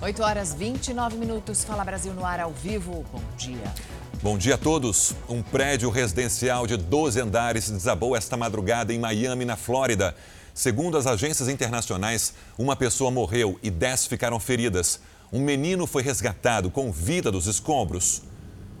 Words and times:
8 0.00 0.22
horas 0.22 0.54
29 0.54 1.16
minutos. 1.16 1.64
Fala 1.64 1.84
Brasil 1.84 2.14
no 2.14 2.24
ar 2.24 2.38
ao 2.38 2.52
vivo. 2.52 3.04
Bom 3.12 3.20
dia. 3.36 3.74
Bom 4.22 4.38
dia 4.38 4.54
a 4.54 4.58
todos. 4.58 5.12
Um 5.28 5.42
prédio 5.42 5.90
residencial 5.90 6.68
de 6.68 6.76
12 6.76 7.20
andares 7.20 7.68
desabou 7.68 8.14
esta 8.14 8.36
madrugada 8.36 8.94
em 8.94 8.98
Miami, 8.98 9.44
na 9.44 9.56
Flórida. 9.56 10.14
Segundo 10.54 10.96
as 10.96 11.04
agências 11.06 11.48
internacionais, 11.48 12.32
uma 12.56 12.76
pessoa 12.76 13.10
morreu 13.10 13.58
e 13.60 13.70
10 13.70 14.06
ficaram 14.06 14.38
feridas. 14.38 15.00
Um 15.32 15.40
menino 15.40 15.84
foi 15.84 16.04
resgatado 16.04 16.70
com 16.70 16.92
vida 16.92 17.32
dos 17.32 17.48
escombros. 17.48 18.22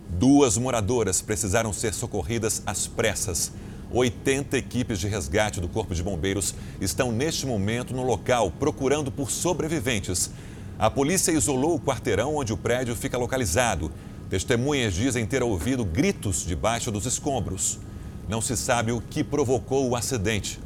Duas 0.08 0.56
moradoras 0.56 1.20
precisaram 1.20 1.72
ser 1.72 1.94
socorridas 1.94 2.62
às 2.64 2.86
pressas. 2.86 3.50
80 3.90 4.56
equipes 4.56 5.00
de 5.00 5.08
resgate 5.08 5.60
do 5.60 5.68
Corpo 5.68 5.94
de 5.94 6.02
Bombeiros 6.02 6.54
estão 6.80 7.10
neste 7.10 7.44
momento 7.44 7.92
no 7.92 8.04
local 8.04 8.52
procurando 8.52 9.10
por 9.10 9.32
sobreviventes. 9.32 10.30
A 10.78 10.88
polícia 10.88 11.32
isolou 11.32 11.74
o 11.74 11.80
quarteirão 11.80 12.36
onde 12.36 12.52
o 12.52 12.56
prédio 12.56 12.94
fica 12.94 13.18
localizado. 13.18 13.90
Testemunhas 14.30 14.94
dizem 14.94 15.26
ter 15.26 15.42
ouvido 15.42 15.84
gritos 15.84 16.44
debaixo 16.46 16.92
dos 16.92 17.04
escombros. 17.04 17.80
Não 18.28 18.40
se 18.40 18.56
sabe 18.56 18.92
o 18.92 19.00
que 19.00 19.24
provocou 19.24 19.88
o 19.88 19.96
acidente. 19.96 20.60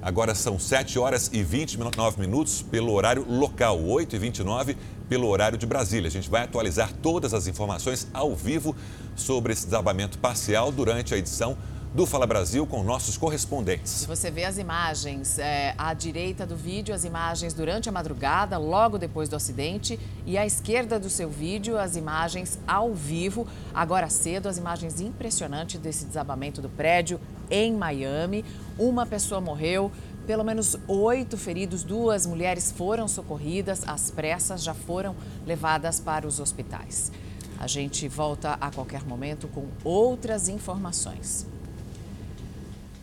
Agora 0.00 0.36
são 0.36 0.56
7 0.56 1.00
horas 1.00 1.28
e 1.32 1.42
29 1.42 2.20
minutos 2.20 2.62
pelo 2.62 2.92
horário 2.92 3.26
local, 3.28 3.82
8 3.82 4.14
e 4.14 4.18
29 4.20 4.76
pelo 5.08 5.26
horário 5.26 5.58
de 5.58 5.66
Brasília. 5.66 6.06
A 6.06 6.12
gente 6.12 6.30
vai 6.30 6.44
atualizar 6.44 6.92
todas 7.02 7.34
as 7.34 7.48
informações 7.48 8.06
ao 8.14 8.36
vivo 8.36 8.76
sobre 9.16 9.52
esse 9.52 9.64
desabamento 9.64 10.16
parcial 10.18 10.70
durante 10.70 11.12
a 11.12 11.18
edição 11.18 11.58
do 11.96 12.04
Fala 12.04 12.26
Brasil 12.26 12.66
com 12.66 12.84
nossos 12.84 13.16
correspondentes. 13.16 14.04
Você 14.04 14.30
vê 14.30 14.44
as 14.44 14.58
imagens 14.58 15.38
é, 15.38 15.74
à 15.78 15.94
direita 15.94 16.44
do 16.44 16.54
vídeo, 16.54 16.94
as 16.94 17.06
imagens 17.06 17.54
durante 17.54 17.88
a 17.88 17.92
madrugada, 17.92 18.58
logo 18.58 18.98
depois 18.98 19.30
do 19.30 19.34
acidente, 19.34 19.98
e 20.26 20.36
à 20.36 20.44
esquerda 20.44 21.00
do 21.00 21.08
seu 21.08 21.30
vídeo, 21.30 21.78
as 21.78 21.96
imagens 21.96 22.58
ao 22.68 22.92
vivo, 22.92 23.46
agora 23.72 24.10
cedo, 24.10 24.46
as 24.46 24.58
imagens 24.58 25.00
impressionantes 25.00 25.80
desse 25.80 26.04
desabamento 26.04 26.60
do 26.60 26.68
prédio 26.68 27.18
em 27.50 27.72
Miami. 27.72 28.44
Uma 28.78 29.06
pessoa 29.06 29.40
morreu, 29.40 29.90
pelo 30.26 30.44
menos 30.44 30.76
oito 30.86 31.38
feridos, 31.38 31.82
duas 31.82 32.26
mulheres 32.26 32.70
foram 32.70 33.08
socorridas, 33.08 33.88
às 33.88 34.10
pressas 34.10 34.62
já 34.62 34.74
foram 34.74 35.16
levadas 35.46 35.98
para 35.98 36.26
os 36.26 36.40
hospitais. 36.40 37.10
A 37.58 37.66
gente 37.66 38.06
volta 38.06 38.52
a 38.60 38.70
qualquer 38.70 39.02
momento 39.02 39.48
com 39.48 39.64
outras 39.82 40.46
informações. 40.46 41.46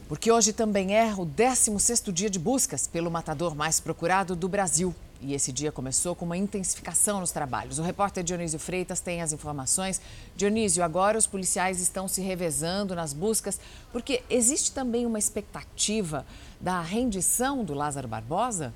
Porque 0.07 0.31
hoje 0.31 0.53
também 0.53 0.95
é 0.95 1.13
o 1.13 1.25
16º 1.25 2.11
dia 2.11 2.29
de 2.29 2.37
buscas 2.37 2.87
pelo 2.87 3.09
matador 3.09 3.55
mais 3.55 3.79
procurado 3.79 4.35
do 4.35 4.49
Brasil. 4.49 4.93
E 5.21 5.33
esse 5.33 5.53
dia 5.53 5.71
começou 5.71 6.13
com 6.13 6.25
uma 6.25 6.35
intensificação 6.35 7.21
nos 7.21 7.31
trabalhos. 7.31 7.79
O 7.79 7.81
repórter 7.81 8.23
Dionísio 8.23 8.59
Freitas 8.59 8.99
tem 8.99 9.21
as 9.21 9.31
informações. 9.31 10.01
Dionísio, 10.35 10.83
agora 10.83 11.17
os 11.17 11.25
policiais 11.25 11.79
estão 11.79 12.09
se 12.09 12.21
revezando 12.21 12.93
nas 12.93 13.13
buscas, 13.13 13.57
porque 13.91 14.21
existe 14.29 14.73
também 14.73 15.05
uma 15.05 15.17
expectativa 15.17 16.25
da 16.59 16.81
rendição 16.81 17.63
do 17.63 17.73
Lázaro 17.73 18.07
Barbosa? 18.07 18.73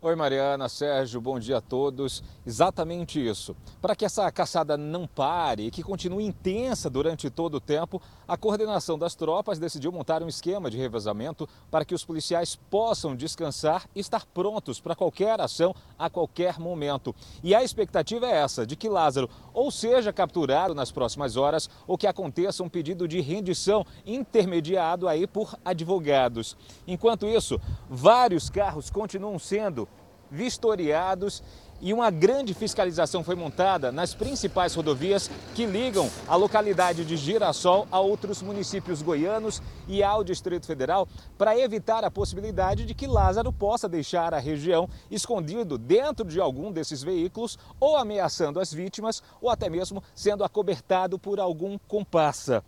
Oi, 0.00 0.14
Mariana, 0.14 0.68
Sérgio, 0.68 1.20
bom 1.20 1.40
dia 1.40 1.56
a 1.56 1.60
todos. 1.60 2.22
Exatamente 2.46 3.18
isso. 3.18 3.56
Para 3.82 3.96
que 3.96 4.04
essa 4.04 4.30
caçada 4.30 4.76
não 4.76 5.08
pare 5.08 5.66
e 5.66 5.70
que 5.72 5.82
continue 5.82 6.24
intensa 6.24 6.88
durante 6.88 7.28
todo 7.28 7.56
o 7.56 7.60
tempo, 7.60 8.00
a 8.28 8.36
coordenação 8.36 8.96
das 8.96 9.16
tropas 9.16 9.58
decidiu 9.58 9.90
montar 9.90 10.22
um 10.22 10.28
esquema 10.28 10.70
de 10.70 10.76
revezamento 10.76 11.48
para 11.68 11.84
que 11.84 11.96
os 11.96 12.04
policiais 12.04 12.54
possam 12.70 13.16
descansar 13.16 13.88
e 13.92 13.98
estar 13.98 14.24
prontos 14.26 14.80
para 14.80 14.94
qualquer 14.94 15.40
ação 15.40 15.74
a 15.98 16.08
qualquer 16.08 16.60
momento. 16.60 17.12
E 17.42 17.52
a 17.52 17.64
expectativa 17.64 18.24
é 18.24 18.36
essa, 18.36 18.64
de 18.64 18.76
que 18.76 18.88
Lázaro 18.88 19.28
ou 19.52 19.68
seja 19.68 20.12
capturado 20.12 20.76
nas 20.76 20.92
próximas 20.92 21.36
horas 21.36 21.68
ou 21.88 21.98
que 21.98 22.06
aconteça 22.06 22.62
um 22.62 22.68
pedido 22.68 23.08
de 23.08 23.20
rendição 23.20 23.84
intermediado 24.06 25.08
aí 25.08 25.26
por 25.26 25.58
advogados. 25.64 26.56
Enquanto 26.86 27.26
isso, 27.26 27.60
vários 27.90 28.48
carros 28.48 28.90
continuam 28.90 29.40
sendo 29.40 29.87
vistoriados 30.30 31.42
e 31.80 31.92
uma 31.92 32.10
grande 32.10 32.54
fiscalização 32.54 33.22
foi 33.22 33.36
montada 33.36 33.92
nas 33.92 34.14
principais 34.14 34.74
rodovias 34.74 35.30
que 35.54 35.64
ligam 35.64 36.10
a 36.26 36.34
localidade 36.34 37.04
de 37.04 37.16
Girassol 37.16 37.86
a 37.90 38.00
outros 38.00 38.42
municípios 38.42 39.00
goianos 39.00 39.62
e 39.86 40.02
ao 40.02 40.24
Distrito 40.24 40.66
Federal 40.66 41.06
para 41.36 41.58
evitar 41.58 42.04
a 42.04 42.10
possibilidade 42.10 42.84
de 42.84 42.94
que 42.94 43.06
Lázaro 43.06 43.52
possa 43.52 43.88
deixar 43.88 44.34
a 44.34 44.38
região 44.38 44.88
escondido 45.10 45.78
dentro 45.78 46.26
de 46.26 46.40
algum 46.40 46.72
desses 46.72 47.02
veículos 47.02 47.56
ou 47.78 47.96
ameaçando 47.96 48.58
as 48.58 48.72
vítimas 48.72 49.22
ou 49.40 49.48
até 49.48 49.70
mesmo 49.70 50.02
sendo 50.14 50.42
acobertado 50.42 51.18
por 51.18 51.38
algum 51.38 51.78
comparsa. 51.86 52.64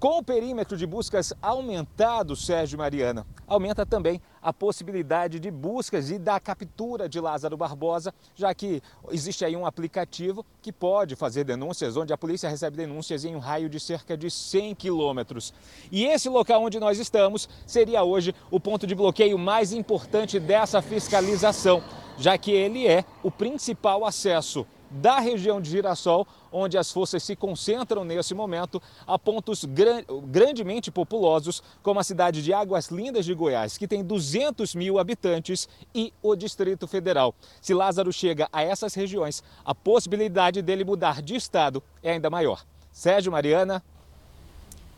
Com 0.00 0.16
o 0.16 0.22
perímetro 0.22 0.78
de 0.78 0.86
buscas 0.86 1.30
aumentado, 1.42 2.34
Sérgio 2.34 2.78
Mariana, 2.78 3.26
aumenta 3.46 3.84
também 3.84 4.18
a 4.40 4.50
possibilidade 4.50 5.38
de 5.38 5.50
buscas 5.50 6.10
e 6.10 6.18
da 6.18 6.40
captura 6.40 7.06
de 7.06 7.20
Lázaro 7.20 7.54
Barbosa, 7.54 8.14
já 8.34 8.54
que 8.54 8.80
existe 9.10 9.44
aí 9.44 9.54
um 9.54 9.66
aplicativo 9.66 10.42
que 10.62 10.72
pode 10.72 11.16
fazer 11.16 11.44
denúncias, 11.44 11.98
onde 11.98 12.14
a 12.14 12.16
polícia 12.16 12.48
recebe 12.48 12.78
denúncias 12.78 13.26
em 13.26 13.36
um 13.36 13.38
raio 13.38 13.68
de 13.68 13.78
cerca 13.78 14.16
de 14.16 14.30
100 14.30 14.74
quilômetros. 14.74 15.52
E 15.92 16.06
esse 16.06 16.30
local 16.30 16.62
onde 16.62 16.80
nós 16.80 16.98
estamos 16.98 17.46
seria 17.66 18.02
hoje 18.02 18.34
o 18.50 18.58
ponto 18.58 18.86
de 18.86 18.94
bloqueio 18.94 19.38
mais 19.38 19.70
importante 19.70 20.40
dessa 20.40 20.80
fiscalização, 20.80 21.84
já 22.16 22.38
que 22.38 22.52
ele 22.52 22.88
é 22.88 23.04
o 23.22 23.30
principal 23.30 24.06
acesso 24.06 24.66
da 24.90 25.20
região 25.20 25.60
de 25.60 25.70
Girassol, 25.70 26.26
onde 26.52 26.76
as 26.76 26.90
forças 26.90 27.22
se 27.22 27.36
concentram 27.36 28.04
nesse 28.04 28.34
momento, 28.34 28.82
a 29.06 29.18
pontos 29.18 29.64
gran 29.64 30.02
grandemente 30.24 30.90
populosos, 30.90 31.62
como 31.82 32.00
a 32.00 32.04
cidade 32.04 32.42
de 32.42 32.52
Águas 32.52 32.88
Lindas 32.88 33.24
de 33.24 33.32
Goiás, 33.34 33.78
que 33.78 33.86
tem 33.86 34.02
200 34.02 34.74
mil 34.74 34.98
habitantes, 34.98 35.68
e 35.94 36.12
o 36.22 36.34
Distrito 36.34 36.86
Federal. 36.86 37.34
Se 37.60 37.72
Lázaro 37.72 38.12
chega 38.12 38.48
a 38.52 38.62
essas 38.62 38.94
regiões, 38.94 39.42
a 39.64 39.74
possibilidade 39.74 40.62
dele 40.62 40.84
mudar 40.84 41.22
de 41.22 41.36
estado 41.36 41.82
é 42.02 42.12
ainda 42.12 42.28
maior. 42.28 42.64
Sérgio 42.92 43.30
Mariana. 43.30 43.82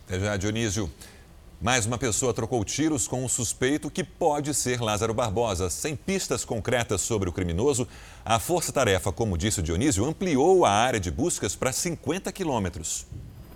Até 0.07 0.19
já, 0.19 0.37
Dionísio. 0.37 0.91
Mais 1.63 1.87
uma 1.87 1.97
pessoa 1.97 2.35
trocou 2.35 2.65
tiros 2.65 3.07
com 3.07 3.25
um 3.25 3.29
suspeito 3.29 3.89
que 3.89 4.03
pode 4.03 4.53
ser 4.53 4.81
Lázaro 4.81 5.15
Barbosa. 5.15 5.71
Sem 5.71 5.95
pistas 5.95 6.45
concretas 6.45 7.03
sobre 7.03 7.29
o 7.29 7.33
criminoso, 7.33 7.87
a 8.25 8.41
Força 8.41 8.73
Tarefa, 8.73 9.13
como 9.13 9.39
disse 9.39 9.61
o 9.61 9.63
Dionísio, 9.63 10.05
ampliou 10.05 10.65
a 10.65 10.73
área 10.73 10.99
de 10.99 11.09
buscas 11.09 11.55
para 11.55 11.71
50 11.71 12.33
quilômetros. 12.33 13.07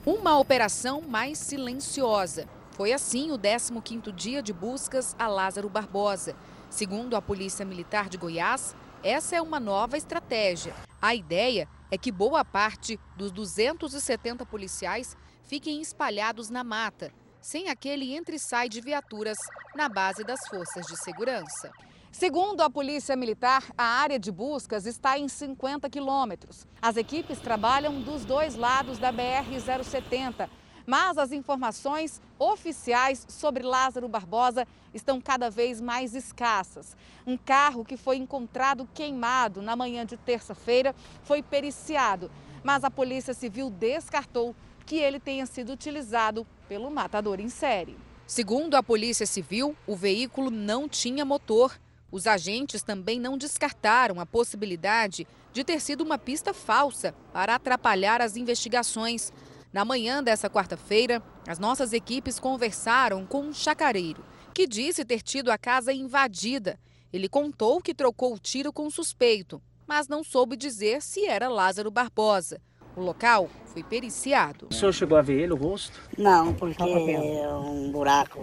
Uma 0.06 0.39
operação 0.39 1.03
mais 1.03 1.37
silenciosa. 1.37 2.47
Foi 2.77 2.93
assim 2.93 3.33
o 3.33 3.39
15º 3.41 4.15
dia 4.15 4.41
de 4.41 4.53
buscas 4.53 5.17
a 5.19 5.27
Lázaro 5.27 5.69
Barbosa. 5.69 6.37
Segundo 6.71 7.17
a 7.17 7.21
Polícia 7.21 7.65
Militar 7.65 8.09
de 8.09 8.17
Goiás, 8.17 8.77
essa 9.03 9.34
é 9.34 9.43
uma 9.43 9.59
nova 9.59 9.97
estratégia. 9.97 10.77
A 11.03 11.12
ideia 11.12 11.69
é 11.91 11.99
que 11.99 12.12
boa 12.12 12.44
parte 12.44 13.00
dos 13.17 13.33
270 13.33 14.47
policiais 14.47 15.17
fiquem 15.43 15.83
espalhados 15.83 16.50
na 16.50 16.62
mata, 16.62 17.12
sem 17.47 17.69
aquele 17.69 18.12
entre-sai 18.12 18.69
de 18.69 18.81
viaturas 18.81 19.39
na 19.73 19.89
base 19.89 20.25
das 20.25 20.41
forças 20.49 20.84
de 20.84 20.97
segurança. 20.97 21.71
Segundo 22.11 22.61
a 22.61 22.69
Polícia 22.69 23.15
Militar, 23.15 23.62
a 23.79 23.84
área 23.84 24.19
de 24.19 24.33
buscas 24.33 24.84
está 24.84 25.17
em 25.17 25.29
50 25.29 25.89
quilômetros. 25.89 26.67
As 26.83 26.97
equipes 26.97 27.39
trabalham 27.39 28.03
dos 28.03 28.25
dois 28.25 28.56
lados 28.56 28.99
da 28.99 29.12
BR-070, 29.12 30.51
mas 30.85 31.17
as 31.17 31.31
informações 31.31 32.21
oficiais 32.37 33.25
sobre 33.29 33.62
Lázaro 33.62 34.09
Barbosa 34.09 34.67
estão 34.93 35.21
cada 35.21 35.49
vez 35.49 35.81
mais 35.81 36.17
escassas. 36.17 36.97
Um 37.25 37.37
carro 37.37 37.85
que 37.85 37.97
foi 37.97 38.17
encontrado 38.17 38.88
queimado 38.93 39.62
na 39.62 39.76
manhã 39.76 40.05
de 40.05 40.17
terça-feira 40.17 40.97
foi 41.23 41.44
periciado, 41.44 42.29
mas 42.65 42.82
a 42.82 42.91
Polícia 42.91 43.32
Civil 43.32 43.70
descartou 43.70 44.53
que 44.85 44.97
ele 44.97 45.20
tenha 45.20 45.47
sido 45.47 45.73
utilizado 45.73 46.44
pelo 46.69 46.91
matador 46.91 47.41
em 47.41 47.49
série. 47.49 47.97
Segundo 48.27 48.75
a 48.75 48.83
Polícia 48.83 49.27
Civil, 49.27 49.77
o 49.87 49.95
veículo 49.95 50.51
não 50.51 50.89
tinha 50.89 51.25
motor. 51.25 51.79
Os 52.11 52.27
agentes 52.27 52.83
também 52.83 53.21
não 53.21 53.39
descartaram 53.39 54.21
a 54.21 54.27
possibilidade 54.27 55.27
de 55.53 55.65
ter 55.65 55.81
sido 55.81 56.03
uma 56.03 56.19
pista 56.19 56.53
falsa 56.53 57.15
para 57.33 57.55
atrapalhar 57.55 58.21
as 58.21 58.37
investigações. 58.37 59.33
Na 59.73 59.85
manhã 59.85 60.23
dessa 60.23 60.51
quarta-feira, 60.51 61.23
as 61.47 61.59
nossas 61.59 61.93
equipes 61.93 62.39
conversaram 62.41 63.25
com 63.27 63.43
um 63.43 63.53
chacareiro 63.53 64.25
que 64.53 64.67
disse 64.67 65.05
ter 65.05 65.23
tido 65.23 65.51
a 65.51 65.59
casa 65.59 65.93
invadida. 65.93 66.81
Ele 67.13 67.29
contou 67.29 67.81
que 67.81 67.95
trocou 67.95 68.35
o 68.35 68.39
tiro 68.39 68.73
com 68.73 68.87
o 68.87 68.91
suspeito, 68.91 69.61
mas 69.87 70.09
não 70.09 70.25
soube 70.25 70.57
dizer 70.57 71.03
se 71.03 71.27
era 71.27 71.49
Lázaro 71.49 71.91
Barbosa. 71.91 72.61
O 72.96 73.02
local 73.02 73.50
foi 73.66 73.82
periciado. 73.82 74.69
O 74.70 74.75
senhor 74.75 74.93
chegou 74.93 75.19
a 75.19 75.22
ver 75.22 75.38
ele, 75.43 75.52
o 75.52 75.56
rosto? 75.56 76.00
Não, 76.16 76.54
porque 76.54 76.82
é 76.82 77.48
um 77.54 77.93
buraco 77.93 78.40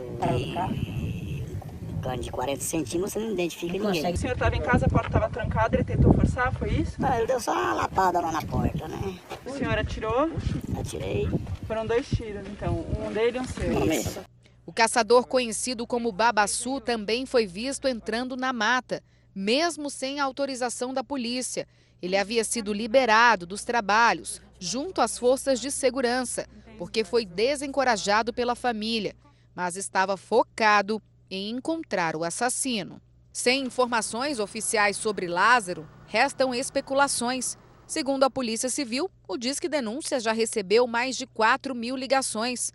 cano 2.03 2.21
de 2.21 2.29
40 2.29 2.61
centímetros, 2.61 3.13
você 3.13 3.19
não 3.19 3.31
identifica 3.31 3.77
não 3.79 3.89
ninguém. 3.89 4.13
O 4.13 4.17
senhor 4.17 4.33
estava 4.33 4.55
em 4.55 4.61
casa, 4.61 4.85
a 4.85 4.89
porta 4.89 5.07
estava 5.07 5.29
trancada, 5.29 5.75
ele 5.75 5.83
tentou 5.85 6.13
forçar, 6.13 6.53
foi 6.53 6.69
isso? 6.69 7.01
Não, 7.01 7.11
ele 7.15 7.25
deu 7.25 7.39
só 7.39 7.53
uma 7.53 7.73
lapada 7.73 8.19
lá 8.19 8.31
na 8.31 8.41
porta, 8.41 8.87
né? 8.87 9.17
O 9.45 9.51
senhor 9.51 9.77
atirou? 9.77 10.29
Atirei. 10.77 11.29
Foram 11.65 11.87
dois 11.87 12.07
tiros, 12.07 12.45
então, 12.47 12.85
um 12.99 13.11
dele 13.11 13.37
e 13.37 13.41
um 13.41 13.45
seu. 13.45 13.91
Isso. 13.91 14.19
O 14.65 14.73
caçador 14.73 15.25
conhecido 15.25 15.87
como 15.87 16.11
Babaçu 16.11 16.79
também 16.79 17.25
foi 17.25 17.45
visto 17.45 17.87
entrando 17.87 18.35
na 18.35 18.53
mata, 18.53 19.01
mesmo 19.33 19.89
sem 19.89 20.19
autorização 20.19 20.93
da 20.93 21.03
polícia. 21.03 21.67
Ele 22.03 22.17
havia 22.17 22.43
sido 22.43 22.73
liberado 22.73 23.45
dos 23.45 23.63
trabalhos, 23.63 24.41
junto 24.59 24.99
às 24.99 25.17
forças 25.17 25.57
de 25.57 25.71
segurança, 25.71 26.45
porque 26.77 27.05
foi 27.05 27.25
desencorajado 27.25 28.33
pela 28.33 28.55
família, 28.55 29.15
mas 29.55 29.77
estava 29.77 30.17
focado 30.17 31.01
em 31.31 31.49
encontrar 31.49 32.17
o 32.17 32.25
assassino. 32.25 33.01
Sem 33.31 33.63
informações 33.63 34.37
oficiais 34.37 34.97
sobre 34.97 35.27
Lázaro, 35.27 35.87
restam 36.05 36.53
especulações. 36.53 37.57
Segundo 37.87 38.25
a 38.25 38.29
Polícia 38.29 38.67
Civil, 38.67 39.09
o 39.25 39.37
Disque 39.37 39.69
Denúncia 39.69 40.19
já 40.19 40.33
recebeu 40.33 40.85
mais 40.85 41.15
de 41.15 41.25
4 41.25 41.73
mil 41.73 41.95
ligações. 41.95 42.73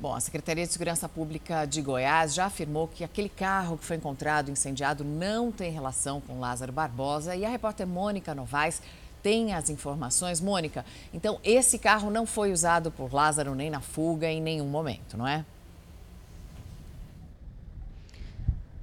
Bom, 0.00 0.14
a 0.14 0.20
Secretaria 0.20 0.66
de 0.66 0.72
Segurança 0.72 1.06
Pública 1.10 1.66
de 1.66 1.82
Goiás 1.82 2.32
já 2.32 2.46
afirmou 2.46 2.88
que 2.88 3.04
aquele 3.04 3.28
carro 3.28 3.76
que 3.76 3.84
foi 3.84 3.96
encontrado 3.96 4.50
incendiado 4.50 5.04
não 5.04 5.52
tem 5.52 5.70
relação 5.70 6.22
com 6.22 6.40
Lázaro 6.40 6.72
Barbosa 6.72 7.36
e 7.36 7.44
a 7.44 7.50
repórter 7.50 7.86
Mônica 7.86 8.34
Novaes 8.34 8.80
tem 9.22 9.52
as 9.52 9.68
informações. 9.68 10.40
Mônica, 10.40 10.86
então 11.12 11.38
esse 11.44 11.78
carro 11.78 12.10
não 12.10 12.24
foi 12.24 12.50
usado 12.50 12.90
por 12.90 13.12
Lázaro 13.12 13.54
nem 13.54 13.68
na 13.68 13.82
fuga 13.82 14.26
em 14.26 14.40
nenhum 14.40 14.68
momento, 14.68 15.18
não 15.18 15.28
é? 15.28 15.44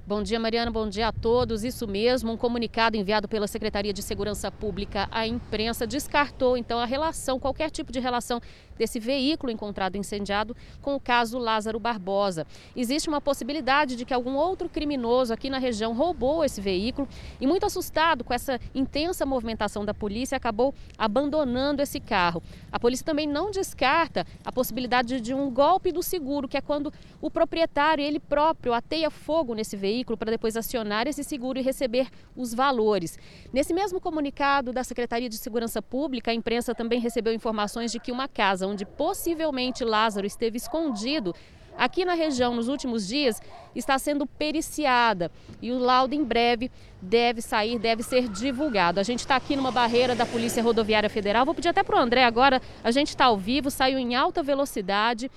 Bom 0.08 0.22
dia, 0.22 0.40
Mariana. 0.40 0.70
Bom 0.70 0.88
dia 0.88 1.08
a 1.08 1.12
todos. 1.12 1.62
Isso 1.62 1.86
mesmo, 1.86 2.32
um 2.32 2.36
comunicado 2.38 2.96
enviado 2.96 3.28
pela 3.28 3.46
Secretaria 3.46 3.92
de 3.92 4.00
Segurança 4.00 4.50
Pública 4.50 5.06
à 5.12 5.26
imprensa 5.26 5.86
descartou 5.86 6.56
então 6.56 6.78
a 6.78 6.86
relação, 6.86 7.38
qualquer 7.38 7.70
tipo 7.70 7.92
de 7.92 8.00
relação 8.00 8.40
desse 8.78 8.98
veículo 8.98 9.52
encontrado 9.52 9.96
incendiado 9.96 10.56
com 10.80 10.94
o 10.94 11.00
caso 11.00 11.36
Lázaro 11.36 11.78
Barbosa. 11.78 12.46
Existe 12.74 13.06
uma 13.06 13.20
possibilidade 13.20 13.96
de 13.96 14.06
que 14.06 14.14
algum 14.14 14.34
outro 14.34 14.66
criminoso 14.66 15.34
aqui 15.34 15.50
na 15.50 15.58
região 15.58 15.92
roubou 15.92 16.42
esse 16.42 16.58
veículo 16.58 17.06
e, 17.38 17.46
muito 17.46 17.66
assustado 17.66 18.24
com 18.24 18.32
essa 18.32 18.58
intensa 18.74 19.26
movimentação 19.26 19.84
da 19.84 19.92
polícia, 19.92 20.36
acabou 20.36 20.72
abandonando 20.96 21.82
esse 21.82 22.00
carro. 22.00 22.42
A 22.72 22.80
polícia 22.80 23.04
também 23.04 23.26
não 23.26 23.50
descarta 23.50 24.24
a 24.42 24.50
possibilidade 24.50 25.20
de 25.20 25.34
um 25.34 25.50
golpe 25.50 25.92
do 25.92 26.02
seguro, 26.02 26.48
que 26.48 26.56
é 26.56 26.62
quando 26.62 26.90
o 27.20 27.30
proprietário, 27.30 28.02
ele 28.02 28.18
próprio, 28.18 28.72
ateia 28.72 29.10
fogo 29.10 29.54
nesse 29.54 29.76
veículo 29.76 29.97
para 30.16 30.30
depois 30.30 30.56
acionar 30.56 31.06
esse 31.06 31.24
seguro 31.24 31.58
e 31.58 31.62
receber 31.62 32.08
os 32.36 32.54
valores. 32.54 33.18
Nesse 33.52 33.72
mesmo 33.72 34.00
comunicado 34.00 34.72
da 34.72 34.84
Secretaria 34.84 35.28
de 35.28 35.36
Segurança 35.36 35.80
Pública, 35.80 36.30
a 36.30 36.34
imprensa 36.34 36.74
também 36.74 37.00
recebeu 37.00 37.32
informações 37.32 37.92
de 37.92 37.98
que 37.98 38.12
uma 38.12 38.28
casa 38.28 38.66
onde 38.66 38.84
possivelmente 38.84 39.84
Lázaro 39.84 40.26
esteve 40.26 40.56
escondido, 40.56 41.34
aqui 41.78 42.04
na 42.04 42.14
região 42.14 42.54
nos 42.54 42.66
últimos 42.66 43.06
dias, 43.06 43.40
está 43.74 43.98
sendo 43.98 44.26
periciada 44.26 45.30
e 45.62 45.70
o 45.70 45.78
laudo 45.78 46.14
em 46.14 46.24
breve 46.24 46.70
deve 47.00 47.40
sair, 47.40 47.78
deve 47.78 48.02
ser 48.02 48.28
divulgado. 48.28 48.98
A 48.98 49.04
gente 49.04 49.20
está 49.20 49.36
aqui 49.36 49.54
numa 49.54 49.70
barreira 49.70 50.16
da 50.16 50.26
Polícia 50.26 50.62
Rodoviária 50.62 51.08
Federal. 51.08 51.46
Vou 51.46 51.54
pedir 51.54 51.68
até 51.68 51.84
para 51.84 51.96
o 51.96 52.00
André 52.00 52.24
agora, 52.24 52.60
a 52.82 52.90
gente 52.90 53.10
está 53.10 53.26
ao 53.26 53.38
vivo, 53.38 53.70
saiu 53.70 53.98
em 53.98 54.16
alta 54.16 54.42
velocidade. 54.42 55.30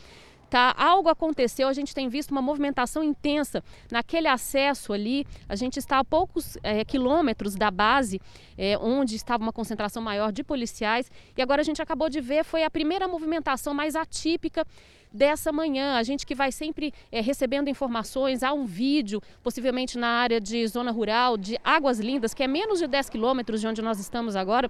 Tá, 0.51 0.75
algo 0.77 1.07
aconteceu, 1.07 1.69
a 1.69 1.71
gente 1.71 1.95
tem 1.95 2.09
visto 2.09 2.31
uma 2.31 2.42
movimentação 2.42 3.01
intensa 3.01 3.63
naquele 3.89 4.27
acesso 4.27 4.92
ali. 4.92 5.25
A 5.48 5.56
gente 5.56 5.80
está 5.80 5.98
a 5.98 6.03
poucos 6.03 6.57
é, 6.62 6.83
quilômetros 6.83 7.56
da 7.56 7.71
base, 7.71 8.19
é, 8.57 8.77
onde 8.77 9.15
estava 9.15 9.42
uma 9.42 9.53
concentração 9.53 10.03
maior 10.03 10.30
de 10.30 10.44
policiais. 10.44 11.09
E 11.38 11.42
agora 11.42 11.62
a 11.62 11.63
gente 11.63 11.81
acabou 11.81 12.09
de 12.09 12.19
ver, 12.19 12.44
foi 12.44 12.65
a 12.65 12.69
primeira 12.69 13.07
movimentação 13.07 13.74
mais 13.74 13.95
atípica 13.95 14.68
dessa 15.12 15.52
manhã. 15.52 15.96
A 15.96 16.04
gente 16.04 16.25
que 16.25 16.36
vai 16.36 16.52
sempre 16.52 16.94
é, 17.12 17.22
recebendo 17.22 17.69
informações, 17.69 18.44
há 18.44 18.54
um 18.54 18.66
vídeo, 18.66 19.22
possivelmente 19.44 19.98
na 19.98 20.08
área 20.08 20.40
de 20.40 20.66
zona 20.68 20.92
rural, 20.92 21.38
de 21.38 21.58
Águas 21.63 22.00
Lindas, 22.00 22.34
que 22.34 22.44
é 22.44 22.48
menos 22.48 22.80
de 22.80 22.88
10 22.88 23.10
quilômetros 23.10 23.60
de 23.60 23.68
onde 23.68 23.81
nós 23.81 24.00
estamos 24.00 24.36
agora, 24.36 24.69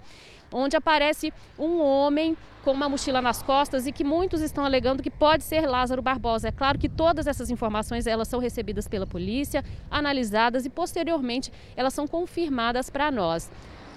onde 0.52 0.76
aparece 0.76 1.32
um 1.58 1.82
homem 1.82 2.36
com 2.64 2.72
uma 2.72 2.88
mochila 2.88 3.22
nas 3.22 3.42
costas 3.42 3.88
e 3.88 3.92
que 3.92 4.04
muitos 4.04 4.42
estão 4.42 4.64
alegando 4.64 5.02
que 5.02 5.10
pode 5.10 5.44
ser 5.44 5.66
Lázaro 5.66 6.02
Barbosa. 6.02 6.50
É 6.50 6.52
claro 6.52 6.78
que 6.78 6.88
todas 6.88 7.26
essas 7.26 7.50
informações 7.50 8.06
elas 8.06 8.28
são 8.28 8.40
recebidas 8.40 8.88
pela 8.88 9.08
polícia, 9.08 9.64
analisadas 9.90 10.66
e 10.66 10.70
posteriormente 10.70 11.52
elas 11.76 11.94
são 11.94 12.08
confirmadas 12.08 12.90
para 12.90 13.12
nós. 13.12 13.50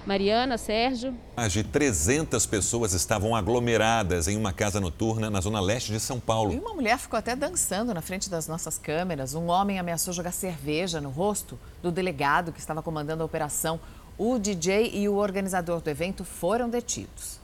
Mariana, 0.07 0.59
Sérgio. 0.59 1.15
Mais 1.35 1.51
de 1.51 1.65
300 1.65 2.45
pessoas 2.45 2.93
estavam 2.93 3.35
aglomeradas 3.35 4.29
em 4.29 4.37
uma 4.37 4.53
casa 4.53 4.79
noturna 4.79 5.31
na 5.31 5.41
zona 5.41 5.61
leste 5.61 5.93
de 5.93 5.99
São 5.99 6.21
Paulo. 6.21 6.53
E 6.53 6.59
uma 6.59 6.75
mulher 6.75 6.99
ficou 6.99 7.19
até 7.19 7.35
dançando 7.35 7.95
na 7.95 8.03
frente 8.03 8.29
das 8.29 8.47
nossas 8.47 8.77
câmeras. 8.77 9.35
Um 9.35 9.47
homem 9.47 9.79
ameaçou 9.79 10.13
jogar 10.13 10.33
cerveja 10.33 11.01
no 11.01 11.09
rosto 11.09 11.59
do 11.83 11.91
delegado 11.91 12.53
que 12.53 12.61
estava 12.61 12.83
comandando 12.83 13.23
a 13.23 13.27
operação. 13.27 13.81
O 14.19 14.39
DJ 14.39 14.91
e 14.93 15.09
o 15.09 15.15
organizador 15.15 15.81
do 15.81 15.89
evento 15.89 16.23
foram 16.23 16.69
detidos. 16.69 17.41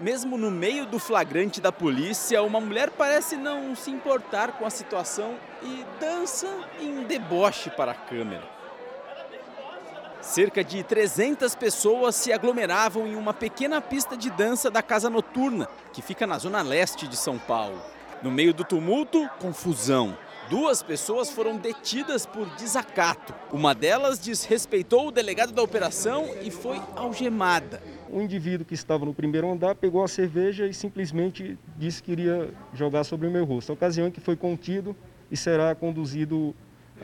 Mesmo 0.00 0.38
no 0.38 0.50
meio 0.50 0.86
do 0.86 1.00
flagrante 1.00 1.60
da 1.60 1.72
polícia, 1.72 2.40
uma 2.42 2.60
mulher 2.60 2.90
parece 2.90 3.36
não 3.36 3.74
se 3.74 3.90
importar 3.90 4.52
com 4.52 4.64
a 4.64 4.70
situação 4.70 5.34
e 5.60 5.84
dança 6.00 6.48
em 6.80 7.02
deboche 7.02 7.68
para 7.70 7.90
a 7.90 7.94
câmera. 7.94 8.61
Cerca 10.22 10.62
de 10.62 10.84
300 10.84 11.56
pessoas 11.56 12.14
se 12.14 12.32
aglomeravam 12.32 13.08
em 13.08 13.16
uma 13.16 13.34
pequena 13.34 13.80
pista 13.80 14.16
de 14.16 14.30
dança 14.30 14.70
da 14.70 14.80
Casa 14.80 15.10
Noturna, 15.10 15.68
que 15.92 16.00
fica 16.00 16.28
na 16.28 16.38
zona 16.38 16.62
leste 16.62 17.08
de 17.08 17.16
São 17.16 17.36
Paulo. 17.40 17.82
No 18.22 18.30
meio 18.30 18.54
do 18.54 18.62
tumulto, 18.62 19.28
confusão. 19.40 20.16
Duas 20.48 20.80
pessoas 20.80 21.28
foram 21.28 21.56
detidas 21.56 22.24
por 22.24 22.46
desacato. 22.54 23.34
Uma 23.52 23.74
delas 23.74 24.20
desrespeitou 24.20 25.08
o 25.08 25.10
delegado 25.10 25.52
da 25.52 25.60
operação 25.60 26.28
e 26.40 26.52
foi 26.52 26.80
algemada. 26.94 27.82
Um 28.08 28.22
indivíduo 28.22 28.64
que 28.64 28.74
estava 28.74 29.04
no 29.04 29.12
primeiro 29.12 29.50
andar 29.50 29.74
pegou 29.74 30.04
a 30.04 30.08
cerveja 30.08 30.66
e 30.68 30.72
simplesmente 30.72 31.58
disse 31.76 32.00
que 32.00 32.12
iria 32.12 32.54
jogar 32.72 33.02
sobre 33.02 33.26
o 33.26 33.30
meu 33.30 33.44
rosto. 33.44 33.72
ocasião 33.72 34.06
em 34.06 34.12
que 34.12 34.20
foi 34.20 34.36
contido 34.36 34.94
e 35.28 35.36
será 35.36 35.74
conduzido 35.74 36.54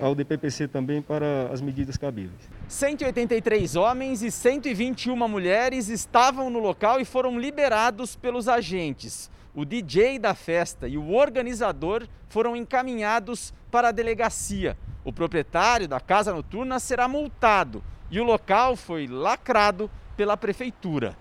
ao 0.01 0.15
DPPC 0.15 0.69
também 0.69 1.03
para 1.03 1.49
as 1.53 1.61
medidas 1.61 1.97
cabíveis. 1.97 2.49
183 2.69 3.77
homens 3.77 4.23
e 4.23 4.31
121 4.31 5.29
mulheres 5.29 5.89
estavam 5.89 6.51
no 6.51 6.59
local 6.59 7.01
e 7.01 7.05
foram 7.05 7.39
liberados 7.39 8.17
pelos 8.17 8.49
agentes. 8.49 9.31
O 9.55 9.65
DJ 9.65 10.19
da 10.19 10.35
festa 10.35 10.87
e 10.87 10.97
o 10.97 11.13
organizador 11.13 12.07
foram 12.29 12.55
encaminhados 12.55 13.53
para 13.71 13.89
a 13.89 13.93
delegacia. 13.93 14.77
O 15.05 15.13
proprietário 15.13 15.89
da 15.89 15.99
casa 15.99 16.33
noturna 16.33 16.79
será 16.79 17.09
multado 17.09 17.83
e 18.11 18.21
o 18.21 18.25
local 18.25 18.77
foi 18.77 19.07
lacrado 19.07 19.91
pela 20.17 20.37
prefeitura. 20.37 21.17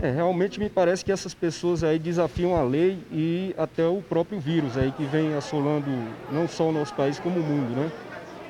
É, 0.00 0.10
realmente 0.10 0.58
me 0.58 0.68
parece 0.68 1.04
que 1.04 1.12
essas 1.12 1.32
pessoas 1.32 1.84
aí 1.84 1.98
desafiam 1.98 2.56
a 2.56 2.62
lei 2.64 2.98
e 3.12 3.54
até 3.56 3.86
o 3.86 4.02
próprio 4.02 4.40
vírus 4.40 4.76
aí 4.76 4.90
que 4.90 5.04
vem 5.04 5.34
assolando 5.34 5.90
não 6.30 6.48
só 6.48 6.68
o 6.68 6.72
nosso 6.72 6.92
país 6.94 7.20
como 7.20 7.38
o 7.38 7.42
mundo, 7.42 7.76
né? 7.76 7.90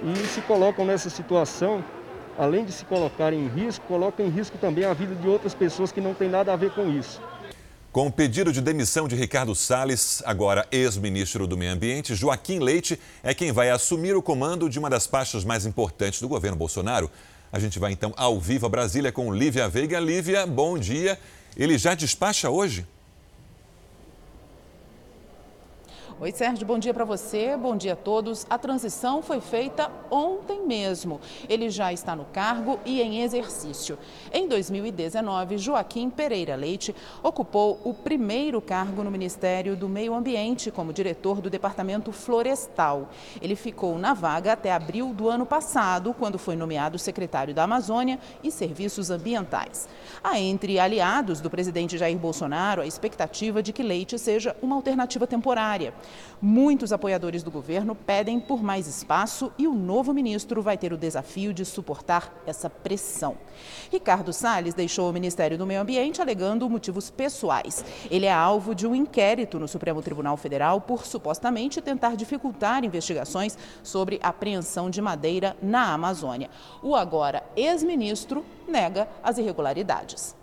E 0.05 0.27
se 0.27 0.41
colocam 0.41 0.85
nessa 0.85 1.09
situação, 1.09 1.85
além 2.37 2.65
de 2.65 2.73
se 2.73 2.85
colocarem 2.85 3.45
em 3.45 3.49
risco, 3.49 3.85
colocam 3.87 4.27
em 4.27 4.31
risco 4.31 4.59
também 4.59 4.85
a 4.85 4.93
vida 4.93 5.15
de 5.15 5.29
outras 5.29 5.55
pessoas 5.55 5.93
que 5.93 6.01
não 6.01 6.13
têm 6.13 6.29
nada 6.29 6.53
a 6.53 6.57
ver 6.57 6.73
com 6.73 6.91
isso. 6.91 7.21
Com 7.93 8.07
o 8.07 8.13
pedido 8.13 8.53
de 8.53 8.61
demissão 8.61 9.07
de 9.07 9.15
Ricardo 9.15 9.55
Salles, 9.55 10.23
agora 10.25 10.67
ex-ministro 10.73 11.47
do 11.47 11.57
Meio 11.57 11.73
Ambiente, 11.73 12.15
Joaquim 12.15 12.59
Leite 12.59 12.99
é 13.23 13.33
quem 13.35 13.53
vai 13.53 13.71
assumir 13.71 14.17
o 14.17 14.23
comando 14.23 14.69
de 14.69 14.79
uma 14.79 14.91
das 14.91 15.07
pastas 15.07 15.45
mais 15.45 15.67
importantes 15.67 16.21
do 16.21 16.27
governo 16.27 16.57
Bolsonaro. 16.57 17.11
A 17.53 17.61
gente 17.61 17.79
vai 17.79 17.93
então 17.93 18.13
ao 18.17 18.41
vivo 18.41 18.67
a 18.67 18.69
Brasília 18.69 19.13
com 19.13 19.33
Lívia 19.33 19.69
Veiga. 19.69 20.01
Lívia, 20.01 20.47
bom 20.47 20.79
dia. 20.79 21.19
Ele 21.55 21.77
já 21.77 21.95
despacha 21.95 22.49
hoje? 22.49 22.87
Oi, 26.23 26.31
Sérgio, 26.31 26.65
bom 26.65 26.79
dia 26.79 26.95
para 26.95 27.05
você, 27.05 27.57
bom 27.57 27.77
dia 27.77 27.95
a 27.95 27.97
todos. 27.97 28.47
A 28.49 28.57
transição 28.57 29.21
foi 29.23 29.41
feita 29.41 29.91
ontem 30.09 30.65
mesmo. 30.65 31.21
Ele 31.49 31.69
já 31.69 31.93
está 31.93 32.15
no 32.15 32.27
cargo 32.27 32.79
e 32.87 33.03
em 33.03 33.23
exercício. 33.23 33.99
Em 34.33 34.47
2019, 34.47 35.59
Joaquim 35.59 36.09
Pereira 36.09 36.55
Leite 36.55 36.95
ocupou 37.25 37.81
o 37.83 37.93
primeiro 37.93 38.61
cargo 38.61 39.03
no 39.03 39.11
Ministério 39.11 39.75
do 39.75 39.89
Meio 39.89 40.15
Ambiente 40.15 40.71
como 40.71 40.93
diretor 40.93 41.41
do 41.41 41.51
Departamento 41.51 42.13
Florestal. 42.13 43.11
Ele 43.41 43.57
ficou 43.57 43.99
na 43.99 44.15
vaga 44.15 44.53
até 44.53 44.73
abril 44.73 45.13
do 45.13 45.29
ano 45.29 45.45
passado, 45.45 46.15
quando 46.17 46.39
foi 46.39 46.55
nomeado 46.55 47.01
secretário 47.01 47.53
da 47.53 47.65
Amazônia 47.65 48.21
e 48.45 48.53
Serviços 48.53 49.11
Ambientais. 49.11 49.89
Há 50.23 50.39
entre 50.39 50.79
aliados 50.79 51.41
do 51.41 51.51
presidente 51.51 51.99
Jair 51.99 52.17
Bolsonaro 52.17 52.81
a 52.81 52.87
expectativa 52.87 53.61
de 53.61 53.73
que 53.73 53.83
Leite 53.83 54.17
seja 54.21 54.55
uma 54.63 54.77
alternativa 54.77 55.27
temporária. 55.27 55.93
Muitos 56.41 56.93
apoiadores 56.93 57.43
do 57.43 57.51
governo 57.51 57.95
pedem 57.95 58.41
por 58.41 58.63
mais 58.63 58.89
espaço 58.89 59.53
e 59.57 59.69
o 59.69 59.73
novo 59.73 60.13
ministro 60.13 60.61
vai 60.61 60.77
ter 60.77 60.93
o 60.93 60.97
desafio 60.97 61.55
de 61.55 61.65
suportar 61.65 62.35
essa 62.45 62.69
pressão. 62.69 63.37
Ricardo 63.91 64.33
Salles 64.33 64.75
deixou 64.75 65.09
o 65.09 65.13
Ministério 65.13 65.57
do 65.57 65.65
Meio 65.65 65.81
Ambiente 65.81 66.21
alegando 66.21 66.69
motivos 66.69 67.11
pessoais. 67.11 67.85
Ele 68.11 68.27
é 68.27 68.33
alvo 68.33 68.75
de 68.75 68.87
um 68.87 68.95
inquérito 68.95 69.59
no 69.61 69.69
Supremo 69.69 70.03
Tribunal 70.03 70.37
Federal 70.37 70.81
por 70.81 71.07
supostamente 71.07 71.81
tentar 71.81 72.17
dificultar 72.17 72.85
investigações 72.85 73.57
sobre 73.83 74.19
apreensão 74.23 74.91
de 74.91 75.01
madeira 75.01 75.57
na 75.63 75.93
Amazônia. 75.93 76.51
O 76.83 76.97
agora 76.97 77.43
ex-ministro 77.55 78.45
nega 78.67 79.09
as 79.23 79.39
irregularidades. 79.39 80.35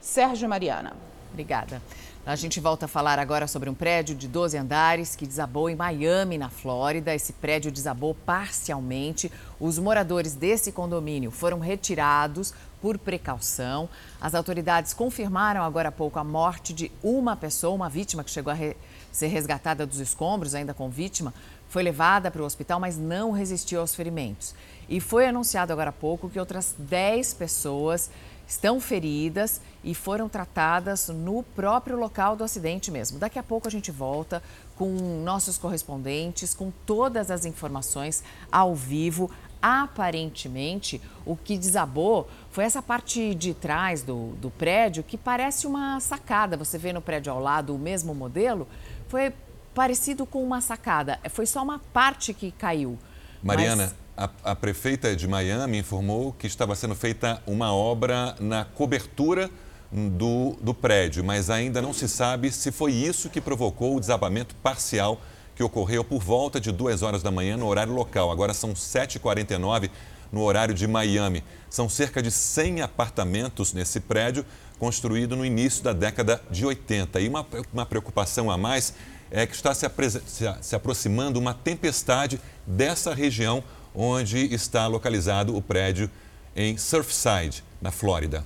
Sérgio 0.00 0.48
Mariana. 0.48 0.96
Obrigada. 1.32 1.82
A 2.26 2.36
gente 2.36 2.58
volta 2.58 2.86
a 2.86 2.88
falar 2.88 3.18
agora 3.18 3.46
sobre 3.46 3.68
um 3.68 3.74
prédio 3.74 4.14
de 4.14 4.26
12 4.26 4.56
andares 4.56 5.14
que 5.14 5.26
desabou 5.26 5.68
em 5.68 5.76
Miami, 5.76 6.38
na 6.38 6.48
Flórida. 6.48 7.14
Esse 7.14 7.34
prédio 7.34 7.70
desabou 7.70 8.14
parcialmente. 8.14 9.30
Os 9.60 9.78
moradores 9.78 10.32
desse 10.32 10.72
condomínio 10.72 11.30
foram 11.30 11.58
retirados 11.58 12.54
por 12.80 12.96
precaução. 12.96 13.90
As 14.18 14.34
autoridades 14.34 14.94
confirmaram 14.94 15.62
agora 15.62 15.90
há 15.90 15.92
pouco 15.92 16.18
a 16.18 16.24
morte 16.24 16.72
de 16.72 16.90
uma 17.02 17.36
pessoa, 17.36 17.74
uma 17.74 17.90
vítima 17.90 18.24
que 18.24 18.30
chegou 18.30 18.50
a 18.50 18.54
re 18.54 18.74
ser 19.12 19.26
resgatada 19.26 19.86
dos 19.86 20.00
escombros, 20.00 20.54
ainda 20.54 20.72
com 20.72 20.88
vítima. 20.88 21.32
Foi 21.68 21.82
levada 21.82 22.30
para 22.30 22.42
o 22.42 22.46
hospital, 22.46 22.80
mas 22.80 22.96
não 22.96 23.32
resistiu 23.32 23.80
aos 23.80 23.94
ferimentos. 23.94 24.54
E 24.88 24.98
foi 24.98 25.26
anunciado 25.26 25.74
agora 25.74 25.90
há 25.90 25.92
pouco 25.92 26.30
que 26.30 26.40
outras 26.40 26.74
10 26.78 27.34
pessoas 27.34 28.10
estão 28.46 28.80
feridas 28.80 29.60
e 29.82 29.94
foram 29.94 30.28
tratadas 30.28 31.08
no 31.08 31.42
próprio 31.42 31.98
local 31.98 32.36
do 32.36 32.44
acidente 32.44 32.90
mesmo. 32.90 33.18
Daqui 33.18 33.38
a 33.38 33.42
pouco 33.42 33.68
a 33.68 33.70
gente 33.70 33.90
volta 33.90 34.42
com 34.76 35.22
nossos 35.22 35.56
correspondentes, 35.56 36.54
com 36.54 36.72
todas 36.84 37.30
as 37.30 37.44
informações 37.44 38.22
ao 38.50 38.74
vivo. 38.74 39.30
Aparentemente, 39.62 41.00
o 41.24 41.36
que 41.36 41.56
desabou 41.56 42.28
foi 42.50 42.64
essa 42.64 42.82
parte 42.82 43.34
de 43.34 43.54
trás 43.54 44.02
do, 44.02 44.32
do 44.36 44.50
prédio 44.50 45.02
que 45.02 45.16
parece 45.16 45.66
uma 45.66 45.98
sacada. 46.00 46.56
Você 46.56 46.76
vê 46.76 46.92
no 46.92 47.00
prédio 47.00 47.32
ao 47.32 47.40
lado 47.40 47.74
o 47.74 47.78
mesmo 47.78 48.14
modelo? 48.14 48.68
Foi 49.08 49.32
parecido 49.74 50.26
com 50.26 50.42
uma 50.42 50.60
sacada. 50.60 51.18
Foi 51.30 51.46
só 51.46 51.62
uma 51.62 51.78
parte 51.92 52.34
que 52.34 52.52
caiu. 52.52 52.98
Mariana, 53.42 53.84
Mas... 53.84 54.03
A, 54.16 54.30
a, 54.44 54.54
prefeita 54.54 55.16
de 55.16 55.26
Miami 55.26 55.78
informou 55.78 56.32
que 56.32 56.46
estava 56.46 56.76
sendo 56.76 56.94
feita 56.94 57.42
uma 57.46 57.74
obra 57.74 58.36
na 58.38 58.64
cobertura 58.64 59.50
do, 59.90 60.56
do 60.60 60.72
prédio, 60.72 61.24
mas 61.24 61.50
ainda 61.50 61.82
não 61.82 61.92
se 61.92 62.08
sabe 62.08 62.52
se 62.52 62.70
foi 62.70 62.92
isso 62.92 63.28
que 63.28 63.40
provocou 63.40 63.96
o 63.96 64.00
desabamento 64.00 64.54
parcial 64.56 65.20
que 65.56 65.64
ocorreu 65.64 66.04
por 66.04 66.22
volta 66.22 66.60
de 66.60 66.70
2 66.70 67.02
horas 67.02 67.24
da 67.24 67.30
manhã 67.32 67.56
no 67.56 67.66
horário 67.66 67.92
local. 67.92 68.30
Agora 68.30 68.54
são 68.54 68.72
7h49 68.72 69.90
no 70.30 70.42
horário 70.42 70.74
de 70.74 70.86
Miami. 70.86 71.42
São 71.68 71.88
cerca 71.88 72.22
de 72.22 72.30
100 72.30 72.82
apartamentos 72.82 73.72
nesse 73.72 73.98
prédio, 73.98 74.44
construído 74.78 75.36
no 75.36 75.44
início 75.44 75.82
da 75.82 75.92
década 75.92 76.40
de 76.50 76.64
80. 76.64 77.20
E 77.20 77.28
uma, 77.28 77.46
uma 77.72 77.86
preocupação 77.86 78.48
a 78.50 78.56
mais 78.56 78.94
é 79.30 79.46
que 79.46 79.54
está 79.54 79.74
se, 79.74 79.88
se, 80.26 80.44
se 80.60 80.76
aproximando 80.76 81.38
uma 81.38 81.54
tempestade 81.54 82.40
dessa 82.66 83.14
região 83.14 83.62
onde 83.94 84.52
está 84.52 84.86
localizado 84.86 85.56
o 85.56 85.62
prédio 85.62 86.10
em 86.56 86.76
Surfside, 86.76 87.62
na 87.80 87.90
Flórida. 87.90 88.44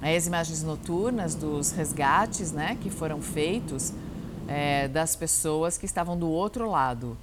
As 0.00 0.26
imagens 0.26 0.62
noturnas 0.62 1.34
dos 1.34 1.70
resgates 1.70 2.50
né, 2.50 2.76
que 2.80 2.90
foram 2.90 3.22
feitos 3.22 3.92
é, 4.48 4.88
das 4.88 5.14
pessoas 5.14 5.78
que 5.78 5.86
estavam 5.86 6.18
do 6.18 6.28
outro 6.28 6.68
lado. 6.68 7.16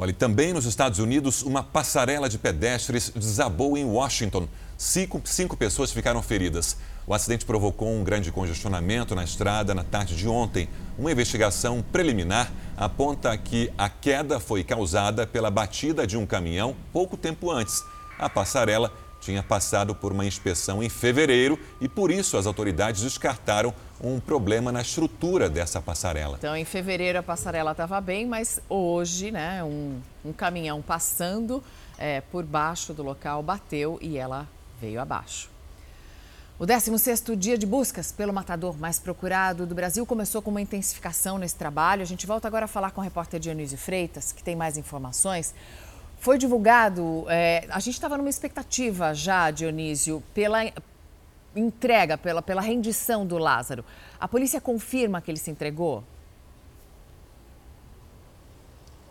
Olha, 0.00 0.12
também 0.12 0.52
nos 0.52 0.64
Estados 0.64 1.00
Unidos, 1.00 1.42
uma 1.42 1.62
passarela 1.62 2.28
de 2.28 2.38
pedestres 2.38 3.10
desabou 3.10 3.76
em 3.76 3.84
Washington. 3.84 4.48
Cinco, 4.80 5.20
cinco 5.24 5.56
pessoas 5.56 5.90
ficaram 5.90 6.22
feridas. 6.22 6.76
O 7.04 7.12
acidente 7.12 7.44
provocou 7.44 7.88
um 7.88 8.04
grande 8.04 8.30
congestionamento 8.30 9.12
na 9.12 9.24
estrada 9.24 9.74
na 9.74 9.82
tarde 9.82 10.14
de 10.14 10.28
ontem. 10.28 10.68
Uma 10.96 11.10
investigação 11.10 11.82
preliminar 11.82 12.52
aponta 12.76 13.36
que 13.36 13.72
a 13.76 13.88
queda 13.88 14.38
foi 14.38 14.62
causada 14.62 15.26
pela 15.26 15.50
batida 15.50 16.06
de 16.06 16.16
um 16.16 16.24
caminhão 16.24 16.76
pouco 16.92 17.16
tempo 17.16 17.50
antes. 17.50 17.82
A 18.16 18.30
passarela 18.30 18.92
tinha 19.20 19.42
passado 19.42 19.96
por 19.96 20.12
uma 20.12 20.24
inspeção 20.24 20.80
em 20.80 20.88
fevereiro 20.88 21.58
e 21.80 21.88
por 21.88 22.12
isso 22.12 22.36
as 22.36 22.46
autoridades 22.46 23.02
descartaram 23.02 23.74
um 24.00 24.20
problema 24.20 24.70
na 24.70 24.82
estrutura 24.82 25.50
dessa 25.50 25.82
passarela. 25.82 26.36
Então, 26.38 26.56
em 26.56 26.64
fevereiro 26.64 27.18
a 27.18 27.22
passarela 27.22 27.72
estava 27.72 28.00
bem, 28.00 28.26
mas 28.26 28.60
hoje, 28.68 29.32
né, 29.32 29.64
um, 29.64 30.00
um 30.24 30.32
caminhão 30.32 30.80
passando 30.80 31.64
é, 31.98 32.20
por 32.20 32.44
baixo 32.44 32.94
do 32.94 33.02
local 33.02 33.42
bateu 33.42 33.98
e 34.00 34.16
ela 34.16 34.46
veio 34.80 35.00
abaixo. 35.00 35.50
O 36.58 36.66
16º 36.66 37.36
dia 37.36 37.56
de 37.56 37.64
buscas 37.64 38.10
pelo 38.10 38.32
matador 38.32 38.76
mais 38.76 38.98
procurado 38.98 39.64
do 39.64 39.76
Brasil 39.76 40.04
começou 40.04 40.42
com 40.42 40.50
uma 40.50 40.60
intensificação 40.60 41.38
nesse 41.38 41.54
trabalho. 41.54 42.02
A 42.02 42.04
gente 42.04 42.26
volta 42.26 42.48
agora 42.48 42.64
a 42.64 42.68
falar 42.68 42.90
com 42.90 43.00
o 43.00 43.04
repórter 43.04 43.38
Dionísio 43.38 43.78
Freitas, 43.78 44.32
que 44.32 44.42
tem 44.42 44.56
mais 44.56 44.76
informações. 44.76 45.54
Foi 46.18 46.36
divulgado, 46.36 47.26
é, 47.28 47.64
a 47.70 47.78
gente 47.78 47.94
estava 47.94 48.16
numa 48.16 48.28
expectativa 48.28 49.14
já, 49.14 49.52
Dionísio, 49.52 50.20
pela 50.34 50.64
entrega, 51.54 52.18
pela, 52.18 52.42
pela 52.42 52.60
rendição 52.60 53.24
do 53.24 53.38
Lázaro. 53.38 53.84
A 54.18 54.26
polícia 54.26 54.60
confirma 54.60 55.20
que 55.20 55.30
ele 55.30 55.38
se 55.38 55.52
entregou? 55.52 56.02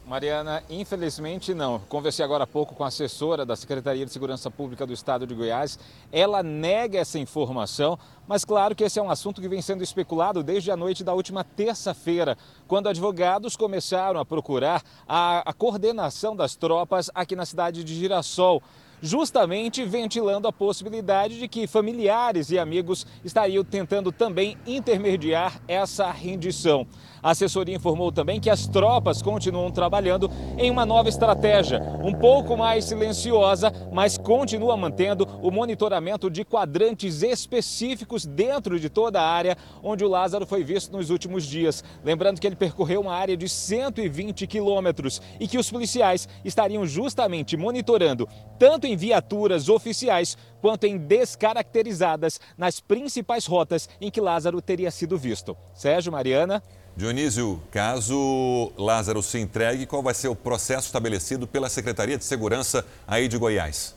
Mariana, 0.07 0.63
infelizmente 0.69 1.53
não. 1.53 1.79
Conversei 1.79 2.23
agora 2.23 2.45
há 2.45 2.47
pouco 2.47 2.73
com 2.73 2.85
a 2.85 2.87
assessora 2.87 3.45
da 3.45 3.57
Secretaria 3.57 4.05
de 4.05 4.11
Segurança 4.11 4.49
Pública 4.49 4.87
do 4.87 4.93
Estado 4.93 5.27
de 5.27 5.35
Goiás. 5.35 5.77
Ela 6.13 6.41
nega 6.41 6.97
essa 6.97 7.19
informação, 7.19 7.99
mas 8.25 8.45
claro 8.45 8.73
que 8.73 8.85
esse 8.85 8.97
é 8.97 9.03
um 9.03 9.09
assunto 9.09 9.41
que 9.41 9.49
vem 9.49 9.61
sendo 9.61 9.83
especulado 9.83 10.41
desde 10.41 10.71
a 10.71 10.77
noite 10.77 11.03
da 11.03 11.13
última 11.13 11.43
terça-feira, 11.43 12.37
quando 12.69 12.87
advogados 12.87 13.57
começaram 13.57 14.17
a 14.17 14.25
procurar 14.25 14.81
a, 15.05 15.39
a 15.39 15.51
coordenação 15.51 16.37
das 16.37 16.55
tropas 16.55 17.11
aqui 17.13 17.35
na 17.35 17.45
cidade 17.45 17.83
de 17.83 17.93
Girassol 17.93 18.63
justamente 19.01 19.85
ventilando 19.85 20.47
a 20.47 20.53
possibilidade 20.53 21.37
de 21.37 21.47
que 21.47 21.67
familiares 21.67 22.49
e 22.49 22.57
amigos 22.57 23.05
estariam 23.23 23.63
tentando 23.63 24.11
também 24.11 24.57
intermediar 24.65 25.61
essa 25.67 26.09
rendição. 26.11 26.87
A 27.21 27.31
assessoria 27.31 27.75
informou 27.75 28.11
também 28.11 28.39
que 28.39 28.49
as 28.49 28.67
tropas 28.67 29.21
continuam 29.21 29.71
trabalhando 29.71 30.29
em 30.57 30.69
uma 30.69 30.85
nova 30.85 31.09
estratégia, 31.09 31.81
um 32.03 32.13
pouco 32.13 32.55
mais 32.55 32.85
silenciosa, 32.85 33.71
mas 33.91 34.17
continua 34.17 34.77
mantendo 34.77 35.27
o 35.41 35.51
monitoramento 35.51 36.29
de 36.29 36.43
quadrantes 36.43 37.21
específicos 37.21 38.25
dentro 38.25 38.79
de 38.79 38.89
toda 38.89 39.21
a 39.21 39.27
área 39.27 39.57
onde 39.83 40.03
o 40.03 40.09
Lázaro 40.09 40.45
foi 40.45 40.63
visto 40.63 40.91
nos 40.91 41.09
últimos 41.09 41.45
dias. 41.45 41.83
Lembrando 42.03 42.39
que 42.39 42.47
ele 42.47 42.55
percorreu 42.55 43.01
uma 43.01 43.13
área 43.13 43.35
de 43.35 43.49
120 43.49 44.45
quilômetros 44.47 45.21
e 45.39 45.47
que 45.47 45.57
os 45.57 45.69
policiais 45.69 46.27
estariam 46.43 46.85
justamente 46.85 47.57
monitorando 47.57 48.27
tanto 48.57 48.87
em 48.87 48.95
viaturas 48.95 49.69
oficiais 49.69 50.37
quanto 50.61 50.85
em 50.85 50.97
descaracterizadas 50.97 52.39
nas 52.57 52.79
principais 52.79 53.45
rotas 53.45 53.87
em 54.01 54.09
que 54.09 54.21
Lázaro 54.21 54.61
teria 54.61 54.91
sido 54.91 55.17
visto. 55.17 55.55
Sérgio, 55.73 56.11
Mariana. 56.11 56.61
Dionísio, 56.97 57.61
caso 57.69 58.71
Lázaro 58.75 59.21
se 59.21 59.37
entregue, 59.37 59.85
qual 59.85 60.01
vai 60.01 60.15
ser 60.15 60.29
o 60.29 60.35
processo 60.35 60.87
estabelecido 60.87 61.45
pela 61.45 61.69
Secretaria 61.69 62.17
de 62.17 62.25
Segurança 62.25 62.83
aí 63.07 63.27
de 63.27 63.37
Goiás? 63.37 63.95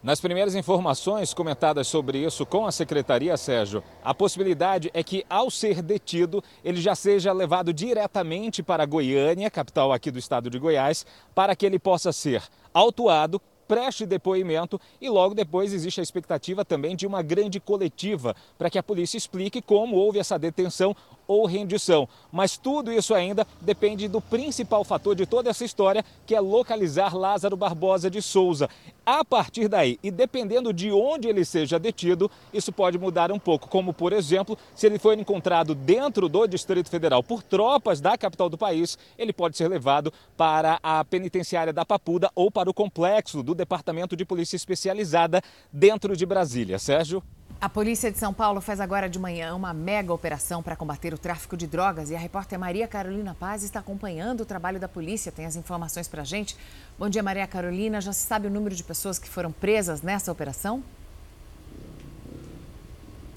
Nas 0.00 0.20
primeiras 0.20 0.54
informações 0.54 1.34
comentadas 1.34 1.88
sobre 1.88 2.24
isso 2.24 2.46
com 2.46 2.64
a 2.64 2.70
secretaria, 2.70 3.36
Sérgio, 3.36 3.82
a 4.04 4.14
possibilidade 4.14 4.88
é 4.94 5.02
que, 5.02 5.26
ao 5.28 5.50
ser 5.50 5.82
detido, 5.82 6.42
ele 6.64 6.80
já 6.80 6.94
seja 6.94 7.32
levado 7.32 7.72
diretamente 7.72 8.62
para 8.62 8.86
Goiânia, 8.86 9.50
capital 9.50 9.92
aqui 9.92 10.12
do 10.12 10.18
estado 10.20 10.48
de 10.48 10.60
Goiás, 10.60 11.04
para 11.34 11.56
que 11.56 11.66
ele 11.66 11.78
possa 11.80 12.12
ser 12.12 12.40
autuado, 12.72 13.42
preste 13.66 14.06
depoimento 14.06 14.80
e 15.00 15.08
logo 15.08 15.34
depois 15.34 15.72
existe 15.72 16.00
a 16.00 16.02
expectativa 16.02 16.64
também 16.64 16.94
de 16.94 17.06
uma 17.06 17.22
grande 17.22 17.60
coletiva 17.60 18.34
para 18.58 18.70
que 18.70 18.78
a 18.78 18.82
polícia 18.82 19.16
explique 19.16 19.62
como 19.62 19.96
houve 19.96 20.18
essa 20.18 20.38
detenção, 20.38 20.94
ou 21.26 21.46
rendição. 21.46 22.08
Mas 22.30 22.56
tudo 22.56 22.92
isso 22.92 23.14
ainda 23.14 23.46
depende 23.60 24.08
do 24.08 24.20
principal 24.20 24.84
fator 24.84 25.14
de 25.14 25.26
toda 25.26 25.50
essa 25.50 25.64
história, 25.64 26.04
que 26.26 26.34
é 26.34 26.40
localizar 26.40 27.16
Lázaro 27.16 27.56
Barbosa 27.56 28.10
de 28.10 28.22
Souza. 28.22 28.68
A 29.04 29.24
partir 29.24 29.66
daí, 29.68 29.98
e 30.02 30.10
dependendo 30.10 30.72
de 30.72 30.92
onde 30.92 31.26
ele 31.26 31.44
seja 31.44 31.78
detido, 31.78 32.30
isso 32.54 32.72
pode 32.72 32.98
mudar 32.98 33.32
um 33.32 33.38
pouco. 33.38 33.68
Como, 33.68 33.92
por 33.92 34.12
exemplo, 34.12 34.56
se 34.74 34.86
ele 34.86 34.98
for 34.98 35.18
encontrado 35.18 35.74
dentro 35.74 36.28
do 36.28 36.46
Distrito 36.46 36.88
Federal 36.88 37.22
por 37.22 37.42
tropas 37.42 38.00
da 38.00 38.16
capital 38.16 38.48
do 38.48 38.56
país, 38.56 38.96
ele 39.18 39.32
pode 39.32 39.56
ser 39.56 39.68
levado 39.68 40.12
para 40.36 40.78
a 40.82 41.04
penitenciária 41.04 41.72
da 41.72 41.84
Papuda 41.84 42.30
ou 42.34 42.50
para 42.50 42.70
o 42.70 42.74
complexo 42.74 43.42
do 43.42 43.54
Departamento 43.54 44.16
de 44.16 44.24
Polícia 44.24 44.56
Especializada 44.56 45.42
dentro 45.72 46.16
de 46.16 46.24
Brasília. 46.24 46.78
Sérgio? 46.78 47.22
A 47.62 47.68
polícia 47.68 48.10
de 48.10 48.18
São 48.18 48.34
Paulo 48.34 48.60
faz 48.60 48.80
agora 48.80 49.08
de 49.08 49.20
manhã 49.20 49.54
uma 49.54 49.72
mega 49.72 50.12
operação 50.12 50.64
para 50.64 50.74
combater 50.74 51.14
o 51.14 51.16
tráfico 51.16 51.56
de 51.56 51.68
drogas 51.68 52.10
e 52.10 52.16
a 52.16 52.18
repórter 52.18 52.58
Maria 52.58 52.88
Carolina 52.88 53.36
Paz 53.38 53.62
está 53.62 53.78
acompanhando 53.78 54.40
o 54.40 54.44
trabalho 54.44 54.80
da 54.80 54.88
polícia. 54.88 55.30
Tem 55.30 55.46
as 55.46 55.54
informações 55.54 56.08
para 56.08 56.22
a 56.22 56.24
gente. 56.24 56.56
Bom 56.98 57.08
dia, 57.08 57.22
Maria 57.22 57.46
Carolina. 57.46 58.00
Já 58.00 58.12
se 58.12 58.26
sabe 58.26 58.48
o 58.48 58.50
número 58.50 58.74
de 58.74 58.82
pessoas 58.82 59.16
que 59.16 59.28
foram 59.28 59.52
presas 59.52 60.02
nessa 60.02 60.32
operação? 60.32 60.82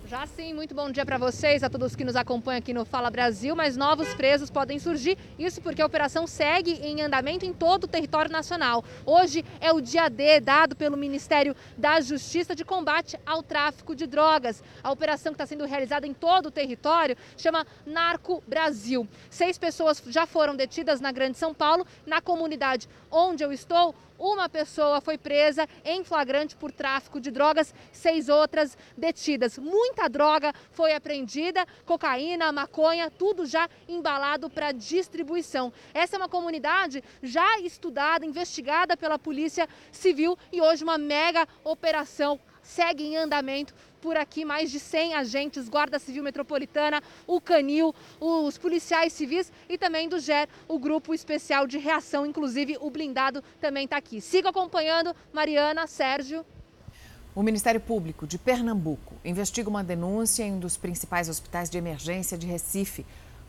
Já 0.08 0.28
sim, 0.28 0.54
muito 0.54 0.76
bom 0.76 0.92
dia 0.92 1.04
para 1.04 1.18
vocês, 1.18 1.64
a 1.64 1.70
todos 1.70 1.96
que 1.96 2.04
nos 2.04 2.16
acompanham 2.16 2.60
aqui 2.60 2.72
no 2.72 2.86
Fala 2.86 3.10
Brasil, 3.10 3.56
mas 3.56 3.76
novos 3.76 4.14
presos 4.14 4.52
podem 4.52 4.78
surgir, 4.78 5.18
isso 5.40 5.60
porque 5.64 5.82
a 5.82 5.86
operação 5.86 6.28
segue 6.28 6.74
em 6.74 7.02
andamento 7.02 7.44
em 7.44 7.52
todo 7.52 7.86
o 7.86 7.88
território 7.88 8.32
nacional. 8.32 8.86
Hoje 9.04 9.44
é 9.60 9.74
o 9.74 9.82
dia 9.82 10.08
D 10.08 10.40
dado 10.40 10.76
pelo 10.76 10.96
Ministério 10.96 11.56
da 11.76 12.00
Justiça 12.02 12.54
de 12.54 12.64
combate 12.64 13.18
ao 13.26 13.42
tráfico 13.42 13.96
de 13.96 14.06
drogas. 14.06 14.62
A 14.84 14.92
operação 14.92 15.32
que 15.32 15.38
está 15.38 15.48
sendo 15.48 15.66
realizada 15.66 16.06
em 16.06 16.14
todo 16.14 16.48
o 16.48 16.52
território 16.52 17.18
chama 17.36 17.66
Narco 17.84 18.44
Brasil. 18.48 19.08
Seis 19.32 19.58
pessoas 19.58 20.04
já 20.06 20.28
foram 20.28 20.56
detidas 20.56 21.02
na 21.02 21.12
Grande 21.12 21.36
São 21.36 21.52
Paulo, 21.52 21.84
na 22.06 22.22
comunidade 22.22 22.88
onde 23.10 23.44
eu 23.44 23.52
estou, 23.52 23.96
uma 24.18 24.48
pessoa 24.50 25.02
foi 25.02 25.18
presa 25.18 25.68
em 25.84 26.04
flagrante 26.04 26.56
por 26.56 26.72
tráfico 26.72 27.20
de 27.20 27.32
drogas, 27.32 27.74
seis 27.92 28.30
outras 28.30 28.78
detidas. 28.98 29.58
Muita 29.58 30.08
droga 30.08 30.54
foi 30.72 30.94
apreendida, 30.94 31.66
cocaína, 31.86 32.52
maconha, 32.52 33.12
tudo 33.12 33.46
já 33.46 33.70
embalado 33.88 34.50
para 34.50 34.72
distribuição. 34.72 35.72
Essa 35.94 36.16
é 36.16 36.20
uma 36.20 36.30
comunidade 36.30 37.04
já 37.22 37.60
estudada, 37.60 38.26
investigada 38.26 38.98
pela 38.98 39.20
Polícia 39.20 39.68
Civil 39.92 40.38
e 40.52 40.62
hoje 40.62 40.84
uma 40.84 40.98
mega 40.98 41.48
operação 41.64 42.40
segue 42.66 43.04
em 43.04 43.16
andamento 43.16 43.76
por 44.06 44.18
aqui 44.18 44.46
mais 44.46 44.70
de 44.70 44.80
100 44.80 45.16
agentes, 45.16 45.68
Guarda 45.68 45.98
Civil 45.98 46.22
Metropolitana, 46.22 47.02
o 47.26 47.42
Canil, 47.42 47.92
os 48.22 48.56
policiais 48.56 49.12
civis 49.12 49.52
e 49.68 49.80
também 49.80 50.08
do 50.08 50.20
GER, 50.20 50.48
o 50.68 50.78
Grupo 50.78 51.12
Especial 51.12 51.66
de 51.66 51.80
Reação, 51.80 52.24
inclusive 52.24 52.78
o 52.80 52.92
blindado 52.92 53.44
também 53.60 53.86
está 53.86 53.98
aqui. 53.98 54.22
Siga 54.22 54.50
acompanhando, 54.50 55.16
Mariana, 55.34 55.88
Sérgio. 55.88 56.46
O 57.34 57.42
Ministério 57.42 57.82
Público 57.82 58.28
de 58.28 58.38
Pernambuco 58.38 59.16
investiga 59.26 59.72
uma 59.72 59.84
denúncia 59.84 60.44
em 60.44 60.54
um 60.54 60.60
dos 60.60 60.78
principais 60.78 61.28
hospitais 61.28 61.68
de 61.68 61.80
emergência 61.80 62.38
de 62.38 62.46
Recife. 62.46 63.04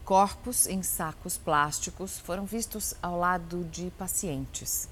Corpos 0.06 0.66
em 0.66 0.82
sacos 0.82 1.36
plásticos 1.36 2.18
foram 2.18 2.46
vistos 2.46 2.94
ao 3.02 3.18
lado 3.18 3.62
de 3.64 3.90
pacientes. 3.98 4.88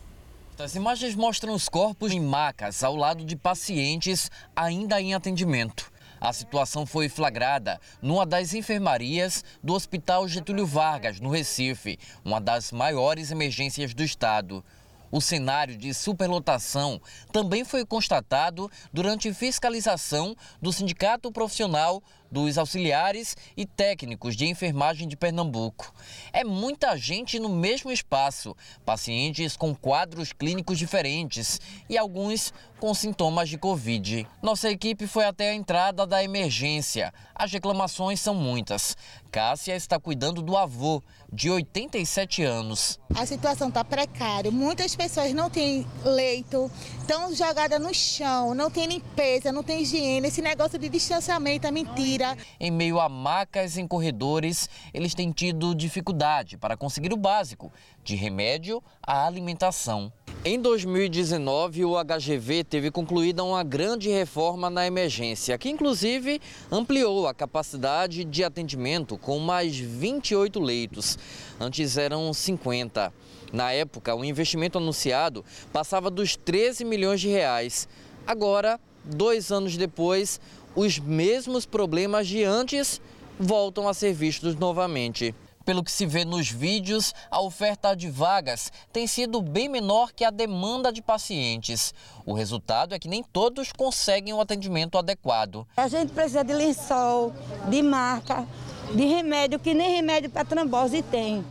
As 0.57 0.77
imagens 0.77 1.17
mostram 1.17 1.53
os 1.53 1.69
corpos 1.69 2.13
em 2.13 2.21
macas 2.21 2.85
ao 2.85 2.95
lado 2.95 3.25
de 3.25 3.35
pacientes 3.35 4.31
ainda 4.55 5.01
em 5.01 5.13
atendimento. 5.13 5.93
A 6.21 6.33
situação 6.33 6.87
foi 6.87 7.09
flagrada 7.09 7.81
numa 8.01 8.25
das 8.25 8.55
enfermarias 8.55 9.45
do 9.63 9.75
Hospital 9.75 10.29
Getúlio 10.29 10.65
Vargas, 10.65 11.19
no 11.19 11.29
Recife, 11.29 11.99
uma 12.25 12.41
das 12.41 12.71
maiores 12.71 13.33
emergências 13.33 13.93
do 13.93 14.05
estado. 14.05 14.65
O 15.11 15.21
cenário 15.21 15.77
de 15.77 15.93
superlotação 15.93 17.01
também 17.33 17.65
foi 17.65 17.85
constatado 17.85 18.71
durante 18.93 19.35
fiscalização 19.35 20.37
do 20.63 20.73
Sindicato 20.73 21.31
Profissional 21.33 22.03
dos 22.35 22.59
auxiliares 22.59 23.37
e 23.57 23.65
técnicos 23.65 24.35
de 24.35 24.45
enfermagem 24.45 25.07
de 25.07 25.17
Pernambuco. 25.17 25.95
É 26.33 26.43
muita 26.43 26.97
gente 26.97 27.39
no 27.39 27.49
mesmo 27.49 27.93
espaço, 27.93 28.57
pacientes 28.85 29.57
com 29.57 29.73
quadros 29.73 30.33
clínicos 30.33 30.77
diferentes 30.77 31.61
e 31.89 31.97
alguns 31.97 32.53
com 32.81 32.93
sintomas 32.93 33.49
de 33.49 33.57
Covid. 33.57 34.27
Nossa 34.43 34.69
equipe 34.69 35.07
foi 35.07 35.25
até 35.25 35.51
a 35.51 35.55
entrada 35.55 36.05
da 36.05 36.25
emergência. 36.25 37.15
As 37.35 37.53
reclamações 37.53 38.21
são 38.21 38.35
muitas. 38.35 38.97
Cássia 39.31 39.75
está 39.75 39.99
cuidando 39.99 40.43
do 40.43 40.57
avô, 40.57 41.03
de 41.33 41.51
87 41.51 42.45
anos. 42.45 43.01
A 43.15 43.27
situação 43.27 43.69
está 43.69 43.85
precária. 43.85 44.51
Muitas 44.51 44.95
pessoas 44.95 45.33
não 45.33 45.51
têm 45.51 45.87
leito, 46.05 46.71
estão 47.01 47.35
jogadas 47.35 47.81
no 47.81 47.93
chão, 47.93 48.55
não 48.55 48.71
tem 48.71 48.87
limpeza, 48.87 49.51
não 49.51 49.63
tem 49.63 49.83
higiene. 49.83 50.29
Esse 50.29 50.41
negócio 50.41 50.79
de 50.79 50.89
distanciamento 50.89 51.67
é 51.67 51.73
mentira. 51.73 52.24
Em 52.59 52.71
meio 52.71 52.99
a 52.99 53.09
macas 53.09 53.77
em 53.77 53.87
corredores, 53.87 54.69
eles 54.93 55.15
têm 55.15 55.31
tido 55.31 55.75
dificuldade 55.75 56.57
para 56.57 56.77
conseguir 56.77 57.13
o 57.13 57.17
básico, 57.17 57.73
de 58.03 58.15
remédio 58.15 58.83
à 59.03 59.27
alimentação. 59.27 60.13
Em 60.47 60.61
2019, 60.61 61.87
o 61.87 61.95
HGV 61.97 62.65
teve 62.65 62.91
concluída 62.91 63.43
uma 63.43 63.65
grande 63.65 64.11
reforma 64.11 64.69
na 64.69 64.87
emergência, 64.87 65.57
que 65.57 65.71
inclusive 65.71 66.39
ampliou 66.71 67.27
a 67.27 67.33
capacidade 67.33 68.25
de 68.25 68.45
atendimento 68.45 69.17
com 69.17 69.39
mais 69.39 69.75
28 69.75 70.61
leitos. 70.61 71.19
Antes 71.59 71.97
eram 71.97 72.31
50. 72.33 73.11
Na 73.55 73.73
época, 73.73 74.15
o 74.15 74.23
investimento 74.23 74.77
anunciado 74.77 75.43
passava 75.73 76.11
dos 76.11 76.37
13 76.37 76.85
milhões 76.85 77.23
de 77.23 77.29
reais. 77.29 77.89
Agora, 78.27 78.79
dois 79.05 79.51
anos 79.51 79.77
depois, 79.77 80.41
os 80.75 80.99
mesmos 80.99 81.65
problemas 81.65 82.27
de 82.27 82.43
antes 82.43 83.01
voltam 83.39 83.89
a 83.89 83.95
ser 83.95 84.13
vistos 84.13 84.57
novamente. 84.57 85.35
Pelo 85.65 85.83
que 85.83 85.91
se 85.91 86.05
vê 86.05 86.27
nos 86.27 86.51
vídeos, 86.51 87.15
a 87.31 87.41
oferta 87.41 87.95
de 87.95 88.11
vagas 88.11 88.71
tem 88.93 89.07
sido 89.07 89.41
bem 89.41 89.67
menor 89.67 90.13
que 90.13 90.23
a 90.23 90.31
demanda 90.31 90.93
de 90.93 91.01
pacientes. 91.01 91.95
O 92.27 92.35
resultado 92.35 92.95
é 92.95 92.99
que 92.99 93.09
nem 93.09 93.23
todos 93.23 93.73
conseguem 93.73 94.35
o 94.35 94.37
um 94.37 94.41
atendimento 94.43 94.99
adequado. 94.99 95.67
A 95.77 95.89
gente 95.89 96.13
precisa 96.13 96.45
de 96.45 96.53
lençol, 96.53 97.33
de 97.71 97.83
marca, 97.83 98.47
de 98.95 99.07
remédio, 99.07 99.59
que 99.59 99.73
nem 99.73 99.97
remédio 99.97 100.29
para 100.29 100.45
trombose 100.45 101.03
tem. 101.03 101.43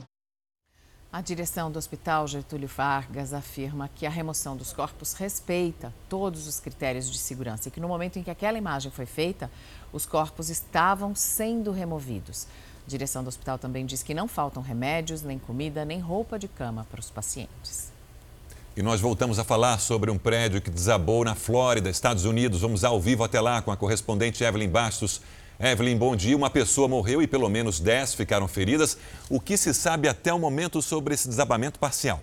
A 1.13 1.21
direção 1.21 1.71
do 1.71 1.77
Hospital 1.77 2.27
Getúlio 2.27 2.67
Vargas 2.67 3.33
afirma 3.33 3.87
que 3.87 4.03
a 4.03 4.09
remoção 4.09 4.57
dos 4.57 4.73
corpos 4.73 5.13
respeita 5.13 5.93
todos 6.09 6.47
os 6.47 6.59
critérios 6.59 7.07
de 7.07 7.19
segurança 7.19 7.67
e 7.67 7.71
que 7.71 7.79
no 7.79 7.87
momento 7.87 8.17
em 8.17 8.23
que 8.23 8.31
aquela 8.31 8.57
imagem 8.57 8.91
foi 8.91 9.05
feita, 9.05 9.47
os 9.91 10.07
corpos 10.07 10.49
estavam 10.49 11.13
sendo 11.13 11.71
removidos. 11.71 12.47
A 12.87 12.89
direção 12.89 13.23
do 13.23 13.27
hospital 13.27 13.59
também 13.59 13.85
diz 13.85 14.01
que 14.01 14.11
não 14.11 14.27
faltam 14.27 14.63
remédios, 14.63 15.21
nem 15.21 15.37
comida, 15.37 15.85
nem 15.85 15.99
roupa 15.99 16.39
de 16.39 16.47
cama 16.47 16.83
para 16.89 16.99
os 16.99 17.11
pacientes. 17.11 17.91
E 18.75 18.81
nós 18.81 18.99
voltamos 18.99 19.37
a 19.37 19.43
falar 19.43 19.77
sobre 19.77 20.09
um 20.09 20.17
prédio 20.17 20.63
que 20.63 20.71
desabou 20.71 21.23
na 21.23 21.35
Flórida, 21.35 21.91
Estados 21.91 22.25
Unidos. 22.25 22.61
Vamos 22.61 22.83
ao 22.83 22.99
vivo 22.99 23.23
até 23.23 23.39
lá 23.39 23.61
com 23.61 23.71
a 23.71 23.77
correspondente 23.77 24.43
Evelyn 24.43 24.67
Bastos. 24.67 25.21
Evelyn, 25.63 25.95
bom 25.95 26.13
dia. 26.13 26.35
Uma 26.35 26.49
pessoa 26.49 26.89
morreu 26.89 27.21
e 27.21 27.27
pelo 27.27 27.47
menos 27.47 27.79
10 27.79 28.15
ficaram 28.15 28.49
feridas. 28.49 28.97
O 29.29 29.39
que 29.39 29.55
se 29.55 29.73
sabe 29.73 30.09
até 30.09 30.33
o 30.33 30.37
momento 30.37 30.81
sobre 30.81 31.13
esse 31.13 31.25
desabamento 31.25 31.79
parcial? 31.79 32.21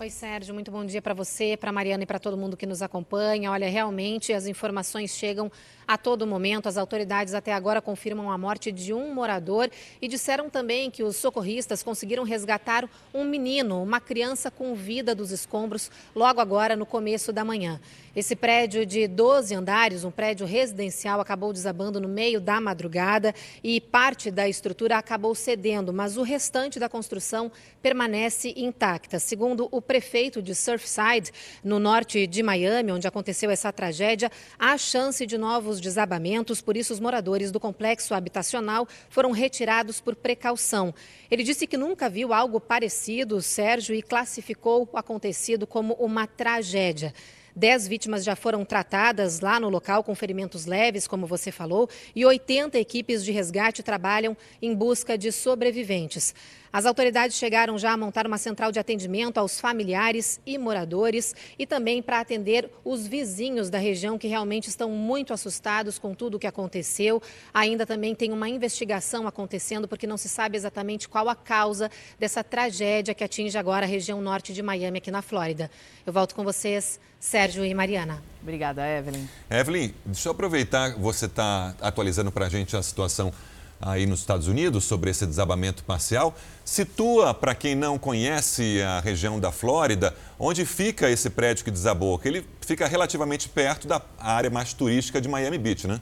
Oi, 0.00 0.10
Sérgio, 0.10 0.54
muito 0.54 0.70
bom 0.70 0.84
dia 0.84 1.02
para 1.02 1.12
você, 1.12 1.56
para 1.56 1.72
Mariana 1.72 2.04
e 2.04 2.06
para 2.06 2.20
todo 2.20 2.36
mundo 2.36 2.56
que 2.56 2.66
nos 2.66 2.82
acompanha. 2.82 3.50
Olha, 3.50 3.68
realmente 3.68 4.32
as 4.32 4.46
informações 4.46 5.10
chegam 5.10 5.50
a 5.88 5.98
todo 5.98 6.24
momento. 6.24 6.68
As 6.68 6.76
autoridades 6.76 7.34
até 7.34 7.52
agora 7.52 7.82
confirmam 7.82 8.30
a 8.30 8.38
morte 8.38 8.70
de 8.70 8.94
um 8.94 9.12
morador 9.12 9.68
e 10.00 10.06
disseram 10.06 10.48
também 10.48 10.88
que 10.88 11.02
os 11.02 11.16
socorristas 11.16 11.82
conseguiram 11.82 12.22
resgatar 12.22 12.88
um 13.12 13.24
menino, 13.24 13.82
uma 13.82 13.98
criança 13.98 14.52
com 14.52 14.72
vida 14.72 15.16
dos 15.16 15.32
escombros, 15.32 15.90
logo 16.14 16.40
agora 16.40 16.76
no 16.76 16.86
começo 16.86 17.32
da 17.32 17.44
manhã. 17.44 17.80
Esse 18.14 18.36
prédio 18.36 18.84
de 18.84 19.08
12 19.08 19.54
andares, 19.54 20.04
um 20.04 20.10
prédio 20.10 20.46
residencial, 20.46 21.20
acabou 21.20 21.52
desabando 21.52 22.00
no 22.00 22.08
meio 22.08 22.40
da 22.40 22.60
madrugada 22.60 23.34
e 23.64 23.80
parte 23.80 24.30
da 24.30 24.48
estrutura 24.48 24.98
acabou 24.98 25.34
cedendo, 25.34 25.92
mas 25.92 26.16
o 26.16 26.22
restante 26.22 26.78
da 26.78 26.88
construção 26.88 27.50
permanece 27.80 28.52
intacta. 28.56 29.18
Segundo 29.18 29.68
o 29.70 29.80
prefeito 29.88 30.42
de 30.42 30.54
Surfside, 30.54 31.32
no 31.64 31.78
norte 31.78 32.26
de 32.26 32.42
Miami, 32.42 32.92
onde 32.92 33.08
aconteceu 33.08 33.50
essa 33.50 33.72
tragédia, 33.72 34.30
há 34.58 34.76
chance 34.76 35.24
de 35.24 35.38
novos 35.38 35.80
desabamentos, 35.80 36.60
por 36.60 36.76
isso 36.76 36.92
os 36.92 37.00
moradores 37.00 37.50
do 37.50 37.58
complexo 37.58 38.12
habitacional 38.12 38.86
foram 39.08 39.30
retirados 39.30 39.98
por 39.98 40.14
precaução. 40.14 40.94
Ele 41.30 41.42
disse 41.42 41.66
que 41.66 41.78
nunca 41.78 42.10
viu 42.10 42.34
algo 42.34 42.60
parecido, 42.60 43.40
Sérgio, 43.40 43.94
e 43.94 44.02
classificou 44.02 44.86
o 44.92 44.98
acontecido 44.98 45.66
como 45.66 45.94
uma 45.94 46.26
tragédia. 46.26 47.14
Dez 47.56 47.88
vítimas 47.88 48.22
já 48.22 48.36
foram 48.36 48.64
tratadas 48.64 49.40
lá 49.40 49.58
no 49.58 49.68
local 49.68 50.04
com 50.04 50.14
ferimentos 50.14 50.64
leves, 50.64 51.08
como 51.08 51.26
você 51.26 51.50
falou, 51.50 51.88
e 52.14 52.24
80 52.24 52.78
equipes 52.78 53.24
de 53.24 53.32
resgate 53.32 53.82
trabalham 53.82 54.36
em 54.62 54.72
busca 54.72 55.18
de 55.18 55.32
sobreviventes. 55.32 56.34
As 56.72 56.84
autoridades 56.84 57.36
chegaram 57.36 57.78
já 57.78 57.92
a 57.92 57.96
montar 57.96 58.26
uma 58.26 58.38
central 58.38 58.70
de 58.70 58.78
atendimento 58.78 59.38
aos 59.38 59.58
familiares 59.58 60.40
e 60.44 60.58
moradores 60.58 61.34
e 61.58 61.66
também 61.66 62.02
para 62.02 62.20
atender 62.20 62.70
os 62.84 63.06
vizinhos 63.06 63.70
da 63.70 63.78
região 63.78 64.18
que 64.18 64.28
realmente 64.28 64.68
estão 64.68 64.90
muito 64.90 65.32
assustados 65.32 65.98
com 65.98 66.14
tudo 66.14 66.36
o 66.36 66.38
que 66.38 66.46
aconteceu. 66.46 67.22
Ainda 67.54 67.86
também 67.86 68.14
tem 68.14 68.32
uma 68.32 68.48
investigação 68.48 69.26
acontecendo 69.26 69.88
porque 69.88 70.06
não 70.06 70.16
se 70.16 70.28
sabe 70.28 70.56
exatamente 70.56 71.08
qual 71.08 71.28
a 71.28 71.34
causa 71.34 71.90
dessa 72.18 72.44
tragédia 72.44 73.14
que 73.14 73.24
atinge 73.24 73.56
agora 73.56 73.86
a 73.86 73.88
região 73.88 74.20
norte 74.20 74.52
de 74.52 74.62
Miami, 74.62 74.98
aqui 74.98 75.10
na 75.10 75.22
Flórida. 75.22 75.70
Eu 76.06 76.12
volto 76.12 76.34
com 76.34 76.44
vocês, 76.44 77.00
Sérgio 77.18 77.64
e 77.64 77.72
Mariana. 77.74 78.22
Obrigada, 78.42 78.86
Evelyn. 78.86 79.26
Evelyn, 79.50 79.94
deixa 80.04 80.28
eu 80.28 80.32
aproveitar, 80.32 80.94
você 80.96 81.26
está 81.26 81.74
atualizando 81.80 82.30
para 82.30 82.46
a 82.46 82.48
gente 82.48 82.76
a 82.76 82.82
situação 82.82 83.32
aí 83.80 84.06
nos 84.06 84.20
Estados 84.20 84.48
Unidos 84.48 84.84
sobre 84.84 85.10
esse 85.10 85.26
desabamento 85.26 85.84
parcial. 85.84 86.34
Situa, 86.64 87.32
para 87.32 87.54
quem 87.54 87.74
não 87.74 87.98
conhece 87.98 88.82
a 88.82 89.00
região 89.00 89.38
da 89.38 89.50
Flórida, 89.52 90.14
onde 90.38 90.64
fica 90.64 91.08
esse 91.10 91.30
prédio 91.30 91.64
que 91.64 91.70
desabou, 91.70 92.18
que 92.18 92.28
ele 92.28 92.46
fica 92.60 92.86
relativamente 92.86 93.48
perto 93.48 93.86
da 93.88 94.02
área 94.18 94.50
mais 94.50 94.72
turística 94.72 95.20
de 95.20 95.28
Miami 95.28 95.58
Beach, 95.58 95.86
né? 95.86 96.00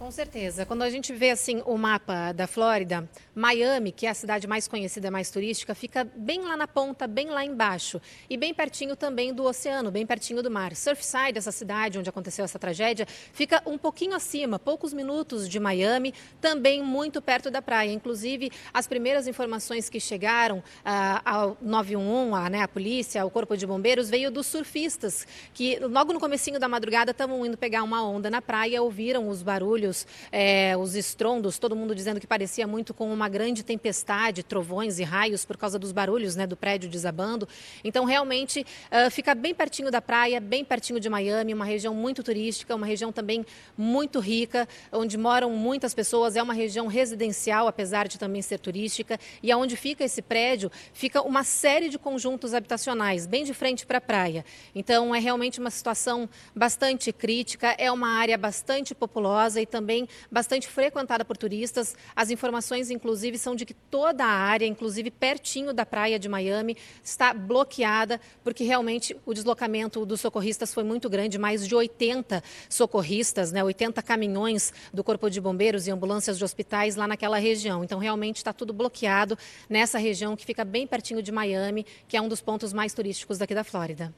Com 0.00 0.10
certeza. 0.10 0.64
Quando 0.64 0.80
a 0.80 0.88
gente 0.88 1.12
vê 1.12 1.28
assim 1.28 1.62
o 1.66 1.76
mapa 1.76 2.32
da 2.32 2.46
Flórida, 2.46 3.06
Miami, 3.34 3.92
que 3.92 4.06
é 4.06 4.08
a 4.08 4.14
cidade 4.14 4.46
mais 4.46 4.66
conhecida, 4.66 5.10
mais 5.10 5.30
turística, 5.30 5.74
fica 5.74 6.08
bem 6.16 6.40
lá 6.40 6.56
na 6.56 6.66
ponta, 6.66 7.06
bem 7.06 7.28
lá 7.28 7.44
embaixo 7.44 8.00
e 8.28 8.34
bem 8.34 8.54
pertinho 8.54 8.96
também 8.96 9.34
do 9.34 9.44
oceano, 9.44 9.90
bem 9.90 10.06
pertinho 10.06 10.42
do 10.42 10.50
mar. 10.50 10.74
Surfside, 10.74 11.36
essa 11.36 11.52
cidade 11.52 11.98
onde 11.98 12.08
aconteceu 12.08 12.46
essa 12.46 12.58
tragédia, 12.58 13.04
fica 13.06 13.62
um 13.66 13.76
pouquinho 13.76 14.14
acima, 14.14 14.58
poucos 14.58 14.94
minutos 14.94 15.46
de 15.46 15.60
Miami, 15.60 16.14
também 16.40 16.82
muito 16.82 17.20
perto 17.20 17.50
da 17.50 17.60
praia. 17.60 17.92
Inclusive, 17.92 18.50
as 18.72 18.86
primeiras 18.86 19.26
informações 19.26 19.90
que 19.90 20.00
chegaram 20.00 20.64
ah, 20.82 21.20
ao 21.26 21.58
911, 21.60 22.34
a, 22.34 22.48
né, 22.48 22.62
a 22.62 22.68
polícia, 22.68 23.22
o 23.26 23.30
corpo 23.30 23.54
de 23.54 23.66
bombeiros, 23.66 24.08
veio 24.08 24.30
dos 24.30 24.46
surfistas 24.46 25.26
que 25.52 25.78
logo 25.78 26.14
no 26.14 26.18
comecinho 26.18 26.58
da 26.58 26.70
madrugada 26.70 27.10
estavam 27.10 27.44
indo 27.44 27.58
pegar 27.58 27.82
uma 27.82 28.02
onda 28.02 28.30
na 28.30 28.40
praia, 28.40 28.80
ouviram 28.80 29.28
os 29.28 29.42
barulhos 29.42 29.89
é, 30.30 30.76
os 30.76 30.94
estrondos, 30.94 31.58
todo 31.58 31.76
mundo 31.76 31.94
dizendo 31.94 32.20
que 32.20 32.26
parecia 32.26 32.66
muito 32.66 32.94
com 32.94 33.12
uma 33.12 33.28
grande 33.28 33.62
tempestade, 33.62 34.42
trovões 34.42 34.98
e 34.98 35.02
raios 35.02 35.44
por 35.44 35.56
causa 35.56 35.78
dos 35.78 35.92
barulhos 35.92 36.36
né, 36.36 36.46
do 36.46 36.56
prédio 36.56 36.88
desabando. 36.88 37.48
Então, 37.84 38.04
realmente, 38.04 38.60
uh, 38.60 39.10
fica 39.10 39.34
bem 39.34 39.54
pertinho 39.54 39.90
da 39.90 40.00
praia, 40.00 40.40
bem 40.40 40.64
pertinho 40.64 41.00
de 41.00 41.08
Miami, 41.08 41.54
uma 41.54 41.64
região 41.64 41.94
muito 41.94 42.22
turística, 42.22 42.74
uma 42.74 42.86
região 42.86 43.12
também 43.12 43.44
muito 43.76 44.18
rica, 44.20 44.68
onde 44.92 45.16
moram 45.16 45.50
muitas 45.50 45.94
pessoas. 45.94 46.36
É 46.36 46.42
uma 46.42 46.54
região 46.54 46.86
residencial, 46.86 47.66
apesar 47.66 48.08
de 48.08 48.18
também 48.18 48.42
ser 48.42 48.58
turística. 48.58 49.18
E 49.42 49.50
aonde 49.50 49.76
fica 49.76 50.04
esse 50.04 50.22
prédio, 50.22 50.70
fica 50.92 51.22
uma 51.22 51.44
série 51.44 51.88
de 51.88 51.98
conjuntos 51.98 52.54
habitacionais, 52.54 53.26
bem 53.26 53.44
de 53.44 53.54
frente 53.54 53.86
para 53.86 53.98
a 53.98 54.00
praia. 54.00 54.44
Então, 54.74 55.14
é 55.14 55.18
realmente 55.18 55.58
uma 55.58 55.70
situação 55.70 56.28
bastante 56.54 57.12
crítica, 57.12 57.74
é 57.78 57.90
uma 57.90 58.08
área 58.18 58.36
bastante 58.36 58.94
populosa 58.94 59.60
e 59.60 59.66
também 59.66 59.79
também 59.80 60.06
bastante 60.30 60.68
frequentada 60.68 61.24
por 61.24 61.36
turistas. 61.36 61.96
As 62.14 62.30
informações, 62.30 62.90
inclusive, 62.90 63.38
são 63.38 63.56
de 63.56 63.64
que 63.64 63.72
toda 63.72 64.24
a 64.24 64.28
área, 64.28 64.66
inclusive 64.66 65.10
pertinho 65.10 65.72
da 65.72 65.86
praia 65.86 66.18
de 66.18 66.28
Miami, 66.28 66.76
está 67.02 67.32
bloqueada, 67.32 68.20
porque 68.44 68.62
realmente 68.62 69.16
o 69.24 69.32
deslocamento 69.32 70.04
dos 70.04 70.20
socorristas 70.20 70.74
foi 70.74 70.84
muito 70.84 71.08
grande 71.08 71.38
mais 71.38 71.66
de 71.66 71.74
80 71.74 72.42
socorristas, 72.68 73.50
né, 73.50 73.64
80 73.64 74.02
caminhões 74.02 74.72
do 74.92 75.02
Corpo 75.02 75.30
de 75.30 75.40
Bombeiros 75.40 75.86
e 75.86 75.90
ambulâncias 75.90 76.36
de 76.36 76.44
hospitais 76.44 76.94
lá 76.94 77.08
naquela 77.08 77.38
região. 77.38 77.82
Então, 77.82 77.98
realmente 77.98 78.36
está 78.36 78.52
tudo 78.52 78.74
bloqueado 78.74 79.38
nessa 79.68 79.98
região 79.98 80.36
que 80.36 80.44
fica 80.44 80.64
bem 80.64 80.86
pertinho 80.86 81.22
de 81.22 81.32
Miami, 81.32 81.86
que 82.06 82.16
é 82.16 82.20
um 82.20 82.28
dos 82.28 82.42
pontos 82.42 82.72
mais 82.72 82.92
turísticos 82.92 83.38
daqui 83.38 83.54
da 83.54 83.64
Flórida. 83.64 84.12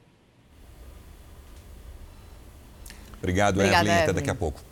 Obrigado, 3.18 3.60
Obrigada, 3.60 3.84
Evelyn. 3.84 3.92
Até 3.92 4.02
Evelyn. 4.02 4.14
daqui 4.16 4.30
a 4.30 4.34
pouco. 4.34 4.71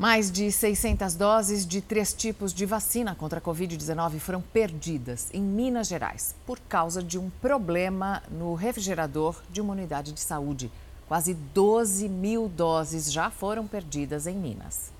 Mais 0.00 0.30
de 0.30 0.50
600 0.50 1.14
doses 1.14 1.66
de 1.66 1.82
três 1.82 2.14
tipos 2.14 2.54
de 2.54 2.64
vacina 2.64 3.14
contra 3.14 3.38
a 3.38 3.42
Covid-19 3.42 4.18
foram 4.18 4.40
perdidas 4.40 5.28
em 5.30 5.42
Minas 5.42 5.88
Gerais 5.88 6.34
por 6.46 6.58
causa 6.58 7.02
de 7.02 7.18
um 7.18 7.28
problema 7.28 8.22
no 8.30 8.54
refrigerador 8.54 9.42
de 9.50 9.60
uma 9.60 9.74
unidade 9.74 10.12
de 10.12 10.20
saúde. 10.20 10.72
Quase 11.06 11.34
12 11.34 12.08
mil 12.08 12.48
doses 12.48 13.12
já 13.12 13.28
foram 13.28 13.66
perdidas 13.66 14.26
em 14.26 14.34
Minas. 14.34 14.90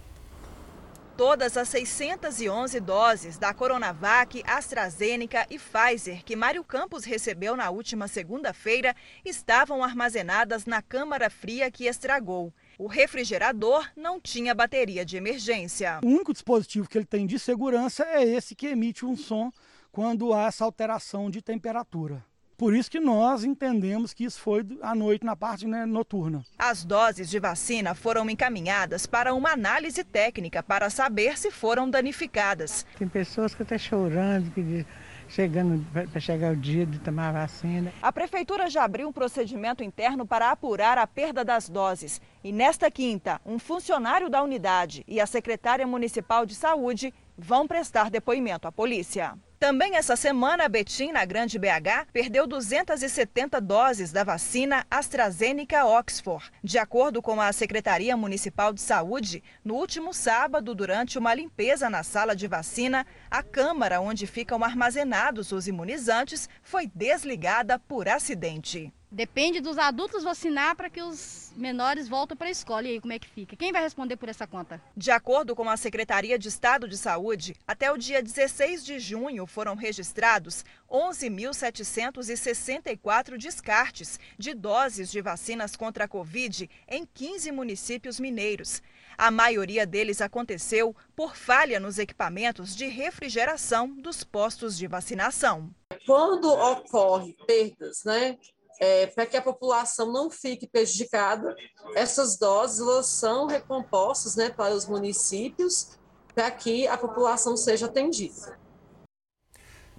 Todas 1.16 1.56
as 1.56 1.70
611 1.70 2.78
doses 2.80 3.38
da 3.38 3.54
Coronavac, 3.54 4.42
AstraZeneca 4.46 5.46
e 5.48 5.58
Pfizer 5.58 6.22
que 6.22 6.36
Mário 6.36 6.62
Campos 6.62 7.04
recebeu 7.04 7.56
na 7.56 7.70
última 7.70 8.06
segunda-feira 8.06 8.94
estavam 9.24 9.82
armazenadas 9.82 10.66
na 10.66 10.82
câmara 10.82 11.30
fria 11.30 11.70
que 11.70 11.86
estragou. 11.86 12.52
O 12.80 12.86
refrigerador 12.86 13.86
não 13.94 14.18
tinha 14.18 14.54
bateria 14.54 15.04
de 15.04 15.14
emergência. 15.14 16.00
O 16.02 16.06
único 16.06 16.32
dispositivo 16.32 16.88
que 16.88 16.96
ele 16.96 17.04
tem 17.04 17.26
de 17.26 17.38
segurança 17.38 18.06
é 18.06 18.24
esse 18.24 18.54
que 18.54 18.68
emite 18.68 19.04
um 19.04 19.14
som 19.18 19.52
quando 19.92 20.32
há 20.32 20.46
essa 20.46 20.64
alteração 20.64 21.28
de 21.28 21.42
temperatura. 21.42 22.24
Por 22.56 22.74
isso 22.74 22.90
que 22.90 22.98
nós 22.98 23.44
entendemos 23.44 24.14
que 24.14 24.24
isso 24.24 24.40
foi 24.40 24.66
à 24.80 24.94
noite, 24.94 25.26
na 25.26 25.36
parte 25.36 25.66
né, 25.66 25.84
noturna. 25.84 26.42
As 26.58 26.82
doses 26.82 27.28
de 27.28 27.38
vacina 27.38 27.94
foram 27.94 28.30
encaminhadas 28.30 29.04
para 29.04 29.34
uma 29.34 29.52
análise 29.52 30.02
técnica 30.02 30.62
para 30.62 30.88
saber 30.88 31.36
se 31.36 31.50
foram 31.50 31.88
danificadas. 31.90 32.86
Tem 32.98 33.08
pessoas 33.08 33.54
que 33.54 33.62
estão 33.62 33.78
chorando, 33.78 34.50
que 34.52 34.86
chegando 35.30 35.84
para 35.92 36.20
chegar 36.20 36.52
o 36.52 36.56
dia 36.56 36.84
de 36.84 36.98
tomar 36.98 37.28
a 37.28 37.40
vacina. 37.42 37.92
A 38.02 38.12
prefeitura 38.12 38.68
já 38.68 38.84
abriu 38.84 39.08
um 39.08 39.12
procedimento 39.12 39.82
interno 39.82 40.26
para 40.26 40.50
apurar 40.50 40.98
a 40.98 41.06
perda 41.06 41.44
das 41.44 41.68
doses. 41.68 42.20
E 42.42 42.52
nesta 42.52 42.90
quinta, 42.90 43.40
um 43.46 43.58
funcionário 43.58 44.28
da 44.28 44.42
unidade 44.42 45.04
e 45.06 45.20
a 45.20 45.26
secretária 45.26 45.86
municipal 45.86 46.44
de 46.44 46.54
saúde 46.54 47.14
vão 47.38 47.66
prestar 47.66 48.10
depoimento 48.10 48.66
à 48.66 48.72
polícia. 48.72 49.34
Também 49.60 49.94
essa 49.94 50.16
semana, 50.16 50.70
Betim, 50.70 51.12
na 51.12 51.22
Grande 51.26 51.58
BH, 51.58 52.06
perdeu 52.14 52.46
270 52.46 53.60
doses 53.60 54.10
da 54.10 54.24
vacina 54.24 54.86
AstraZeneca 54.90 55.84
Oxford. 55.84 56.50
De 56.64 56.78
acordo 56.78 57.20
com 57.20 57.38
a 57.38 57.52
Secretaria 57.52 58.16
Municipal 58.16 58.72
de 58.72 58.80
Saúde, 58.80 59.44
no 59.62 59.74
último 59.74 60.14
sábado, 60.14 60.74
durante 60.74 61.18
uma 61.18 61.34
limpeza 61.34 61.90
na 61.90 62.02
sala 62.02 62.34
de 62.34 62.48
vacina, 62.48 63.06
a 63.30 63.42
câmara 63.42 64.00
onde 64.00 64.26
ficam 64.26 64.64
armazenados 64.64 65.52
os 65.52 65.68
imunizantes 65.68 66.48
foi 66.62 66.86
desligada 66.86 67.78
por 67.78 68.08
acidente. 68.08 68.90
Depende 69.12 69.60
dos 69.60 69.76
adultos 69.76 70.24
vacinar 70.24 70.74
para 70.74 70.88
que 70.88 71.02
os 71.02 71.49
menores 71.60 72.08
voltem 72.08 72.36
para 72.36 72.48
a 72.48 72.50
escola. 72.50 72.88
E 72.88 72.92
aí, 72.92 73.00
como 73.00 73.12
é 73.12 73.18
que 73.18 73.28
fica? 73.28 73.54
Quem 73.54 73.70
vai 73.70 73.82
responder 73.82 74.16
por 74.16 74.28
essa 74.28 74.46
conta? 74.46 74.80
De 74.96 75.10
acordo 75.10 75.54
com 75.54 75.68
a 75.68 75.76
Secretaria 75.76 76.38
de 76.38 76.48
Estado 76.48 76.88
de 76.88 76.96
Saúde, 76.96 77.54
até 77.66 77.92
o 77.92 77.96
dia 77.96 78.22
16 78.22 78.84
de 78.84 78.98
junho 78.98 79.46
foram 79.46 79.76
registrados 79.76 80.64
11.764 80.90 83.36
descartes 83.36 84.18
de 84.38 84.54
doses 84.54 85.10
de 85.10 85.20
vacinas 85.20 85.76
contra 85.76 86.04
a 86.04 86.08
Covid 86.08 86.68
em 86.88 87.04
15 87.06 87.52
municípios 87.52 88.18
mineiros. 88.18 88.80
A 89.16 89.30
maioria 89.30 89.86
deles 89.86 90.20
aconteceu 90.22 90.96
por 91.14 91.36
falha 91.36 91.78
nos 91.78 91.98
equipamentos 91.98 92.74
de 92.74 92.86
refrigeração 92.86 93.86
dos 93.86 94.24
postos 94.24 94.78
de 94.78 94.86
vacinação. 94.86 95.70
Quando 96.06 96.48
ocorre 96.48 97.36
perdas, 97.46 98.02
né, 98.04 98.38
é, 98.80 99.06
para 99.08 99.26
que 99.26 99.36
a 99.36 99.42
população 99.42 100.10
não 100.10 100.30
fique 100.30 100.66
prejudicada, 100.66 101.54
essas 101.94 102.38
doses 102.38 103.06
são 103.06 103.46
recompostas 103.46 104.34
né, 104.34 104.48
para 104.48 104.74
os 104.74 104.86
municípios 104.86 106.00
para 106.34 106.50
que 106.50 106.88
a 106.88 106.96
população 106.96 107.56
seja 107.56 107.86
atendida. 107.86 108.58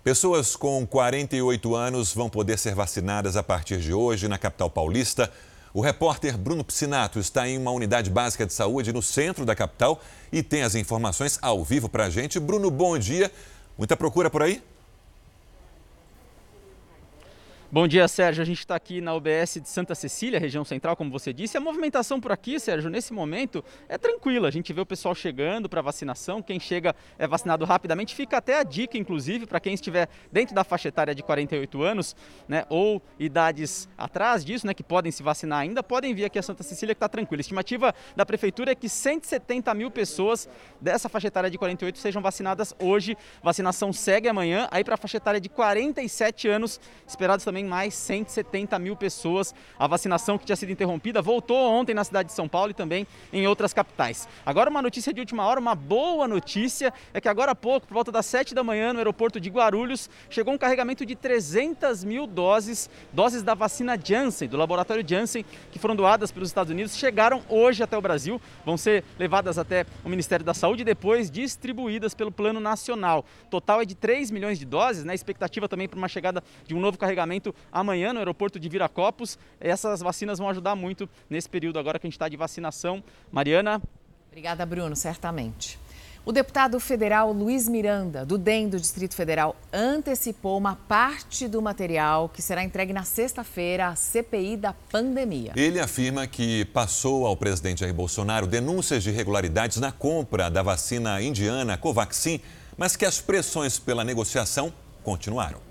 Pessoas 0.04 0.56
com 0.56 0.88
48 0.88 1.76
anos 1.76 2.12
vão 2.14 2.28
poder 2.28 2.58
ser 2.58 2.74
vacinadas 2.74 3.38
a 3.38 3.44
partir 3.44 3.78
de 3.80 3.94
hoje 3.94 4.28
na 4.28 4.40
capital 4.40 4.70
paulista. 4.70 5.32
O 5.74 5.80
repórter 5.80 6.36
Bruno 6.38 6.64
Piscinato 6.64 7.20
está 7.20 7.48
em 7.48 7.58
uma 7.58 7.70
unidade 7.70 8.10
básica 8.10 8.46
de 8.46 8.54
saúde 8.54 8.92
no 8.92 9.02
centro 9.02 9.46
da 9.46 9.56
capital 9.56 10.02
e 10.32 10.42
tem 10.42 10.64
as 10.64 10.74
informações 10.74 11.38
ao 11.42 11.64
vivo 11.64 11.88
para 11.88 12.06
a 12.06 12.10
gente. 12.10 12.40
Bruno, 12.40 12.72
bom 12.72 12.98
dia. 12.98 13.32
Muita 13.78 13.96
procura 13.96 14.30
por 14.30 14.42
aí? 14.42 14.64
Bom 17.74 17.88
dia, 17.88 18.06
Sérgio. 18.06 18.42
A 18.42 18.46
gente 18.46 18.60
está 18.60 18.76
aqui 18.76 19.00
na 19.00 19.16
UBS 19.16 19.62
de 19.62 19.70
Santa 19.70 19.96
Cecília, 19.96 20.38
região 20.38 20.66
central, 20.66 20.94
como 20.94 21.10
você 21.10 21.32
disse. 21.32 21.56
A 21.56 21.62
movimentação 21.62 22.20
por 22.20 22.30
aqui, 22.30 22.60
Sérgio, 22.60 22.90
nesse 22.90 23.14
momento 23.14 23.64
é 23.88 23.98
tranquila. 23.98 24.50
A 24.50 24.52
gente 24.52 24.74
vê 24.74 24.82
o 24.82 24.86
pessoal 24.86 25.16
chegando 25.16 25.70
para 25.70 25.82
vacinação. 25.82 26.42
Quem 26.42 26.60
chega 26.60 26.94
é 27.18 27.26
vacinado 27.26 27.64
rapidamente. 27.64 28.14
Fica 28.14 28.36
até 28.36 28.60
a 28.60 28.64
dica, 28.64 28.98
inclusive, 28.98 29.46
para 29.46 29.58
quem 29.58 29.74
estiver 29.74 30.10
dentro 30.30 30.54
da 30.54 30.66
faixa 30.66 30.90
etária 30.90 31.16
de 31.16 31.24
48 31.24 31.82
anos, 31.82 32.14
né, 32.46 32.66
ou 32.68 33.02
idades 33.18 33.88
atrás 33.98 34.44
disso, 34.44 34.68
né, 34.68 34.74
que 34.74 34.84
podem 34.84 35.10
se 35.10 35.24
vacinar 35.24 35.60
ainda, 35.60 35.82
podem 35.82 36.14
vir 36.14 36.26
aqui 36.26 36.38
a 36.38 36.44
Santa 36.44 36.64
Cecília, 36.64 36.94
que 36.94 36.98
está 36.98 37.08
tranquila. 37.08 37.40
A 37.40 37.44
estimativa 37.44 37.96
da 38.18 38.26
prefeitura 38.26 38.74
é 38.74 38.76
que 38.76 38.90
170 38.90 39.74
mil 39.76 39.90
pessoas 39.90 40.50
dessa 40.82 41.08
faixa 41.08 41.30
etária 41.30 41.50
de 41.50 41.58
48 41.58 42.00
sejam 42.00 42.22
vacinadas 42.22 42.76
hoje. 42.78 43.16
Vacinação 43.42 43.94
segue 43.94 44.28
amanhã. 44.28 44.68
Aí 44.72 44.84
para 44.84 44.96
a 44.96 44.98
faixa 44.98 45.16
etária 45.16 45.40
de 45.40 45.48
47 45.48 46.50
anos, 46.50 46.78
esperados 47.08 47.46
também 47.46 47.61
mais 47.64 47.94
170 47.94 48.78
mil 48.80 48.96
pessoas. 48.96 49.54
A 49.78 49.88
vacinação 49.88 50.38
que 50.38 50.46
tinha 50.46 50.56
sido 50.56 50.72
interrompida 50.72 51.22
voltou 51.22 51.58
ontem 51.58 51.94
na 51.94 52.04
cidade 52.04 52.28
de 52.28 52.34
São 52.34 52.48
Paulo 52.48 52.72
e 52.72 52.74
também 52.74 53.08
em 53.32 53.48
outras 53.48 53.74
capitais. 53.74 54.28
Agora, 54.46 54.70
uma 54.70 54.82
notícia 54.82 55.14
de 55.14 55.20
última 55.20 55.46
hora, 55.46 55.60
uma 55.60 55.76
boa 55.76 56.28
notícia, 56.28 56.94
é 57.14 57.22
que 57.22 57.30
agora 57.30 57.52
há 57.52 57.56
pouco, 57.56 57.88
por 57.88 57.94
volta 57.94 58.12
das 58.12 58.26
7 58.26 58.54
da 58.54 58.64
manhã, 58.64 58.94
no 58.94 59.00
aeroporto 59.00 59.40
de 59.40 59.50
Guarulhos, 59.50 60.10
chegou 60.30 60.54
um 60.54 60.58
carregamento 60.58 61.06
de 61.06 61.16
300 61.16 62.04
mil 62.04 62.28
doses, 62.28 62.90
doses 63.14 63.44
da 63.44 63.54
vacina 63.54 63.98
Janssen, 64.02 64.48
do 64.48 64.58
laboratório 64.58 65.08
Janssen, 65.08 65.46
que 65.72 65.80
foram 65.80 65.96
doadas 65.96 66.32
pelos 66.32 66.50
Estados 66.50 66.72
Unidos, 66.72 66.96
chegaram 66.96 67.42
hoje 67.48 67.84
até 67.84 67.98
o 67.98 68.02
Brasil, 68.02 68.42
vão 68.66 68.78
ser 68.78 69.04
levadas 69.18 69.58
até 69.58 69.86
o 70.04 70.10
Ministério 70.10 70.46
da 70.46 70.54
Saúde 70.54 70.82
e 70.82 70.86
depois 70.86 71.32
distribuídas 71.32 72.14
pelo 72.14 72.32
Plano 72.32 72.60
Nacional. 72.60 73.26
Total 73.50 73.82
é 73.82 73.86
de 73.86 73.96
3 73.96 74.32
milhões 74.32 74.60
de 74.60 74.66
doses, 74.66 75.04
né? 75.04 75.14
expectativa 75.14 75.68
também 75.68 75.88
para 75.88 75.98
uma 75.98 76.08
chegada 76.08 76.44
de 76.66 76.76
um 76.76 76.80
novo 76.80 76.98
carregamento 76.98 77.51
amanhã 77.72 78.14
no 78.14 78.20
aeroporto 78.20 78.60
de 78.60 78.70
Viracopos. 78.70 79.38
Essas 79.60 80.02
vacinas 80.02 80.40
vão 80.40 80.50
ajudar 80.50 80.76
muito 80.76 81.10
nesse 81.30 81.50
período 81.50 81.80
agora 81.80 82.00
que 82.00 82.06
a 82.06 82.10
gente 82.10 82.16
está 82.16 82.30
de 82.30 82.38
vacinação. 82.38 83.04
Mariana. 83.32 83.82
Obrigada, 84.30 84.66
Bruno, 84.66 84.96
certamente. 84.96 85.80
O 86.24 86.32
deputado 86.32 86.80
federal 86.80 87.34
Luiz 87.34 87.68
Miranda, 87.68 88.24
do 88.24 88.38
DEM 88.38 88.70
do 88.70 88.80
Distrito 88.80 89.16
Federal, 89.16 89.56
antecipou 89.74 90.56
uma 90.56 90.76
parte 90.76 91.48
do 91.48 91.60
material 91.60 92.30
que 92.30 92.44
será 92.44 92.64
entregue 92.64 92.94
na 92.94 93.04
sexta-feira 93.04 93.88
à 93.88 93.96
CPI 93.96 94.56
da 94.56 94.72
pandemia. 94.72 95.52
Ele 95.56 95.80
afirma 95.80 96.28
que 96.28 96.64
passou 96.66 97.26
ao 97.26 97.36
presidente 97.36 97.80
Jair 97.80 97.94
Bolsonaro 97.94 98.46
denúncias 98.46 99.02
de 99.02 99.10
irregularidades 99.10 99.78
na 99.78 99.92
compra 99.92 100.48
da 100.48 100.62
vacina 100.62 101.20
indiana 101.24 101.76
Covaxin, 101.76 102.40
mas 102.78 102.96
que 102.96 103.04
as 103.04 103.20
pressões 103.20 103.80
pela 103.80 104.04
negociação 104.04 104.72
continuaram. 105.04 105.71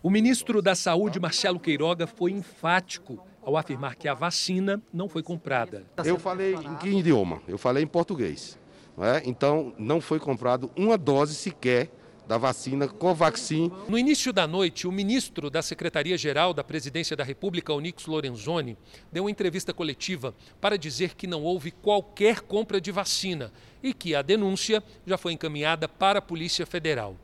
O 0.00 0.10
ministro 0.10 0.62
da 0.62 0.76
Saúde, 0.76 1.18
Marcelo 1.18 1.58
Queiroga, 1.58 2.06
foi 2.06 2.30
enfático 2.30 3.18
ao 3.42 3.56
afirmar 3.56 3.96
que 3.96 4.06
a 4.06 4.14
vacina 4.14 4.80
não 4.92 5.08
foi 5.08 5.24
comprada. 5.24 5.84
Eu 6.04 6.18
falei 6.20 6.54
em 6.54 6.76
que 6.76 6.88
idioma? 6.88 7.42
Eu 7.48 7.58
falei 7.58 7.82
em 7.82 7.86
português. 7.86 8.56
Não 8.96 9.04
é? 9.04 9.22
Então, 9.24 9.74
não 9.76 10.00
foi 10.00 10.20
comprado 10.20 10.70
uma 10.76 10.96
dose 10.96 11.34
sequer 11.34 11.90
da 12.28 12.38
vacina 12.38 12.86
Covaxin. 12.86 13.72
No 13.88 13.98
início 13.98 14.32
da 14.32 14.46
noite, 14.46 14.86
o 14.86 14.92
ministro 14.92 15.50
da 15.50 15.62
Secretaria-Geral 15.62 16.54
da 16.54 16.62
Presidência 16.62 17.16
da 17.16 17.24
República, 17.24 17.72
Onix 17.72 18.06
Lorenzoni, 18.06 18.76
deu 19.10 19.24
uma 19.24 19.30
entrevista 19.30 19.74
coletiva 19.74 20.32
para 20.60 20.78
dizer 20.78 21.16
que 21.16 21.26
não 21.26 21.42
houve 21.42 21.72
qualquer 21.72 22.42
compra 22.42 22.80
de 22.80 22.92
vacina 22.92 23.50
e 23.82 23.92
que 23.92 24.14
a 24.14 24.22
denúncia 24.22 24.80
já 25.04 25.18
foi 25.18 25.32
encaminhada 25.32 25.88
para 25.88 26.20
a 26.20 26.22
Polícia 26.22 26.66
Federal. 26.66 27.16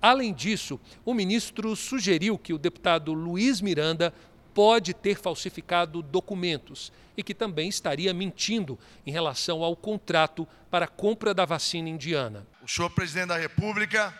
Além 0.00 0.32
disso, 0.32 0.80
o 1.04 1.12
ministro 1.12 1.76
sugeriu 1.76 2.38
que 2.38 2.52
o 2.52 2.58
deputado 2.58 3.12
Luiz 3.12 3.60
Miranda 3.60 4.14
pode 4.54 4.94
ter 4.94 5.16
falsificado 5.16 6.02
documentos 6.02 6.92
e 7.16 7.22
que 7.22 7.34
também 7.34 7.68
estaria 7.68 8.12
mentindo 8.14 8.78
em 9.06 9.10
relação 9.10 9.62
ao 9.62 9.76
contrato 9.76 10.48
para 10.70 10.86
a 10.86 10.88
compra 10.88 11.34
da 11.34 11.44
vacina 11.44 11.88
indiana. 11.88 12.46
O 12.62 12.68
senhor 12.68 12.90
presidente 12.90 13.28
da 13.28 13.36
República 13.36 14.16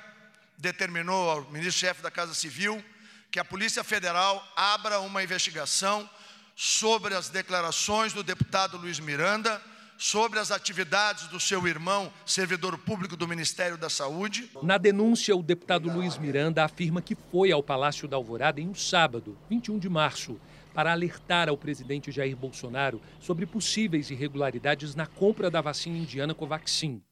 determinou 0.58 1.30
ao 1.30 1.50
ministro-chefe 1.50 2.02
da 2.02 2.10
Casa 2.10 2.34
Civil 2.34 2.82
que 3.30 3.38
a 3.38 3.44
Polícia 3.44 3.82
Federal 3.82 4.44
abra 4.54 5.00
uma 5.00 5.22
investigação 5.22 6.08
sobre 6.54 7.14
as 7.14 7.28
declarações 7.30 8.12
do 8.12 8.22
deputado 8.22 8.76
Luiz 8.76 9.00
Miranda 9.00 9.62
sobre 10.00 10.38
as 10.38 10.50
atividades 10.50 11.26
do 11.26 11.38
seu 11.38 11.68
irmão, 11.68 12.10
servidor 12.24 12.78
público 12.78 13.18
do 13.18 13.28
Ministério 13.28 13.76
da 13.76 13.90
Saúde. 13.90 14.50
Na 14.62 14.78
denúncia, 14.78 15.36
o 15.36 15.42
deputado 15.42 15.92
Luiz 15.92 16.16
Miranda 16.16 16.64
afirma 16.64 17.02
que 17.02 17.14
foi 17.14 17.52
ao 17.52 17.62
Palácio 17.62 18.08
da 18.08 18.16
Alvorada 18.16 18.62
em 18.62 18.68
um 18.68 18.74
sábado, 18.74 19.36
21 19.50 19.78
de 19.78 19.90
março, 19.90 20.40
para 20.72 20.90
alertar 20.90 21.50
ao 21.50 21.56
presidente 21.56 22.10
Jair 22.10 22.34
Bolsonaro 22.34 22.98
sobre 23.20 23.44
possíveis 23.44 24.10
irregularidades 24.10 24.94
na 24.94 25.04
compra 25.04 25.50
da 25.50 25.60
vacina 25.60 25.98
indiana 25.98 26.34
Covaxin. 26.34 27.02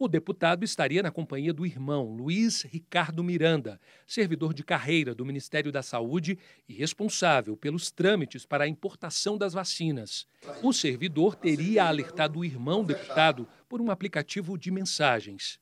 O 0.00 0.06
deputado 0.06 0.64
estaria 0.64 1.02
na 1.02 1.10
companhia 1.10 1.52
do 1.52 1.66
irmão 1.66 2.14
Luiz 2.14 2.62
Ricardo 2.62 3.24
Miranda, 3.24 3.80
servidor 4.06 4.54
de 4.54 4.62
carreira 4.62 5.12
do 5.12 5.26
Ministério 5.26 5.72
da 5.72 5.82
Saúde 5.82 6.38
e 6.68 6.72
responsável 6.72 7.56
pelos 7.56 7.90
trâmites 7.90 8.46
para 8.46 8.62
a 8.62 8.68
importação 8.68 9.36
das 9.36 9.54
vacinas. 9.54 10.24
O 10.62 10.72
servidor 10.72 11.34
teria 11.34 11.84
alertado 11.84 12.38
o 12.38 12.44
irmão 12.44 12.84
deputado 12.84 13.48
por 13.68 13.80
um 13.80 13.90
aplicativo 13.90 14.56
de 14.56 14.70
mensagens. 14.70 15.58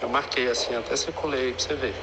Eu 0.00 0.08
marquei 0.08 0.48
assim, 0.48 0.72
até 0.72 0.94
circulei 0.94 1.50
para 1.52 1.60
você 1.60 1.74
ver. 1.74 1.94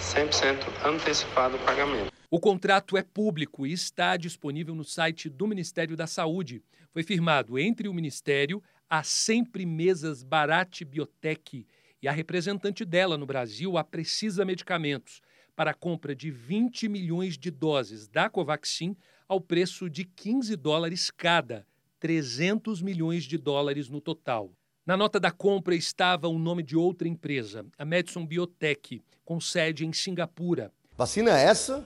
100% 0.00 0.86
antecipado 0.86 1.56
o 1.56 1.58
pagamento. 1.66 2.10
O 2.30 2.40
contrato 2.40 2.96
é 2.96 3.02
público 3.02 3.66
e 3.66 3.72
está 3.72 4.16
disponível 4.16 4.74
no 4.74 4.84
site 4.84 5.28
do 5.28 5.46
Ministério 5.46 5.96
da 5.98 6.06
Saúde. 6.06 6.62
Foi 6.94 7.02
firmado 7.02 7.58
entre 7.58 7.88
o 7.88 7.94
Ministério, 7.94 8.62
a 8.96 9.02
Sempre 9.02 9.66
Mesas 9.66 10.22
Barat 10.22 10.84
Biotech 10.84 11.66
e 12.00 12.06
a 12.06 12.12
representante 12.12 12.84
dela 12.84 13.18
no 13.18 13.26
Brasil, 13.26 13.76
a 13.76 13.82
Precisa 13.82 14.44
Medicamentos, 14.44 15.20
para 15.56 15.72
a 15.72 15.74
compra 15.74 16.14
de 16.14 16.30
20 16.30 16.88
milhões 16.88 17.36
de 17.36 17.50
doses 17.50 18.06
da 18.06 18.30
Covaxin 18.30 18.96
ao 19.26 19.40
preço 19.40 19.90
de 19.90 20.04
15 20.04 20.54
dólares 20.54 21.10
cada, 21.10 21.66
300 21.98 22.80
milhões 22.80 23.24
de 23.24 23.36
dólares 23.36 23.88
no 23.88 24.00
total. 24.00 24.52
Na 24.86 24.96
nota 24.96 25.18
da 25.18 25.32
compra 25.32 25.74
estava 25.74 26.28
o 26.28 26.38
nome 26.38 26.62
de 26.62 26.76
outra 26.76 27.08
empresa, 27.08 27.66
a 27.76 27.84
Medson 27.84 28.24
Biotech, 28.24 29.02
com 29.24 29.40
sede 29.40 29.84
em 29.84 29.92
Singapura. 29.92 30.72
Vacina 30.96 31.36
essa 31.36 31.84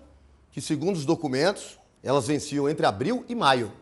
que, 0.51 0.61
segundo 0.61 0.97
os 0.97 1.07
documentos, 1.07 1.81
elas 2.03 2.27
venciam 2.27 2.68
entre 2.68 2.85
abril 2.85 3.25
e 3.31 3.35
maio. 3.35 3.73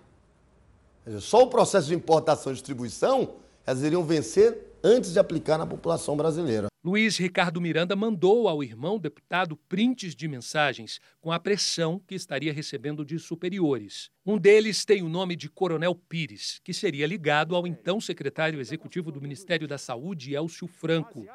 Só 1.21 1.43
o 1.43 1.49
processo 1.49 1.89
de 1.89 1.95
importação 1.95 2.53
e 2.53 2.55
distribuição 2.55 3.37
elas 3.67 3.83
iriam 3.83 4.05
vencer 4.05 4.79
antes 4.83 5.13
de 5.13 5.19
aplicar 5.19 5.59
na 5.59 5.67
população 5.67 6.17
brasileira. 6.17 6.69
Luiz 6.85 7.17
Ricardo 7.17 7.61
Miranda 7.61 7.97
mandou 7.97 8.49
ao 8.49 8.63
irmão 8.63 8.97
deputado 8.97 9.57
prints 9.69 10.15
de 10.15 10.29
mensagens 10.29 11.01
com 11.21 11.33
a 11.33 11.41
pressão 11.41 12.01
que 12.07 12.15
estaria 12.15 12.53
recebendo 12.53 13.05
de 13.05 13.19
superiores. 13.19 14.09
Um 14.25 14.39
deles 14.39 14.85
tem 14.85 15.03
o 15.03 15.09
nome 15.09 15.35
de 15.35 15.49
Coronel 15.49 15.97
Pires, 15.97 16.61
que 16.63 16.73
seria 16.73 17.09
ligado 17.09 17.57
ao 17.57 17.67
então 17.67 18.01
secretário 18.01 18.61
executivo 18.61 19.11
do 19.11 19.21
Ministério 19.21 19.67
da 19.67 19.79
Saúde, 19.79 20.33
Elcio 20.33 20.69
Franco. 20.69 21.27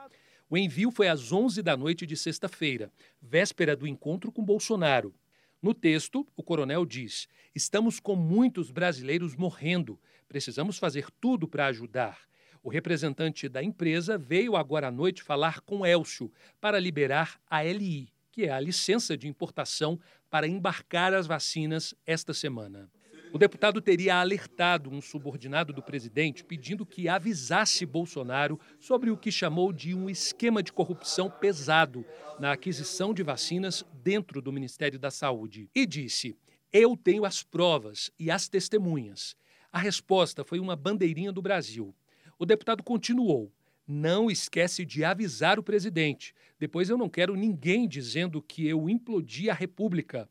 O 0.50 0.58
envio 0.58 0.90
foi 0.90 1.10
às 1.10 1.34
11 1.34 1.62
da 1.62 1.76
noite 1.76 2.06
de 2.06 2.16
sexta-feira, 2.16 2.90
véspera 3.22 3.76
do 3.76 3.86
encontro 3.86 4.32
com 4.32 4.44
Bolsonaro. 4.44 5.14
No 5.62 5.76
texto, 5.76 6.28
o 6.36 6.42
coronel 6.42 6.86
diz: 6.86 7.28
Estamos 7.54 8.00
com 8.00 8.16
muitos 8.16 8.72
brasileiros 8.72 9.36
morrendo. 9.36 10.00
Precisamos 10.28 10.80
fazer 10.80 11.12
tudo 11.20 11.48
para 11.48 11.68
ajudar. 11.68 12.18
O 12.64 12.70
representante 12.70 13.48
da 13.48 13.62
empresa 13.62 14.18
veio 14.18 14.56
agora 14.56 14.88
à 14.88 14.92
noite 14.92 15.22
falar 15.22 15.62
com 15.62 15.86
Elcio 15.86 16.32
para 16.60 16.80
liberar 16.80 17.40
a 17.48 17.64
LI, 17.64 18.12
que 18.32 18.46
é 18.46 18.52
a 18.52 18.60
licença 18.60 19.16
de 19.16 19.28
importação 19.28 20.00
para 20.32 20.48
embarcar 20.48 21.14
as 21.14 21.28
vacinas 21.28 21.94
esta 22.08 22.34
semana. 22.34 22.90
O 23.34 23.38
deputado 23.38 23.80
teria 23.80 24.20
alertado 24.20 24.90
um 24.90 25.02
subordinado 25.02 25.72
do 25.72 25.82
presidente 25.82 26.44
pedindo 26.44 26.86
que 26.86 27.08
avisasse 27.08 27.86
Bolsonaro 27.86 28.60
sobre 28.78 29.10
o 29.10 29.16
que 29.16 29.32
chamou 29.32 29.72
de 29.72 29.96
um 29.96 30.10
esquema 30.10 30.62
de 30.62 30.74
corrupção 30.74 31.30
pesado 31.30 32.06
na 32.40 32.52
aquisição 32.52 33.14
de 33.14 33.24
vacinas 33.24 33.86
dentro 34.02 34.42
do 34.42 34.52
Ministério 34.52 35.00
da 35.00 35.12
Saúde. 35.12 35.70
E 35.74 35.86
disse: 35.86 36.36
Eu 36.72 36.98
tenho 36.98 37.26
as 37.26 37.44
provas 37.44 38.12
e 38.18 38.32
as 38.32 38.48
testemunhas. 38.48 39.36
A 39.72 39.80
resposta 39.80 40.44
foi 40.44 40.60
uma 40.60 40.76
bandeirinha 40.76 41.32
do 41.32 41.42
Brasil. 41.42 41.96
O 42.38 42.46
deputado 42.46 42.84
continuou: 42.84 43.52
Não 43.88 44.30
esquece 44.30 44.86
de 44.86 45.04
avisar 45.04 45.58
o 45.60 45.64
presidente. 45.64 46.34
Depois 46.60 46.90
eu 46.90 46.98
não 46.98 47.10
quero 47.10 47.36
ninguém 47.36 47.88
dizendo 47.88 48.42
que 48.42 48.68
eu 48.68 48.90
implodi 48.90 49.50
a 49.50 49.54
República. 49.54 50.30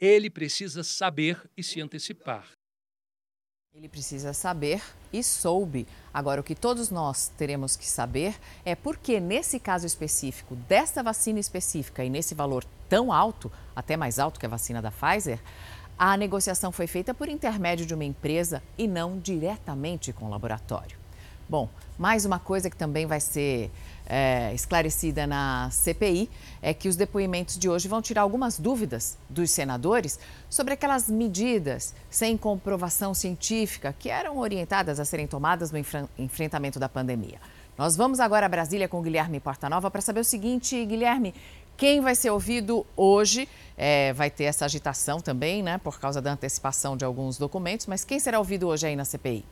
Ele 0.00 0.30
precisa 0.30 0.82
saber 0.82 1.48
e 1.56 1.62
se 1.62 1.80
antecipar. 1.80 2.57
Ele 3.74 3.88
precisa 3.88 4.32
saber 4.32 4.82
e 5.12 5.22
soube. 5.22 5.86
Agora, 6.12 6.40
o 6.40 6.44
que 6.44 6.54
todos 6.54 6.90
nós 6.90 7.30
teremos 7.36 7.76
que 7.76 7.86
saber 7.86 8.34
é 8.64 8.74
por 8.74 8.96
que, 8.96 9.20
nesse 9.20 9.60
caso 9.60 9.86
específico, 9.86 10.56
desta 10.56 11.02
vacina 11.02 11.38
específica 11.38 12.02
e 12.02 12.08
nesse 12.08 12.34
valor 12.34 12.64
tão 12.88 13.12
alto, 13.12 13.52
até 13.76 13.94
mais 13.94 14.18
alto 14.18 14.40
que 14.40 14.46
a 14.46 14.48
vacina 14.48 14.80
da 14.80 14.90
Pfizer, 14.90 15.38
a 15.98 16.16
negociação 16.16 16.72
foi 16.72 16.86
feita 16.86 17.12
por 17.12 17.28
intermédio 17.28 17.84
de 17.84 17.92
uma 17.92 18.04
empresa 18.04 18.62
e 18.78 18.88
não 18.88 19.18
diretamente 19.18 20.14
com 20.14 20.24
o 20.24 20.30
laboratório. 20.30 20.96
Bom, 21.46 21.68
mais 21.98 22.24
uma 22.24 22.38
coisa 22.38 22.70
que 22.70 22.76
também 22.76 23.06
vai 23.06 23.20
ser 23.20 23.70
é, 24.08 24.54
esclarecida 24.54 25.26
na 25.26 25.68
CPI 25.70 26.30
é 26.62 26.72
que 26.72 26.88
os 26.88 26.96
depoimentos 26.96 27.58
de 27.58 27.68
hoje 27.68 27.86
vão 27.86 28.00
tirar 28.00 28.22
algumas 28.22 28.58
dúvidas 28.58 29.18
dos 29.28 29.50
senadores 29.50 30.18
sobre 30.48 30.72
aquelas 30.72 31.10
medidas 31.10 31.94
sem 32.08 32.36
comprovação 32.36 33.12
científica 33.12 33.94
que 33.96 34.08
eram 34.08 34.38
orientadas 34.38 34.98
a 34.98 35.04
serem 35.04 35.26
tomadas 35.26 35.70
no 35.70 35.78
enfrentamento 36.18 36.78
da 36.78 36.88
pandemia. 36.88 37.38
Nós 37.76 37.96
vamos 37.96 38.18
agora 38.18 38.46
a 38.46 38.48
Brasília 38.48 38.88
com 38.88 38.98
o 38.98 39.02
Guilherme 39.02 39.38
Portanova 39.38 39.90
para 39.90 40.00
saber 40.00 40.20
o 40.20 40.24
seguinte, 40.24 40.84
Guilherme, 40.84 41.34
quem 41.76 42.00
vai 42.00 42.16
ser 42.16 42.30
ouvido 42.30 42.84
hoje 42.96 43.48
é, 43.76 44.12
vai 44.14 44.30
ter 44.30 44.44
essa 44.44 44.64
agitação 44.64 45.20
também, 45.20 45.62
né, 45.62 45.78
por 45.78 46.00
causa 46.00 46.20
da 46.20 46.32
antecipação 46.32 46.96
de 46.96 47.04
alguns 47.04 47.38
documentos, 47.38 47.86
mas 47.86 48.04
quem 48.04 48.18
será 48.18 48.38
ouvido 48.38 48.66
hoje 48.66 48.88
aí 48.88 48.96
na 48.96 49.04
CPI? 49.04 49.44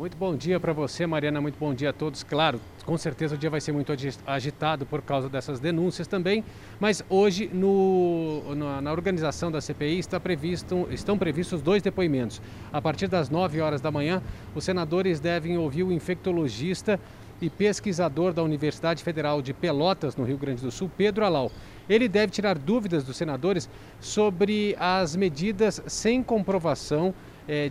Muito 0.00 0.16
bom 0.16 0.34
dia 0.34 0.58
para 0.58 0.72
você, 0.72 1.06
Mariana. 1.06 1.42
Muito 1.42 1.58
bom 1.58 1.74
dia 1.74 1.90
a 1.90 1.92
todos. 1.92 2.22
Claro, 2.22 2.58
com 2.86 2.96
certeza 2.96 3.34
o 3.34 3.38
dia 3.38 3.50
vai 3.50 3.60
ser 3.60 3.72
muito 3.72 3.92
agitado 4.26 4.86
por 4.86 5.02
causa 5.02 5.28
dessas 5.28 5.60
denúncias 5.60 6.06
também. 6.06 6.42
Mas 6.80 7.04
hoje, 7.06 7.50
no, 7.52 8.54
na, 8.54 8.80
na, 8.80 8.92
organização 8.92 9.52
da 9.52 9.60
CPI, 9.60 9.98
está 9.98 10.18
previsto, 10.18 10.88
estão 10.90 11.18
previstos 11.18 11.60
dois 11.60 11.82
depoimentos. 11.82 12.40
A 12.72 12.80
partir 12.80 13.08
das 13.08 13.28
9 13.28 13.60
horas 13.60 13.82
da 13.82 13.90
manhã, 13.90 14.22
os 14.54 14.64
senadores 14.64 15.20
devem 15.20 15.58
ouvir 15.58 15.82
o 15.82 15.92
infectologista 15.92 16.98
e 17.38 17.50
pesquisador 17.50 18.32
da 18.32 18.42
Universidade 18.42 19.04
Federal 19.04 19.42
de 19.42 19.52
Pelotas, 19.52 20.16
no 20.16 20.24
Rio 20.24 20.38
Grande 20.38 20.62
do 20.62 20.70
Sul, 20.70 20.90
Pedro 20.96 21.26
Alau. 21.26 21.52
Ele 21.86 22.08
deve 22.08 22.32
tirar 22.32 22.56
dúvidas 22.56 23.04
dos 23.04 23.18
senadores 23.18 23.68
sobre 24.00 24.74
as 24.80 25.14
medidas 25.14 25.82
sem 25.86 26.22
comprovação 26.22 27.14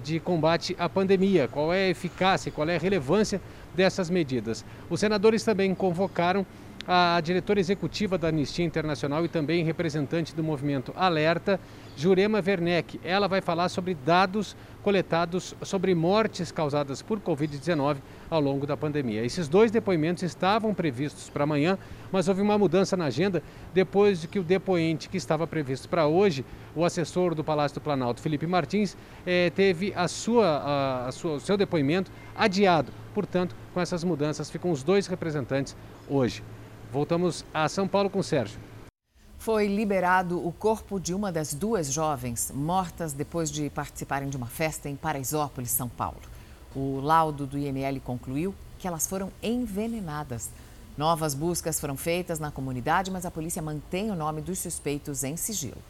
de 0.04 0.20
combate 0.20 0.76
à 0.78 0.90
pandemia, 0.90 1.48
qual 1.48 1.74
é 1.74 1.86
a 1.86 1.90
eficácia, 1.90 2.52
qual 2.52 2.68
é 2.68 2.76
a 2.76 2.80
relevância 2.80 3.42
dessas 3.76 4.10
medidas. 4.10 4.66
Os 4.90 5.00
senadores 5.00 5.44
também 5.44 5.74
convocaram 5.74 6.46
a 6.88 7.22
diretora 7.22 7.60
executiva 7.60 8.18
da 8.18 8.30
Anistia 8.30 8.66
Internacional 8.66 9.24
e 9.24 9.28
também 9.28 9.64
representante 9.64 10.36
do 10.36 10.44
movimento 10.44 10.92
Alerta, 10.96 11.60
Jurema 11.96 12.42
Werneck. 12.46 13.00
Ela 13.04 13.28
vai 13.28 13.42
falar 13.42 13.70
sobre 13.70 13.94
dados 13.94 14.56
coletados 14.82 15.54
sobre 15.62 15.94
mortes 15.94 16.52
causadas 16.52 17.02
por 17.02 17.20
Covid-19 17.20 17.98
ao 18.30 18.40
longo 18.40 18.66
da 18.66 18.78
pandemia. 18.78 19.24
Esses 19.24 19.48
dois 19.48 19.72
depoimentos 19.72 20.24
estavam 20.24 20.74
previstos 20.74 21.30
para 21.30 21.44
amanhã, 21.44 21.78
mas 22.12 22.28
houve 22.28 22.42
uma 22.42 22.58
mudança 22.58 22.96
na 22.96 23.06
agenda 23.06 23.42
depois 23.74 24.22
de 24.22 24.28
que 24.28 24.40
o 24.40 24.44
depoente 24.44 25.10
que 25.10 25.18
estava 25.18 25.48
previsto 25.48 25.90
para 25.90 26.08
hoje, 26.08 26.46
o 26.76 26.86
assessor 26.86 27.34
do 27.34 27.44
Palácio 27.44 27.76
do 27.76 27.82
Planalto, 27.82 28.22
Felipe 28.22 28.46
Martins, 28.46 28.96
eh, 29.26 29.52
teve 29.56 29.94
a 29.96 30.08
sua, 30.08 30.46
a, 30.46 31.08
a 31.08 31.12
sua, 31.12 31.34
o 31.34 31.40
seu 31.40 31.58
depoimento 31.58 32.12
adiado. 32.36 32.92
Portanto, 33.14 33.56
com 33.74 33.82
essas 33.82 34.04
mudanças, 34.04 34.50
ficam 34.50 34.72
os 34.72 34.84
dois 34.84 35.08
representantes 35.08 35.76
hoje. 36.08 36.44
Voltamos 36.92 37.46
a 37.54 37.68
São 37.68 37.88
Paulo 37.88 38.10
com 38.10 38.20
o 38.20 38.24
Sérgio. 38.24 38.60
Foi 39.38 39.68
liberado 39.68 40.46
o 40.46 40.52
corpo 40.52 41.00
de 41.00 41.14
uma 41.14 41.32
das 41.32 41.54
duas 41.54 41.92
jovens 41.92 42.52
mortas 42.54 43.14
depois 43.14 43.50
de 43.50 43.70
participarem 43.70 44.30
de 44.30 44.36
uma 44.36 44.48
festa 44.48 44.90
em 44.90 44.98
Paraisópolis, 44.98 45.72
São 45.72 45.88
Paulo. 45.88 46.20
O 46.76 47.00
laudo 47.00 47.48
do 47.48 47.58
IML 47.58 48.00
concluiu 48.02 48.54
que 48.78 48.88
elas 48.88 49.08
foram 49.08 49.32
envenenadas. 49.42 50.50
Novas 50.98 51.34
buscas 51.34 51.80
foram 51.80 51.96
feitas 51.96 52.40
na 52.40 52.52
comunidade, 52.52 53.10
mas 53.10 53.26
a 53.26 53.32
polícia 53.32 53.62
mantém 53.62 54.12
o 54.12 54.16
nome 54.16 54.42
dos 54.42 54.60
suspeitos 54.60 55.24
em 55.24 55.36
sigilo. 55.38 55.82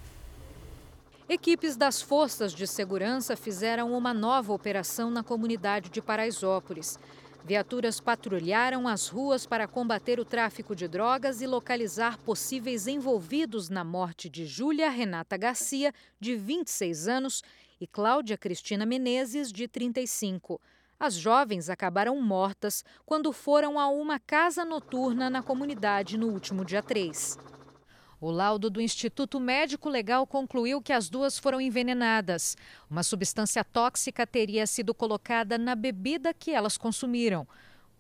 Equipes 1.28 1.76
das 1.76 2.02
forças 2.02 2.54
de 2.54 2.66
segurança 2.66 3.36
fizeram 3.36 3.96
uma 3.96 4.14
nova 4.14 4.52
operação 4.52 5.12
na 5.12 5.24
comunidade 5.24 5.90
de 5.90 6.02
Paraisópolis. 6.02 6.98
Viaturas 7.46 8.00
patrulharam 8.00 8.88
as 8.88 9.08
ruas 9.08 9.46
para 9.46 9.68
combater 9.68 10.20
o 10.20 10.26
tráfico 10.26 10.76
de 10.76 10.88
drogas 10.88 11.42
e 11.42 11.48
localizar 11.48 12.18
possíveis 12.20 12.88
envolvidos 12.88 13.70
na 13.70 13.84
morte 13.84 14.30
de 14.30 14.46
Júlia 14.46 14.90
Renata 14.90 15.38
Garcia, 15.38 15.94
de 16.20 16.36
26 16.36 17.08
anos, 17.08 17.44
e 17.80 17.88
Cláudia 17.88 18.38
Cristina 18.38 18.86
Menezes, 18.86 19.52
de 19.52 19.68
35. 19.68 20.60
As 21.00 21.16
jovens 21.16 21.70
acabaram 21.70 22.22
mortas 22.22 22.84
quando 23.06 23.32
foram 23.32 23.80
a 23.80 23.88
uma 23.88 24.20
casa 24.20 24.66
noturna 24.66 25.30
na 25.30 25.42
comunidade 25.42 26.18
no 26.18 26.28
último 26.28 26.66
dia 26.66 26.84
3. 26.84 27.38
O 28.20 28.30
laudo 28.30 28.70
do 28.70 28.82
Instituto 28.82 29.40
Médico 29.40 29.88
Legal 29.88 30.28
concluiu 30.28 30.82
que 30.82 30.92
as 30.92 31.10
duas 31.10 31.40
foram 31.40 31.62
envenenadas. 31.62 32.58
Uma 32.90 33.02
substância 33.02 33.64
tóxica 33.64 34.28
teria 34.28 34.68
sido 34.68 34.94
colocada 34.94 35.58
na 35.58 35.74
bebida 35.74 36.34
que 36.34 36.52
elas 36.52 36.78
consumiram. 36.78 37.48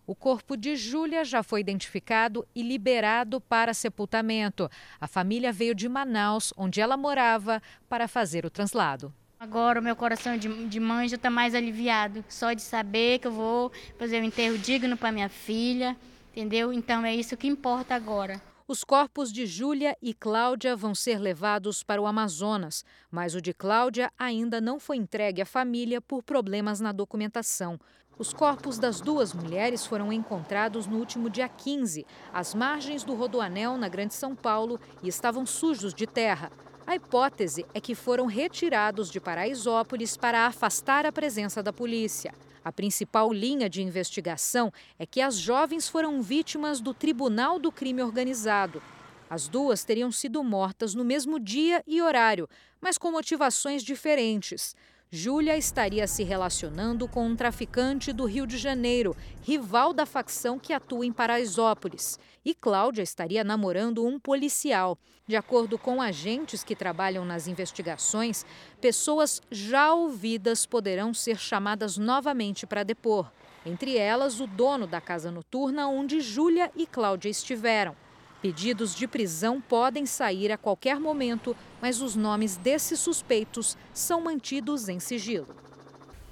O 0.05 0.13
corpo 0.13 0.57
de 0.57 0.75
Júlia 0.75 1.23
já 1.23 1.41
foi 1.41 1.61
identificado 1.61 2.45
e 2.53 2.61
liberado 2.61 3.39
para 3.39 3.73
sepultamento. 3.73 4.69
A 4.99 5.07
família 5.07 5.53
veio 5.53 5.73
de 5.73 5.87
Manaus, 5.87 6.51
onde 6.57 6.81
ela 6.81 6.97
morava, 6.97 7.61
para 7.87 8.05
fazer 8.05 8.45
o 8.45 8.49
translado. 8.49 9.13
Agora 9.39 9.80
o 9.80 9.84
meu 9.84 9.95
coração 9.95 10.36
de, 10.36 10.67
de 10.67 10.82
mãe 10.82 11.08
já 11.08 11.15
está 11.15 11.30
mais 11.30 11.56
aliviado, 11.56 12.25
só 12.28 12.52
de 12.52 12.62
saber 12.62 13.19
que 13.19 13.28
eu 13.28 13.32
vou 13.32 13.71
fazer 13.97 14.19
um 14.19 14.25
enterro 14.25 14.58
digno 14.58 14.97
para 14.97 15.13
minha 15.13 15.30
filha, 15.30 15.95
entendeu? 16.30 16.73
Então 16.73 17.06
é 17.06 17.15
isso 17.15 17.38
que 17.38 17.47
importa 17.47 17.95
agora. 17.95 18.41
Os 18.67 18.84
corpos 18.84 19.32
de 19.32 19.45
Júlia 19.45 19.95
e 20.02 20.13
Cláudia 20.13 20.75
vão 20.75 20.93
ser 20.93 21.17
levados 21.19 21.84
para 21.84 22.02
o 22.02 22.06
Amazonas, 22.06 22.84
mas 23.10 23.34
o 23.34 23.41
de 23.41 23.54
Cláudia 23.54 24.12
ainda 24.19 24.60
não 24.60 24.78
foi 24.78 24.97
entregue 24.97 25.41
à 25.41 25.45
família 25.45 26.02
por 26.02 26.21
problemas 26.21 26.82
na 26.82 26.91
documentação. 26.91 27.80
Os 28.17 28.34
corpos 28.34 28.78
das 28.78 28.99
duas 28.99 29.34
mulheres 29.34 29.86
foram 29.86 30.12
encontrados 30.12 30.86
no 30.86 30.97
último 30.97 31.30
dia 31.30 31.47
15, 31.47 32.06
às 32.34 32.54
margens 32.54 33.06
do 33.06 33.15
Rodoanel, 33.15 33.78
na 33.78 33.88
Grande 33.88 34.13
São 34.13 34.36
Paulo, 34.36 34.78
e 35.02 35.08
estavam 35.08 35.45
sujos 35.45 35.93
de 35.93 36.06
terra. 36.06 36.52
A 36.89 36.95
hipótese 36.95 37.67
é 37.71 37.80
que 37.80 37.93
foram 37.93 38.25
retirados 38.25 39.12
de 39.12 39.19
Paraisópolis 39.19 40.17
para 40.17 40.47
afastar 40.47 41.06
a 41.06 41.12
presença 41.12 41.62
da 41.62 41.71
polícia. 41.71 42.34
A 42.65 42.71
principal 42.71 43.32
linha 43.32 43.69
de 43.69 43.84
investigação 43.84 44.73
é 44.97 45.06
que 45.06 45.21
as 45.21 45.36
jovens 45.38 45.88
foram 45.88 46.19
vítimas 46.19 46.82
do 46.82 46.91
Tribunal 46.91 47.60
do 47.60 47.71
Crime 47.71 48.02
Organizado. 48.02 48.82
As 49.30 49.47
duas 49.47 49.84
teriam 49.84 50.12
sido 50.12 50.43
mortas 50.43 50.95
no 50.95 51.06
mesmo 51.06 51.39
dia 51.39 51.84
e 51.86 52.02
horário, 52.02 52.49
mas 52.82 52.97
com 52.97 53.12
motivações 53.12 53.84
diferentes. 53.84 54.75
Júlia 55.12 55.56
estaria 55.56 56.08
se 56.08 56.23
relacionando 56.23 57.08
com 57.08 57.23
um 57.23 57.36
traficante 57.36 58.12
do 58.12 58.25
Rio 58.25 58.47
de 58.47 58.58
Janeiro, 58.58 59.15
rival 59.43 59.93
da 59.93 60.08
facção 60.08 60.58
que 60.58 60.73
atua 60.73 61.06
em 61.06 61.13
Paraisópolis. 61.13 62.17
E 62.49 62.55
Cláudia 62.55 63.03
estaria 63.03 63.43
namorando 63.43 64.03
um 64.03 64.19
policial. 64.19 64.97
De 65.27 65.35
acordo 65.35 65.77
com 65.77 66.01
agentes 66.01 66.63
que 66.63 66.75
trabalham 66.75 67.23
nas 67.23 67.47
investigações, 67.47 68.43
pessoas 68.81 69.39
já 69.51 69.93
ouvidas 69.93 70.65
poderão 70.65 71.13
ser 71.13 71.38
chamadas 71.38 71.95
novamente 71.95 72.65
para 72.65 72.81
depor. 72.81 73.31
Entre 73.63 73.95
elas, 73.99 74.39
o 74.39 74.47
dono 74.47 74.88
da 74.88 74.99
casa 74.99 75.29
noturna 75.29 75.88
onde 75.89 76.21
Júlia 76.21 76.71
e 76.75 76.88
Cláudia 76.88 77.29
estiveram. 77.29 77.95
Pedidos 78.41 78.95
de 78.95 79.07
prisão 79.07 79.62
podem 79.62 80.07
sair 80.07 80.51
a 80.51 80.57
qualquer 80.57 80.99
momento, 80.99 81.55
mas 81.79 82.01
os 82.01 82.15
nomes 82.15 82.57
desses 82.57 82.99
suspeitos 82.99 83.77
são 83.93 84.21
mantidos 84.21 84.89
em 84.89 84.99
sigilo. 84.99 85.55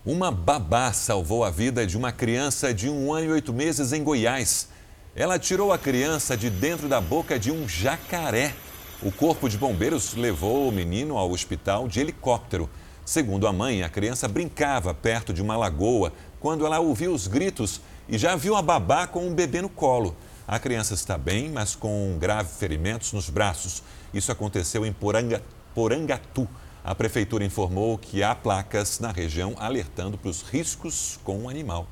Uma 0.03 0.31
babá 0.31 0.91
salvou 0.93 1.43
a 1.43 1.51
vida 1.51 1.85
de 1.85 1.95
uma 1.95 2.11
criança 2.11 2.73
de 2.73 2.89
um 2.89 3.13
ano 3.13 3.27
e 3.27 3.31
oito 3.33 3.53
meses 3.53 3.93
em 3.93 4.03
Goiás. 4.03 4.75
Ela 5.17 5.39
tirou 5.39 5.73
a 5.73 5.79
criança 5.79 6.37
de 6.37 6.47
dentro 6.47 6.87
da 6.87 7.01
boca 7.01 7.39
de 7.39 7.51
um 7.51 7.67
jacaré. 7.67 8.53
O 9.01 9.11
corpo 9.11 9.49
de 9.49 9.57
bombeiros 9.57 10.13
levou 10.13 10.69
o 10.69 10.71
menino 10.71 11.17
ao 11.17 11.31
hospital 11.31 11.87
de 11.87 11.99
helicóptero. 11.99 12.69
Segundo 13.03 13.47
a 13.47 13.51
mãe, 13.51 13.81
a 13.81 13.89
criança 13.89 14.27
brincava 14.27 14.93
perto 14.93 15.33
de 15.33 15.41
uma 15.41 15.57
lagoa 15.57 16.13
quando 16.39 16.67
ela 16.67 16.77
ouviu 16.77 17.15
os 17.15 17.25
gritos 17.25 17.81
e 18.07 18.15
já 18.15 18.35
viu 18.35 18.55
a 18.55 18.61
babá 18.61 19.07
com 19.07 19.27
um 19.27 19.33
bebê 19.33 19.59
no 19.59 19.69
colo. 19.69 20.15
A 20.47 20.59
criança 20.59 20.93
está 20.93 21.17
bem, 21.17 21.49
mas 21.49 21.73
com 21.73 22.15
graves 22.19 22.55
ferimentos 22.55 23.11
nos 23.11 23.27
braços. 23.27 23.81
Isso 24.13 24.31
aconteceu 24.31 24.85
em 24.85 24.93
Poranga, 24.93 25.41
Porangatu. 25.73 26.47
A 26.83 26.93
prefeitura 26.93 27.43
informou 27.43 27.97
que 27.97 28.21
há 28.21 28.35
placas 28.35 28.99
na 28.99 29.11
região 29.11 29.55
alertando 29.57 30.15
para 30.15 30.29
os 30.29 30.43
riscos 30.43 31.19
com 31.23 31.45
o 31.45 31.49
animal. 31.49 31.87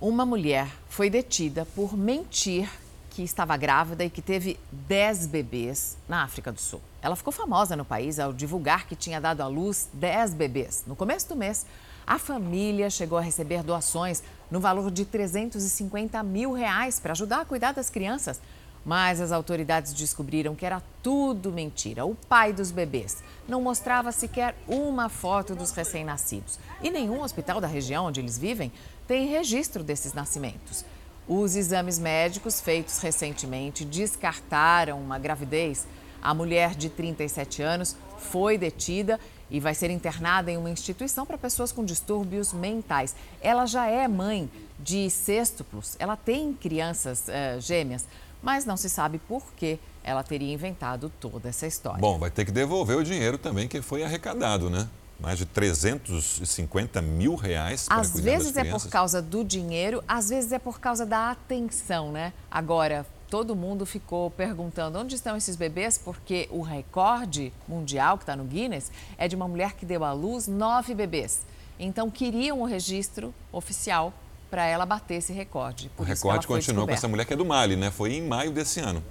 Uma 0.00 0.26
mulher 0.26 0.68
foi 0.88 1.08
detida 1.08 1.64
por 1.64 1.96
mentir 1.96 2.68
que 3.10 3.22
estava 3.22 3.56
grávida 3.56 4.04
e 4.04 4.10
que 4.10 4.20
teve 4.20 4.58
10 4.72 5.28
bebês 5.28 5.96
na 6.08 6.24
África 6.24 6.50
do 6.50 6.60
Sul. 6.60 6.80
Ela 7.00 7.14
ficou 7.14 7.32
famosa 7.32 7.76
no 7.76 7.84
país 7.84 8.18
ao 8.18 8.32
divulgar 8.32 8.88
que 8.88 8.96
tinha 8.96 9.20
dado 9.20 9.40
à 9.40 9.46
luz 9.46 9.88
10 9.92 10.34
bebês. 10.34 10.82
No 10.84 10.96
começo 10.96 11.28
do 11.28 11.36
mês, 11.36 11.64
a 12.04 12.18
família 12.18 12.90
chegou 12.90 13.16
a 13.16 13.20
receber 13.20 13.62
doações 13.62 14.20
no 14.50 14.58
valor 14.58 14.90
de 14.90 15.04
350 15.04 16.20
mil 16.24 16.52
reais 16.52 16.98
para 16.98 17.12
ajudar 17.12 17.42
a 17.42 17.44
cuidar 17.44 17.72
das 17.72 17.88
crianças. 17.88 18.40
Mas 18.84 19.20
as 19.20 19.32
autoridades 19.32 19.94
descobriram 19.94 20.54
que 20.54 20.66
era 20.66 20.82
tudo 21.02 21.50
mentira. 21.50 22.04
O 22.04 22.14
pai 22.14 22.52
dos 22.52 22.70
bebês 22.70 23.22
não 23.48 23.62
mostrava 23.62 24.12
sequer 24.12 24.54
uma 24.68 25.08
foto 25.08 25.54
dos 25.54 25.70
recém-nascidos. 25.70 26.58
E 26.82 26.90
nenhum 26.90 27.22
hospital 27.22 27.60
da 27.62 27.66
região 27.66 28.06
onde 28.06 28.20
eles 28.20 28.36
vivem 28.36 28.70
tem 29.06 29.26
registro 29.26 29.82
desses 29.82 30.12
nascimentos. 30.12 30.84
Os 31.26 31.56
exames 31.56 31.98
médicos 31.98 32.60
feitos 32.60 32.98
recentemente 32.98 33.84
descartaram 33.84 35.00
uma 35.00 35.18
gravidez. 35.18 35.86
A 36.20 36.34
mulher 36.34 36.74
de 36.74 36.88
37 36.88 37.62
anos 37.62 37.96
foi 38.18 38.58
detida 38.58 39.18
e 39.50 39.60
vai 39.60 39.74
ser 39.74 39.90
internada 39.90 40.50
em 40.50 40.56
uma 40.56 40.70
instituição 40.70 41.24
para 41.24 41.38
pessoas 41.38 41.72
com 41.72 41.84
distúrbios 41.84 42.52
mentais. 42.52 43.14
Ela 43.40 43.66
já 43.66 43.86
é 43.86 44.06
mãe 44.08 44.50
de 44.78 45.08
sextuplos, 45.08 45.96
ela 45.98 46.16
tem 46.16 46.52
crianças 46.52 47.26
uh, 47.28 47.60
gêmeas, 47.60 48.06
mas 48.42 48.64
não 48.64 48.76
se 48.76 48.90
sabe 48.90 49.18
por 49.18 49.42
que 49.56 49.78
ela 50.02 50.22
teria 50.22 50.52
inventado 50.52 51.10
toda 51.20 51.48
essa 51.48 51.66
história. 51.66 52.00
Bom, 52.00 52.18
vai 52.18 52.30
ter 52.30 52.44
que 52.44 52.52
devolver 52.52 52.96
o 52.96 53.04
dinheiro 53.04 53.38
também 53.38 53.66
que 53.66 53.80
foi 53.80 54.02
arrecadado, 54.02 54.68
né? 54.68 54.88
Mais 55.24 55.38
de 55.38 55.46
350 55.46 57.00
mil 57.00 57.34
reais 57.34 57.88
para 57.88 57.98
Às 57.98 58.20
vezes 58.20 58.54
é 58.58 58.64
por 58.64 58.86
causa 58.88 59.22
do 59.22 59.42
dinheiro, 59.42 60.04
às 60.06 60.28
vezes 60.28 60.52
é 60.52 60.58
por 60.58 60.78
causa 60.78 61.06
da 61.06 61.30
atenção, 61.30 62.12
né? 62.12 62.34
Agora, 62.50 63.06
todo 63.30 63.56
mundo 63.56 63.86
ficou 63.86 64.30
perguntando 64.30 64.98
onde 64.98 65.14
estão 65.14 65.34
esses 65.34 65.56
bebês, 65.56 65.96
porque 65.96 66.46
o 66.50 66.60
recorde 66.60 67.54
mundial 67.66 68.18
que 68.18 68.24
está 68.24 68.36
no 68.36 68.44
Guinness 68.44 68.92
é 69.16 69.26
de 69.26 69.34
uma 69.34 69.48
mulher 69.48 69.72
que 69.72 69.86
deu 69.86 70.04
à 70.04 70.12
luz 70.12 70.46
nove 70.46 70.94
bebês. 70.94 71.40
Então, 71.80 72.10
queriam 72.10 72.60
o 72.60 72.66
registro 72.66 73.34
oficial 73.50 74.12
para 74.50 74.66
ela 74.66 74.84
bater 74.84 75.14
esse 75.14 75.32
recorde. 75.32 75.90
o 75.96 76.02
recorde 76.02 76.46
continua 76.46 76.86
com 76.86 76.92
essa 76.92 77.08
mulher 77.08 77.24
que 77.24 77.32
é 77.32 77.36
do 77.36 77.46
Mali, 77.46 77.76
né? 77.76 77.90
Foi 77.90 78.12
em 78.12 78.22
maio 78.22 78.52
desse 78.52 78.78
ano. 78.78 79.02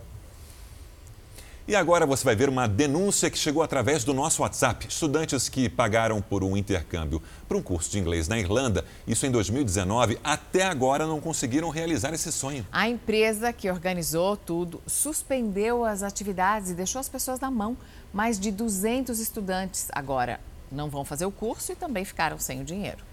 E 1.66 1.78
agora 1.78 2.05
você 2.05 2.26
vai 2.26 2.36
ver 2.36 2.49
uma 2.49 2.68
denúncia 2.68 3.30
que 3.30 3.38
chegou 3.38 3.64
através 3.64 4.03
do 4.03 4.14
nosso 4.14 4.41
WhatsApp. 4.41 4.86
Estudantes 4.86 5.47
que 5.47 5.70
pagaram 5.70 6.22
por 6.22 6.43
um 6.43 6.57
intercâmbio 6.57 7.24
para 7.47 7.55
um 7.55 7.61
curso 7.61 7.89
de 7.89 7.97
inglês 7.97 8.28
na 8.28 8.38
Irlanda, 8.38 8.84
isso 9.07 9.26
em 9.26 9.32
2019, 9.32 10.20
até 10.22 10.64
agora 10.64 11.07
não 11.07 11.22
conseguiram 11.22 11.70
realizar 11.70 12.14
esse 12.14 12.34
sonho. 12.34 12.68
A 12.70 12.89
empresa 12.89 13.53
que 13.53 13.72
organizou 13.72 14.36
tudo 14.36 14.82
suspendeu 14.86 15.86
as 15.86 16.03
atividades 16.03 16.70
e 16.70 16.74
deixou 16.74 16.99
as 16.99 17.07
pessoas 17.07 17.39
na 17.39 17.49
mão. 17.49 17.78
Mais 18.11 18.38
de 18.38 18.51
200 18.51 19.18
estudantes 19.22 19.88
agora 19.93 20.41
não 20.70 20.89
vão 20.89 21.05
fazer 21.05 21.26
o 21.26 21.32
curso 21.32 21.72
e 21.72 21.76
também 21.76 22.03
ficaram 22.03 22.38
sem 22.38 22.59
o 22.59 22.66
dinheiro. 22.66 23.12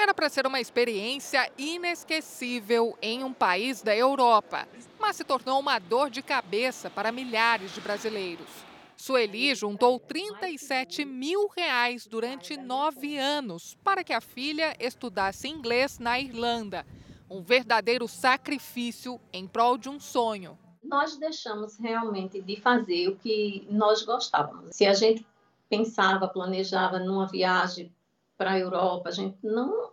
Era 0.00 0.14
para 0.14 0.30
ser 0.30 0.46
uma 0.46 0.58
experiência 0.58 1.52
inesquecível 1.58 2.96
em 3.02 3.22
um 3.22 3.34
país 3.34 3.82
da 3.82 3.94
Europa, 3.94 4.66
mas 4.98 5.14
se 5.16 5.24
tornou 5.24 5.60
uma 5.60 5.78
dor 5.78 6.08
de 6.08 6.22
cabeça 6.22 6.88
para 6.88 7.12
milhares 7.12 7.74
de 7.74 7.82
brasileiros. 7.82 8.48
Sueli 8.96 9.54
juntou 9.54 10.00
37 10.00 11.04
mil 11.04 11.48
reais 11.54 12.06
durante 12.06 12.56
nove 12.56 13.18
anos 13.18 13.76
para 13.84 14.02
que 14.02 14.14
a 14.14 14.22
filha 14.22 14.74
estudasse 14.80 15.46
inglês 15.48 15.98
na 15.98 16.18
Irlanda. 16.18 16.86
Um 17.28 17.42
verdadeiro 17.42 18.08
sacrifício 18.08 19.20
em 19.30 19.46
prol 19.46 19.76
de 19.76 19.90
um 19.90 20.00
sonho. 20.00 20.58
Nós 20.82 21.18
deixamos 21.18 21.76
realmente 21.78 22.40
de 22.40 22.58
fazer 22.58 23.08
o 23.08 23.16
que 23.16 23.66
nós 23.70 24.02
gostávamos. 24.02 24.74
Se 24.74 24.86
a 24.86 24.94
gente 24.94 25.26
pensava, 25.68 26.26
planejava 26.26 26.98
numa 26.98 27.26
viagem 27.26 27.92
para 28.40 28.52
a 28.52 28.58
Europa, 28.58 29.10
a 29.10 29.12
gente 29.12 29.36
não, 29.42 29.92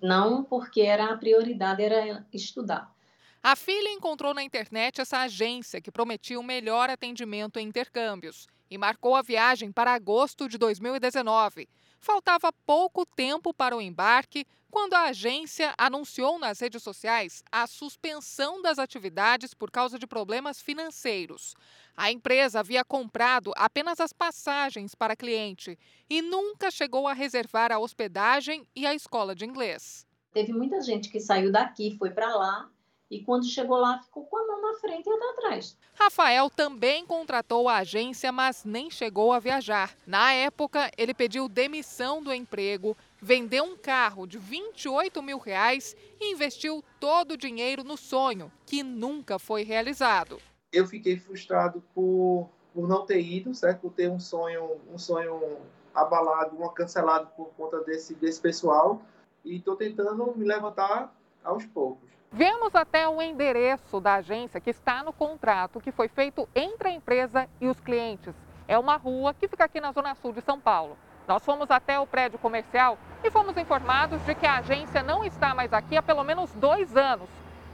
não 0.00 0.44
porque 0.44 0.82
era 0.82 1.06
a 1.06 1.16
prioridade 1.16 1.82
era 1.82 2.24
estudar. 2.32 2.94
A 3.42 3.56
filha 3.56 3.88
encontrou 3.88 4.32
na 4.32 4.44
internet 4.44 5.00
essa 5.00 5.18
agência 5.18 5.80
que 5.80 5.90
prometia 5.90 6.38
um 6.38 6.44
melhor 6.44 6.88
atendimento 6.88 7.58
em 7.58 7.66
intercâmbios 7.66 8.46
e 8.70 8.78
marcou 8.78 9.16
a 9.16 9.22
viagem 9.22 9.72
para 9.72 9.92
agosto 9.92 10.48
de 10.48 10.56
2019. 10.58 11.68
Faltava 11.98 12.52
pouco 12.64 13.04
tempo 13.04 13.52
para 13.52 13.76
o 13.76 13.82
embarque 13.82 14.46
quando 14.70 14.94
a 14.94 15.06
agência 15.08 15.74
anunciou 15.76 16.38
nas 16.38 16.60
redes 16.60 16.84
sociais 16.84 17.42
a 17.50 17.66
suspensão 17.66 18.62
das 18.62 18.78
atividades 18.78 19.54
por 19.54 19.72
causa 19.72 19.98
de 19.98 20.06
problemas 20.06 20.60
financeiros. 20.60 21.56
A 21.96 22.10
empresa 22.10 22.60
havia 22.60 22.84
comprado 22.84 23.52
apenas 23.56 24.00
as 24.00 24.12
passagens 24.12 24.94
para 24.94 25.16
cliente 25.16 25.78
e 26.10 26.20
nunca 26.20 26.70
chegou 26.70 27.08
a 27.08 27.14
reservar 27.14 27.72
a 27.72 27.78
hospedagem 27.78 28.66
e 28.76 28.86
a 28.86 28.94
escola 28.94 29.34
de 29.34 29.46
inglês. 29.46 30.06
Teve 30.30 30.52
muita 30.52 30.82
gente 30.82 31.08
que 31.08 31.18
saiu 31.18 31.50
daqui, 31.50 31.96
foi 31.96 32.10
para 32.10 32.36
lá 32.36 32.68
e 33.10 33.22
quando 33.22 33.46
chegou 33.46 33.78
lá 33.78 33.98
ficou 34.02 34.26
com 34.26 34.36
a 34.36 34.46
mão 34.46 34.60
na 34.60 34.78
frente 34.78 35.06
e 35.06 35.10
outra 35.10 35.30
atrás. 35.30 35.78
Rafael 35.94 36.50
também 36.50 37.06
contratou 37.06 37.66
a 37.66 37.78
agência, 37.78 38.30
mas 38.30 38.62
nem 38.62 38.90
chegou 38.90 39.32
a 39.32 39.38
viajar. 39.38 39.96
Na 40.06 40.34
época, 40.34 40.90
ele 40.98 41.14
pediu 41.14 41.48
demissão 41.48 42.22
do 42.22 42.30
emprego, 42.30 42.94
vendeu 43.22 43.64
um 43.64 43.76
carro 43.76 44.26
de 44.26 44.36
28 44.36 45.22
mil 45.22 45.38
reais 45.38 45.96
e 46.20 46.32
investiu 46.32 46.84
todo 47.00 47.32
o 47.32 47.36
dinheiro 47.38 47.82
no 47.82 47.96
sonho, 47.96 48.52
que 48.66 48.82
nunca 48.82 49.38
foi 49.38 49.62
realizado 49.62 50.38
eu 50.76 50.86
fiquei 50.86 51.16
frustrado 51.16 51.82
por, 51.94 52.50
por 52.74 52.86
não 52.86 53.06
ter 53.06 53.20
ido, 53.20 53.54
certo? 53.54 53.80
Por 53.80 53.92
ter 53.92 54.10
um 54.10 54.20
sonho, 54.20 54.76
um 54.92 54.98
sonho 54.98 55.58
abalado, 55.94 56.54
uma 56.54 56.70
cancelado 56.72 57.28
por 57.36 57.46
conta 57.56 57.80
desse, 57.80 58.14
desse 58.14 58.40
pessoal. 58.40 59.00
E 59.44 59.56
estou 59.56 59.76
tentando 59.76 60.34
me 60.36 60.44
levantar 60.44 61.14
aos 61.42 61.64
poucos. 61.64 62.10
Vemos 62.30 62.74
até 62.74 63.08
o 63.08 63.22
endereço 63.22 64.00
da 64.00 64.16
agência 64.16 64.60
que 64.60 64.70
está 64.70 65.02
no 65.02 65.12
contrato 65.12 65.80
que 65.80 65.92
foi 65.92 66.08
feito 66.08 66.46
entre 66.54 66.88
a 66.88 66.92
empresa 66.92 67.48
e 67.60 67.68
os 67.68 67.80
clientes. 67.80 68.34
É 68.68 68.78
uma 68.78 68.96
rua 68.96 69.32
que 69.32 69.48
fica 69.48 69.64
aqui 69.64 69.80
na 69.80 69.92
zona 69.92 70.14
sul 70.16 70.32
de 70.32 70.42
São 70.42 70.60
Paulo. 70.60 70.98
Nós 71.26 71.44
fomos 71.44 71.70
até 71.70 71.98
o 71.98 72.06
prédio 72.06 72.38
comercial 72.38 72.98
e 73.24 73.30
fomos 73.30 73.56
informados 73.56 74.20
de 74.22 74.34
que 74.34 74.46
a 74.46 74.58
agência 74.58 75.02
não 75.02 75.24
está 75.24 75.54
mais 75.54 75.72
aqui 75.72 75.96
há 75.96 76.02
pelo 76.02 76.22
menos 76.24 76.52
dois 76.52 76.96
anos. 76.96 77.28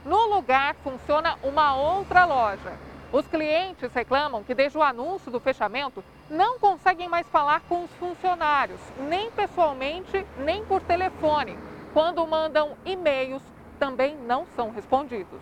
No 0.05 0.35
lugar 0.35 0.75
funciona 0.75 1.37
uma 1.43 1.75
outra 1.75 2.25
loja. 2.25 2.92
Os 3.13 3.27
clientes 3.27 3.93
reclamam 3.93 4.43
que 4.43 4.55
desde 4.55 4.75
o 4.75 4.81
anúncio 4.81 5.31
do 5.31 5.39
fechamento 5.39 6.03
não 6.27 6.57
conseguem 6.57 7.07
mais 7.07 7.27
falar 7.27 7.61
com 7.67 7.83
os 7.83 7.91
funcionários, 7.91 8.81
nem 9.07 9.29
pessoalmente, 9.29 10.25
nem 10.39 10.65
por 10.65 10.81
telefone. 10.81 11.55
Quando 11.93 12.25
mandam 12.25 12.75
e-mails, 12.83 13.43
também 13.77 14.17
não 14.17 14.47
são 14.55 14.71
respondidos. 14.71 15.39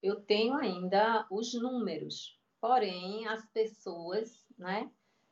Eu 0.00 0.20
tenho 0.20 0.54
ainda 0.54 1.26
os 1.28 1.60
números, 1.60 2.38
porém 2.60 3.26
as 3.26 3.44
pessoas, 3.46 4.44
né, 4.56 4.88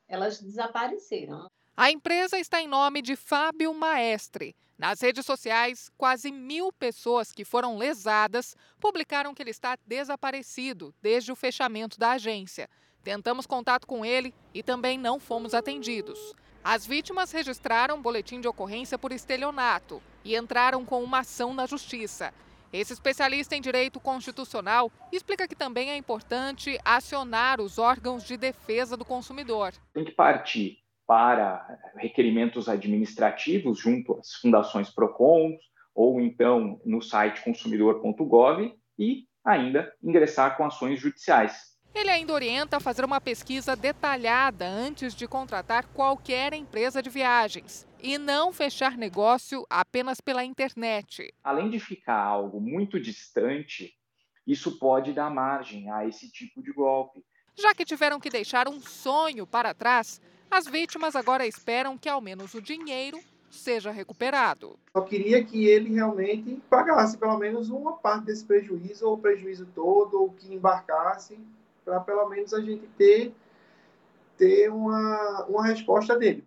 elas 0.08 0.42
desapareceram. 0.42 1.46
A 1.76 1.88
empresa 1.88 2.36
está 2.36 2.60
em 2.60 2.66
nome 2.66 3.00
de 3.00 3.14
Fábio 3.14 3.72
Maestre. 3.72 4.56
Nas 4.78 5.00
redes 5.00 5.24
sociais, 5.24 5.90
quase 5.96 6.30
mil 6.30 6.70
pessoas 6.70 7.32
que 7.32 7.46
foram 7.46 7.78
lesadas 7.78 8.54
publicaram 8.78 9.34
que 9.34 9.42
ele 9.42 9.50
está 9.50 9.76
desaparecido 9.86 10.94
desde 11.00 11.32
o 11.32 11.36
fechamento 11.36 11.98
da 11.98 12.12
agência. 12.12 12.68
Tentamos 13.02 13.46
contato 13.46 13.86
com 13.86 14.04
ele 14.04 14.34
e 14.52 14.62
também 14.62 14.98
não 14.98 15.18
fomos 15.18 15.54
atendidos. 15.54 16.34
As 16.62 16.84
vítimas 16.86 17.32
registraram 17.32 18.02
boletim 18.02 18.38
de 18.38 18.48
ocorrência 18.48 18.98
por 18.98 19.12
estelionato 19.12 20.02
e 20.22 20.36
entraram 20.36 20.84
com 20.84 21.02
uma 21.02 21.20
ação 21.20 21.54
na 21.54 21.64
justiça. 21.64 22.34
Esse 22.70 22.92
especialista 22.92 23.56
em 23.56 23.60
direito 23.62 23.98
constitucional 23.98 24.92
explica 25.10 25.48
que 25.48 25.54
também 25.54 25.90
é 25.90 25.96
importante 25.96 26.78
acionar 26.84 27.62
os 27.62 27.78
órgãos 27.78 28.24
de 28.24 28.36
defesa 28.36 28.94
do 28.94 29.04
consumidor. 29.04 29.72
Tem 29.94 30.04
que 30.04 30.12
partir 30.12 30.78
para 31.06 31.78
requerimentos 31.96 32.68
administrativos 32.68 33.78
junto 33.78 34.18
às 34.18 34.34
fundações 34.34 34.90
PROCON 34.90 35.56
ou 35.94 36.20
então 36.20 36.80
no 36.84 37.00
site 37.00 37.42
consumidor.gov 37.42 38.74
e 38.98 39.24
ainda 39.44 39.92
ingressar 40.02 40.56
com 40.56 40.64
ações 40.64 41.00
judiciais. 41.00 41.76
Ele 41.94 42.10
ainda 42.10 42.34
orienta 42.34 42.76
a 42.76 42.80
fazer 42.80 43.06
uma 43.06 43.20
pesquisa 43.22 43.74
detalhada 43.74 44.68
antes 44.68 45.14
de 45.14 45.26
contratar 45.26 45.86
qualquer 45.94 46.52
empresa 46.52 47.02
de 47.02 47.08
viagens 47.08 47.88
e 48.02 48.18
não 48.18 48.52
fechar 48.52 48.98
negócio 48.98 49.64
apenas 49.70 50.20
pela 50.20 50.44
internet. 50.44 51.32
Além 51.42 51.70
de 51.70 51.80
ficar 51.80 52.22
algo 52.22 52.60
muito 52.60 53.00
distante, 53.00 53.94
isso 54.46 54.78
pode 54.78 55.14
dar 55.14 55.30
margem 55.30 55.90
a 55.90 56.06
esse 56.06 56.30
tipo 56.30 56.62
de 56.62 56.70
golpe. 56.70 57.24
Já 57.56 57.74
que 57.74 57.86
tiveram 57.86 58.20
que 58.20 58.28
deixar 58.28 58.68
um 58.68 58.78
sonho 58.78 59.46
para 59.46 59.72
trás, 59.72 60.20
as 60.56 60.66
vítimas 60.66 61.14
agora 61.14 61.46
esperam 61.46 61.98
que 61.98 62.08
ao 62.08 62.18
menos 62.18 62.54
o 62.54 62.62
dinheiro 62.62 63.20
seja 63.50 63.90
recuperado. 63.90 64.78
Só 64.96 65.02
queria 65.02 65.44
que 65.44 65.66
ele 65.66 65.92
realmente 65.92 66.62
pagasse 66.70 67.18
pelo 67.18 67.36
menos 67.36 67.68
uma 67.68 67.92
parte 67.92 68.24
desse 68.24 68.42
prejuízo, 68.42 69.06
ou 69.06 69.14
o 69.14 69.18
prejuízo 69.18 69.66
todo, 69.74 70.18
ou 70.18 70.30
que 70.30 70.54
embarcasse, 70.54 71.38
para 71.84 72.00
pelo 72.00 72.26
menos 72.30 72.54
a 72.54 72.60
gente 72.60 72.86
ter, 72.96 73.34
ter 74.38 74.70
uma, 74.70 75.44
uma 75.46 75.66
resposta 75.66 76.18
dele. 76.18 76.42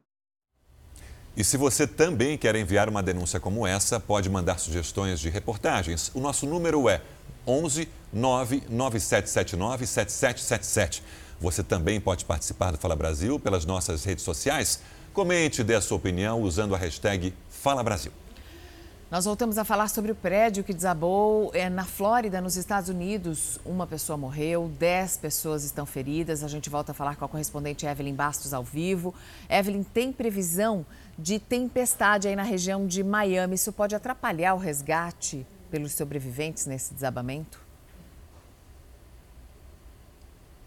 E 1.38 1.44
se 1.44 1.56
você 1.56 1.86
também 1.86 2.36
quer 2.36 2.56
enviar 2.56 2.90
uma 2.90 3.04
denúncia 3.04 3.40
como 3.40 3.66
essa, 3.66 4.00
pode 4.00 4.28
mandar 4.28 4.58
sugestões 4.58 5.20
de 5.20 5.30
reportagens. 5.30 6.12
O 6.16 6.20
nosso 6.20 6.48
número 6.48 6.90
é 6.90 7.02
11 7.46 7.88
99779 8.12 9.86
7777. 9.86 11.04
Você 11.40 11.64
também 11.64 12.02
pode 12.02 12.26
participar 12.26 12.72
do 12.72 12.78
Fala 12.78 12.96
Brasil 12.96 13.40
pelas 13.40 13.66
nossas 13.66 14.04
redes 14.04 14.24
sociais. 14.24 14.82
Comente 15.14 15.62
e 15.62 15.64
dê 15.64 15.76
a 15.76 15.82
sua 15.82 15.98
opinião 15.98 16.42
usando 16.42 16.76
a 16.76 16.78
hashtag 16.78 17.34
Fala 17.50 17.84
Brasil. 17.84 18.12
Nós 19.10 19.26
voltamos 19.26 19.58
a 19.58 19.64
falar 19.66 19.88
sobre 19.88 20.12
o 20.12 20.16
prédio 20.16 20.64
que 20.64 20.72
desabou 20.72 21.50
é, 21.56 21.68
na 21.68 21.84
Flórida, 21.84 22.40
nos 22.40 22.56
Estados 22.56 22.90
Unidos. 22.90 23.60
Uma 23.66 23.88
pessoa 23.88 24.16
morreu, 24.16 24.72
dez 24.78 25.18
pessoas 25.18 25.64
estão 25.64 25.84
feridas. 25.84 26.44
A 26.44 26.48
gente 26.48 26.70
volta 26.70 26.92
a 26.92 26.96
falar 26.96 27.16
com 27.16 27.26
a 27.26 27.28
correspondente 27.28 27.88
Evelyn 27.88 28.14
Bastos 28.14 28.54
ao 28.54 28.64
vivo. 28.64 29.16
Evelyn, 29.50 29.82
tem 29.82 30.14
previsão 30.14 30.86
de 31.18 31.40
tempestade 31.40 32.28
aí 32.28 32.36
na 32.36 32.44
região 32.44 32.86
de 32.86 33.04
Miami. 33.04 33.56
Isso 33.56 33.74
pode 33.74 33.96
atrapalhar 33.96 34.54
o 34.54 34.60
resgate 34.60 35.44
pelos 35.72 35.94
sobreviventes 35.94 36.68
nesse 36.68 36.94
desabamento? 36.94 37.69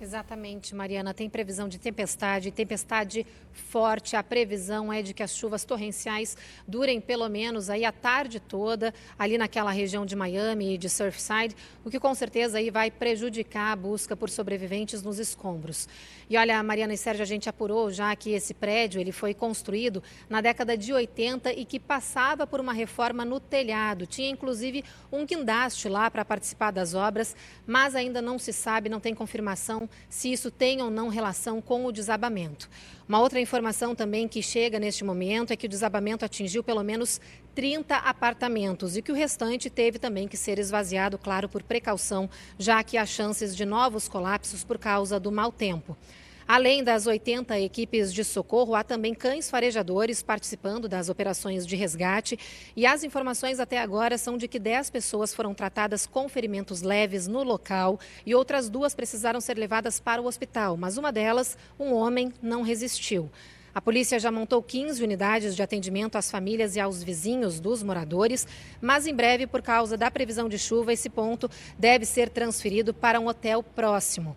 Exatamente, 0.03 0.74
Mariana. 0.74 1.14
Tem 1.14 1.30
previsão 1.30 1.68
de 1.68 1.78
tempestade, 1.78 2.50
tempestade 2.50 3.24
forte. 3.53 4.16
A 4.16 4.22
previsão 4.22 4.92
é 4.92 5.00
de 5.00 5.14
que 5.14 5.22
as 5.22 5.32
chuvas 5.32 5.64
torrenciais 5.64 6.36
durem 6.66 7.00
pelo 7.00 7.28
menos 7.28 7.70
aí 7.70 7.84
a 7.84 7.92
tarde 7.92 8.40
toda, 8.40 8.92
ali 9.16 9.38
naquela 9.38 9.70
região 9.70 10.05
de 10.05 10.16
Miami 10.16 10.74
e 10.74 10.78
de 10.78 10.88
Surfside, 10.88 11.55
o 11.84 11.90
que 11.90 12.00
com 12.00 12.12
certeza 12.16 12.59
aí 12.59 12.68
vai 12.68 12.90
prejudicar 12.90 13.72
a 13.72 13.76
busca 13.76 14.16
por 14.16 14.28
sobreviventes 14.28 15.05
nos 15.05 15.20
escombros. 15.20 15.88
E 16.28 16.36
olha, 16.36 16.61
Mariana 16.64 16.94
e 16.94 16.98
Sérgio, 16.98 17.22
a 17.22 17.26
gente 17.26 17.48
apurou 17.48 17.88
já 17.88 18.16
que 18.16 18.30
esse 18.30 18.55
prédio 18.55 19.00
ele 19.00 19.12
foi 19.12 19.32
construído 19.32 20.03
na 20.28 20.40
década 20.40 20.76
de 20.76 20.92
80 20.92 21.53
e 21.53 21.64
que 21.64 21.78
passava 21.78 22.44
por 22.44 22.59
uma 22.59 22.72
reforma 22.72 23.24
no 23.24 23.38
telhado. 23.38 24.05
Tinha 24.05 24.30
inclusive 24.30 24.82
um 25.12 25.24
guindaste 25.24 25.88
lá 25.88 26.11
para 26.11 26.24
participar 26.24 26.72
das 26.72 26.92
obras, 26.92 27.36
mas 27.64 27.94
ainda 27.94 28.20
não 28.20 28.36
se 28.36 28.53
sabe, 28.53 28.88
não 28.88 28.98
tem 28.98 29.14
confirmação 29.14 29.88
se 30.09 30.32
isso 30.32 30.51
tem 30.51 30.82
ou 30.82 30.90
não 30.90 31.09
relação 31.09 31.61
com 31.61 31.84
o 31.84 31.93
desabamento. 31.93 32.68
Uma 33.09 33.20
outra 33.20 33.40
informação 33.40 33.95
também 33.95 34.26
que 34.28 34.43
chega 34.43 34.78
neste 34.78 35.05
momento 35.05 35.53
é 35.53 35.57
que 35.57 35.66
o 35.66 35.68
desabamento 35.68 36.24
atingiu 36.24 36.62
pelo 36.62 36.82
menos 36.82 37.20
30 37.55 37.97
apartamentos 37.97 38.97
e 38.97 39.03
que 39.03 39.12
o 39.12 39.14
restante 39.14 39.68
teve 39.68 39.99
também 39.99 40.26
que 40.26 40.36
ser 40.36 40.59
esvaziado, 40.59 41.18
claro, 41.18 41.49
por 41.49 41.62
precaução, 41.62 42.28
já 42.59 42.82
que 42.82 42.97
há 42.97 43.05
chances 43.05 43.55
de 43.55 43.64
novos 43.64 44.09
colapsos 44.09 44.64
por 44.64 44.78
causa 44.78 45.20
do 45.20 45.30
mau 45.30 45.53
tempo. 45.53 45.97
Além 46.55 46.84
das 46.84 47.07
80 47.07 47.59
equipes 47.61 48.12
de 48.12 48.22
socorro, 48.22 48.74
há 48.74 48.84
também 48.84 49.14
cães 49.14 49.48
farejadores 49.48 50.22
participando 50.22 50.86
das 50.86 51.09
operações 51.09 51.66
de 51.66 51.76
resgate. 51.76 52.38
E 52.76 52.84
as 52.84 53.03
informações 53.03 53.59
até 53.59 53.78
agora 53.78 54.18
são 54.18 54.36
de 54.36 54.46
que 54.46 54.59
10 54.59 54.90
pessoas 54.90 55.34
foram 55.34 55.55
tratadas 55.55 56.07
com 56.07 56.28
ferimentos 56.28 56.82
leves 56.82 57.26
no 57.26 57.42
local 57.42 57.98
e 58.26 58.34
outras 58.34 58.68
duas 58.68 58.94
precisaram 58.94 59.40
ser 59.40 59.57
levadas 59.57 59.98
para 59.98 60.20
o 60.20 60.26
hospital, 60.26 60.76
mas 60.76 60.98
uma 60.98 61.11
delas, 61.11 61.57
um 61.80 61.94
homem, 61.94 62.30
não 62.42 62.61
resistiu. 62.61 63.30
A 63.74 63.80
polícia 63.80 64.20
já 64.20 64.30
montou 64.30 64.62
15 64.62 65.03
unidades 65.03 65.57
de 65.57 65.62
atendimento 65.62 66.16
às 66.16 66.30
famílias 66.30 66.76
e 66.76 66.80
aos 66.80 67.03
vizinhos 67.03 67.61
dos 67.61 67.82
moradores, 67.82 68.46
mas 68.78 69.07
em 69.07 69.14
breve, 69.14 69.46
por 69.46 69.62
causa 69.62 69.96
da 69.96 70.11
previsão 70.11 70.50
de 70.50 70.59
chuva, 70.59 70.92
esse 70.92 71.09
ponto 71.09 71.50
deve 71.78 72.05
ser 72.05 72.28
transferido 72.28 72.92
para 72.92 73.18
um 73.18 73.28
hotel 73.28 73.62
próximo. 73.62 74.36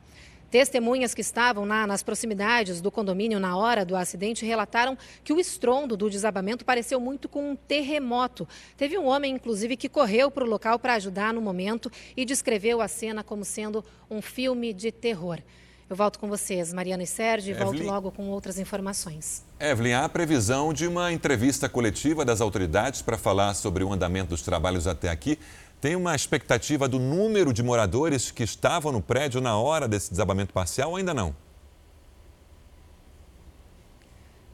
Testemunhas 0.50 1.14
que 1.14 1.22
estavam 1.22 1.66
na, 1.66 1.86
nas 1.86 2.04
proximidades 2.04 2.82
do 2.82 2.92
condomínio 2.92 3.40
na 3.40 3.58
hora 3.58 3.86
do 3.86 3.96
acidente 3.96 4.46
relataram 4.46 4.98
que 5.24 5.34
o 5.34 5.40
estrondo 5.40 5.98
do 5.98 6.10
desabamento 6.10 6.64
pareceu 6.64 7.00
muito 7.00 7.28
com 7.28 7.52
um 7.52 7.56
terremoto. 7.56 8.48
Teve 8.78 8.98
um 8.98 9.06
homem, 9.06 9.34
inclusive, 9.34 9.76
que 9.76 9.90
correu 9.90 10.30
para 10.32 10.44
o 10.44 10.48
local 10.48 10.80
para 10.80 10.94
ajudar 10.96 11.34
no 11.34 11.42
momento 11.42 11.92
e 12.16 12.26
descreveu 12.26 12.82
a 12.82 12.88
cena 12.88 13.24
como 13.24 13.44
sendo 13.44 13.84
um 14.10 14.22
filme 14.22 14.74
de 14.74 14.92
terror. 14.92 15.40
Eu 15.88 15.96
volto 15.96 16.18
com 16.18 16.28
vocês, 16.28 16.74
Mariana 16.74 17.04
e 17.04 17.08
Sérgio, 17.08 17.52
e 17.52 17.54
volto 17.54 17.84
logo 17.84 18.12
com 18.12 18.28
outras 18.30 18.58
informações. 18.58 19.46
Evelyn, 19.60 19.94
há 19.94 20.10
previsão 20.10 20.74
de 20.74 20.88
uma 20.88 21.12
entrevista 21.12 21.70
coletiva 21.70 22.26
das 22.26 22.42
autoridades 22.42 23.04
para 23.04 23.20
falar 23.20 23.54
sobre 23.54 23.84
o 23.84 23.94
andamento 23.94 24.32
dos 24.32 24.42
trabalhos 24.42 24.88
até 24.88 25.10
aqui. 25.10 25.38
Tem 25.86 25.96
uma 25.96 26.16
expectativa 26.16 26.88
do 26.88 26.98
número 26.98 27.54
de 27.54 27.62
moradores 27.62 28.32
que 28.32 28.42
estavam 28.42 28.92
no 28.92 29.04
prédio 29.04 29.40
na 29.40 29.56
hora 29.56 29.88
desse 29.88 30.10
desabamento 30.10 30.52
parcial 30.52 30.90
ou 30.90 30.96
ainda 30.96 31.14
não? 31.14 31.36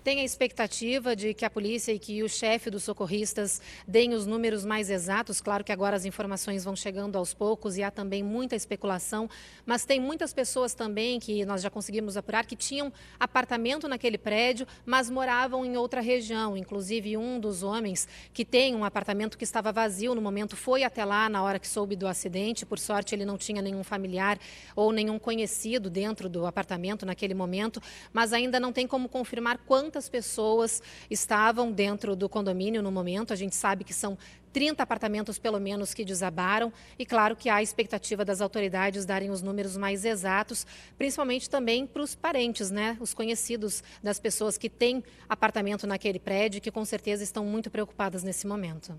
Tem 0.03 0.19
a 0.19 0.23
expectativa 0.23 1.15
de 1.15 1.31
que 1.31 1.45
a 1.45 1.49
polícia 1.49 1.91
e 1.91 1.99
que 1.99 2.23
o 2.23 2.27
chefe 2.27 2.71
dos 2.71 2.83
socorristas 2.83 3.61
deem 3.87 4.15
os 4.15 4.25
números 4.25 4.65
mais 4.65 4.89
exatos. 4.89 5.39
Claro 5.39 5.63
que 5.63 5.71
agora 5.71 5.95
as 5.95 6.05
informações 6.05 6.63
vão 6.63 6.75
chegando 6.75 7.19
aos 7.19 7.35
poucos 7.35 7.77
e 7.77 7.83
há 7.83 7.91
também 7.91 8.23
muita 8.23 8.55
especulação, 8.55 9.29
mas 9.63 9.85
tem 9.85 9.99
muitas 9.99 10.33
pessoas 10.33 10.73
também 10.73 11.19
que 11.19 11.45
nós 11.45 11.61
já 11.61 11.69
conseguimos 11.69 12.17
apurar 12.17 12.47
que 12.47 12.55
tinham 12.55 12.91
apartamento 13.19 13.87
naquele 13.87 14.17
prédio, 14.17 14.65
mas 14.83 15.07
moravam 15.07 15.63
em 15.63 15.77
outra 15.77 16.01
região. 16.01 16.57
Inclusive, 16.57 17.15
um 17.15 17.39
dos 17.39 17.61
homens 17.61 18.07
que 18.33 18.43
tem 18.43 18.73
um 18.73 18.83
apartamento 18.83 19.37
que 19.37 19.43
estava 19.43 19.71
vazio 19.71 20.15
no 20.15 20.21
momento 20.21 20.55
foi 20.57 20.83
até 20.83 21.05
lá 21.05 21.29
na 21.29 21.43
hora 21.43 21.59
que 21.59 21.67
soube 21.67 21.95
do 21.95 22.07
acidente. 22.07 22.65
Por 22.65 22.79
sorte, 22.79 23.13
ele 23.13 23.23
não 23.23 23.37
tinha 23.37 23.61
nenhum 23.61 23.83
familiar 23.83 24.39
ou 24.75 24.91
nenhum 24.91 25.19
conhecido 25.19 25.91
dentro 25.91 26.27
do 26.27 26.47
apartamento 26.47 27.05
naquele 27.05 27.35
momento, 27.35 27.79
mas 28.11 28.33
ainda 28.33 28.59
não 28.59 28.73
tem 28.73 28.87
como 28.87 29.07
confirmar 29.07 29.59
quantos 29.59 29.90
quantas 29.91 30.07
pessoas 30.07 30.81
estavam 31.09 31.69
dentro 31.69 32.15
do 32.15 32.29
condomínio 32.29 32.81
no 32.81 32.89
momento. 32.89 33.33
A 33.33 33.35
gente 33.35 33.57
sabe 33.57 33.83
que 33.83 33.93
são 33.93 34.17
30 34.53 34.81
apartamentos, 34.81 35.37
pelo 35.37 35.59
menos, 35.59 35.93
que 35.93 36.05
desabaram. 36.05 36.71
E 36.97 37.05
claro 37.05 37.35
que 37.35 37.49
há 37.49 37.55
a 37.55 37.61
expectativa 37.61 38.23
das 38.23 38.39
autoridades 38.39 39.05
darem 39.05 39.29
os 39.29 39.41
números 39.41 39.75
mais 39.75 40.05
exatos, 40.05 40.65
principalmente 40.97 41.49
também 41.49 41.85
para 41.85 42.01
os 42.01 42.15
parentes, 42.15 42.71
né? 42.71 42.95
Os 43.01 43.13
conhecidos 43.13 43.83
das 44.01 44.17
pessoas 44.17 44.57
que 44.57 44.69
têm 44.69 45.03
apartamento 45.27 45.85
naquele 45.85 46.19
prédio, 46.19 46.61
que 46.61 46.71
com 46.71 46.85
certeza 46.85 47.21
estão 47.21 47.45
muito 47.45 47.69
preocupadas 47.69 48.23
nesse 48.23 48.47
momento. 48.47 48.97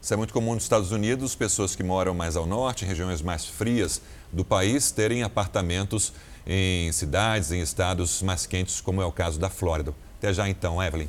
Isso 0.00 0.12
é 0.12 0.16
muito 0.16 0.34
comum 0.34 0.54
nos 0.54 0.64
Estados 0.64 0.90
Unidos, 0.90 1.36
pessoas 1.36 1.76
que 1.76 1.84
moram 1.84 2.14
mais 2.14 2.34
ao 2.34 2.46
norte, 2.46 2.84
regiões 2.84 3.22
mais 3.22 3.46
frias 3.46 4.02
do 4.32 4.44
país, 4.44 4.90
terem 4.90 5.22
apartamentos 5.22 6.12
em 6.44 6.90
cidades, 6.90 7.52
em 7.52 7.60
estados 7.60 8.20
mais 8.22 8.44
quentes, 8.44 8.80
como 8.80 9.00
é 9.00 9.06
o 9.06 9.12
caso 9.12 9.38
da 9.38 9.48
Flórida. 9.48 9.94
Até 10.22 10.32
já 10.32 10.48
então, 10.48 10.80
Evelyn. 10.80 11.08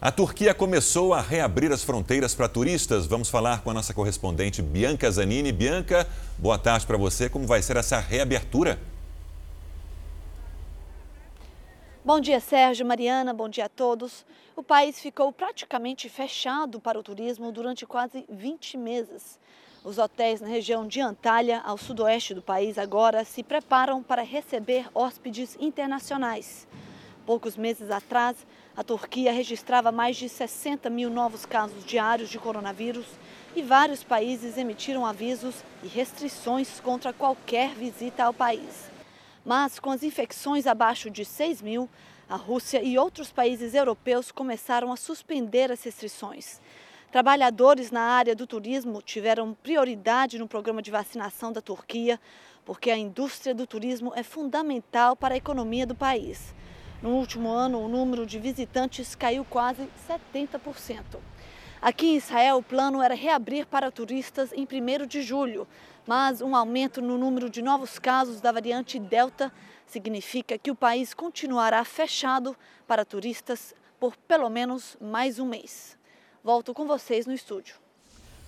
A 0.00 0.10
Turquia 0.10 0.54
começou 0.54 1.12
a 1.12 1.20
reabrir 1.20 1.70
as 1.70 1.84
fronteiras 1.84 2.34
para 2.34 2.48
turistas. 2.48 3.04
Vamos 3.04 3.28
falar 3.28 3.60
com 3.60 3.68
a 3.68 3.74
nossa 3.74 3.92
correspondente 3.92 4.62
Bianca 4.62 5.10
Zanini. 5.10 5.52
Bianca, 5.52 6.08
boa 6.38 6.58
tarde 6.58 6.86
para 6.86 6.96
você. 6.96 7.28
Como 7.28 7.46
vai 7.46 7.60
ser 7.60 7.76
essa 7.76 8.00
reabertura? 8.00 8.80
Bom 12.02 12.18
dia, 12.18 12.40
Sérgio, 12.40 12.86
Mariana, 12.86 13.34
bom 13.34 13.46
dia 13.46 13.66
a 13.66 13.68
todos. 13.68 14.24
O 14.56 14.62
país 14.62 14.98
ficou 14.98 15.30
praticamente 15.30 16.08
fechado 16.08 16.80
para 16.80 16.98
o 16.98 17.02
turismo 17.02 17.52
durante 17.52 17.84
quase 17.84 18.24
20 18.30 18.78
meses. 18.78 19.38
Os 19.84 19.98
hotéis 19.98 20.40
na 20.40 20.48
região 20.48 20.88
de 20.88 20.98
Antalya, 20.98 21.60
ao 21.62 21.76
sudoeste 21.76 22.32
do 22.32 22.40
país, 22.40 22.78
agora 22.78 23.22
se 23.22 23.42
preparam 23.42 24.02
para 24.02 24.22
receber 24.22 24.86
hóspedes 24.94 25.58
internacionais. 25.60 26.66
Poucos 27.26 27.56
meses 27.56 27.90
atrás, 27.90 28.36
a 28.76 28.84
Turquia 28.84 29.32
registrava 29.32 29.90
mais 29.90 30.14
de 30.14 30.28
60 30.28 30.90
mil 30.90 31.08
novos 31.08 31.46
casos 31.46 31.82
diários 31.82 32.28
de 32.28 32.38
coronavírus 32.38 33.06
e 33.56 33.62
vários 33.62 34.04
países 34.04 34.58
emitiram 34.58 35.06
avisos 35.06 35.64
e 35.82 35.88
restrições 35.88 36.80
contra 36.80 37.14
qualquer 37.14 37.70
visita 37.70 38.24
ao 38.24 38.34
país. 38.34 38.90
Mas 39.42 39.78
com 39.78 39.90
as 39.90 40.02
infecções 40.02 40.66
abaixo 40.66 41.08
de 41.08 41.24
6 41.24 41.62
mil, 41.62 41.88
a 42.28 42.36
Rússia 42.36 42.82
e 42.82 42.98
outros 42.98 43.32
países 43.32 43.72
europeus 43.74 44.30
começaram 44.30 44.92
a 44.92 44.96
suspender 44.96 45.72
as 45.72 45.82
restrições. 45.82 46.60
Trabalhadores 47.10 47.90
na 47.90 48.02
área 48.02 48.36
do 48.36 48.46
turismo 48.46 49.00
tiveram 49.00 49.54
prioridade 49.62 50.38
no 50.38 50.48
programa 50.48 50.82
de 50.82 50.90
vacinação 50.90 51.50
da 51.50 51.62
Turquia, 51.62 52.20
porque 52.66 52.90
a 52.90 52.98
indústria 52.98 53.54
do 53.54 53.66
turismo 53.66 54.12
é 54.14 54.22
fundamental 54.22 55.16
para 55.16 55.32
a 55.32 55.38
economia 55.38 55.86
do 55.86 55.94
país. 55.94 56.52
No 57.04 57.16
último 57.16 57.50
ano, 57.50 57.84
o 57.84 57.86
número 57.86 58.24
de 58.24 58.38
visitantes 58.38 59.14
caiu 59.14 59.44
quase 59.44 59.86
70%. 60.08 61.18
Aqui 61.82 62.06
em 62.06 62.16
Israel, 62.16 62.56
o 62.56 62.62
plano 62.62 63.02
era 63.02 63.14
reabrir 63.14 63.66
para 63.66 63.90
turistas 63.90 64.54
em 64.54 64.62
1 64.62 65.06
de 65.06 65.20
julho, 65.20 65.68
mas 66.06 66.40
um 66.40 66.56
aumento 66.56 67.02
no 67.02 67.18
número 67.18 67.50
de 67.50 67.60
novos 67.60 67.98
casos 67.98 68.40
da 68.40 68.50
variante 68.50 68.98
Delta 68.98 69.52
significa 69.86 70.56
que 70.56 70.70
o 70.70 70.74
país 70.74 71.12
continuará 71.12 71.84
fechado 71.84 72.56
para 72.86 73.04
turistas 73.04 73.74
por 74.00 74.16
pelo 74.16 74.48
menos 74.48 74.96
mais 74.98 75.38
um 75.38 75.44
mês. 75.44 75.98
Volto 76.42 76.72
com 76.72 76.86
vocês 76.86 77.26
no 77.26 77.34
estúdio. 77.34 77.74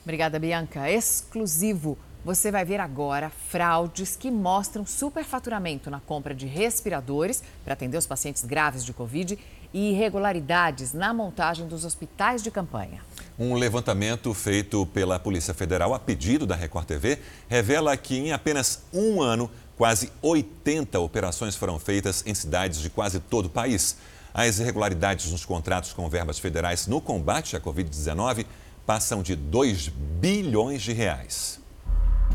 Obrigada, 0.02 0.38
Bianca. 0.38 0.90
Exclusivo. 0.90 1.98
Você 2.26 2.50
vai 2.50 2.64
ver 2.64 2.80
agora 2.80 3.30
fraudes 3.30 4.16
que 4.16 4.32
mostram 4.32 4.84
superfaturamento 4.84 5.88
na 5.88 6.00
compra 6.00 6.34
de 6.34 6.44
respiradores 6.44 7.40
para 7.62 7.74
atender 7.74 7.96
os 7.96 8.04
pacientes 8.04 8.44
graves 8.44 8.84
de 8.84 8.92
Covid 8.92 9.38
e 9.72 9.90
irregularidades 9.90 10.92
na 10.92 11.14
montagem 11.14 11.68
dos 11.68 11.84
hospitais 11.84 12.42
de 12.42 12.50
campanha. 12.50 13.00
Um 13.38 13.54
levantamento 13.54 14.34
feito 14.34 14.84
pela 14.86 15.20
Polícia 15.20 15.54
Federal 15.54 15.94
a 15.94 16.00
pedido 16.00 16.44
da 16.44 16.56
Record 16.56 16.84
TV 16.84 17.20
revela 17.48 17.96
que 17.96 18.18
em 18.18 18.32
apenas 18.32 18.82
um 18.92 19.22
ano, 19.22 19.48
quase 19.76 20.10
80 20.20 20.98
operações 20.98 21.54
foram 21.54 21.78
feitas 21.78 22.24
em 22.26 22.34
cidades 22.34 22.80
de 22.80 22.90
quase 22.90 23.20
todo 23.20 23.46
o 23.46 23.50
país. 23.50 23.98
As 24.34 24.58
irregularidades 24.58 25.30
nos 25.30 25.44
contratos 25.44 25.92
com 25.92 26.08
verbas 26.08 26.40
federais 26.40 26.88
no 26.88 27.00
combate 27.00 27.54
à 27.54 27.60
Covid-19 27.60 28.46
passam 28.84 29.22
de 29.22 29.36
2 29.36 29.92
bilhões 30.20 30.82
de 30.82 30.92
reais. 30.92 31.64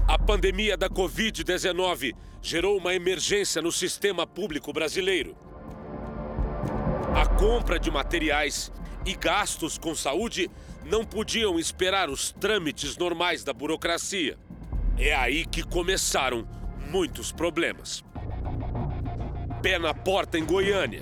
A 0.08 0.18
pandemia 0.18 0.76
da 0.76 0.90
Covid-19 0.90 2.16
gerou 2.42 2.78
uma 2.78 2.94
emergência 2.94 3.62
no 3.62 3.72
sistema 3.72 4.26
público 4.26 4.74
brasileiro. 4.74 5.36
A 7.16 7.26
compra 7.26 7.80
de 7.80 7.90
materiais 7.92 8.72
e 9.06 9.16
gastos 9.16 9.78
com 9.78 9.96
saúde 9.96 10.50
não 10.86 11.06
podiam 11.06 11.60
esperar 11.60 12.10
os 12.10 12.32
trâmites 12.32 12.98
normais 12.98 13.44
da 13.44 13.54
burocracia. 13.54 14.38
É 14.98 15.14
aí 15.16 15.46
que 15.46 15.64
começaram 15.64 16.48
muitos 16.90 17.32
problemas. 17.32 18.04
Pé 19.62 19.78
na 19.78 19.94
porta 19.94 20.38
em 20.38 20.46
Goiânia. 20.46 21.02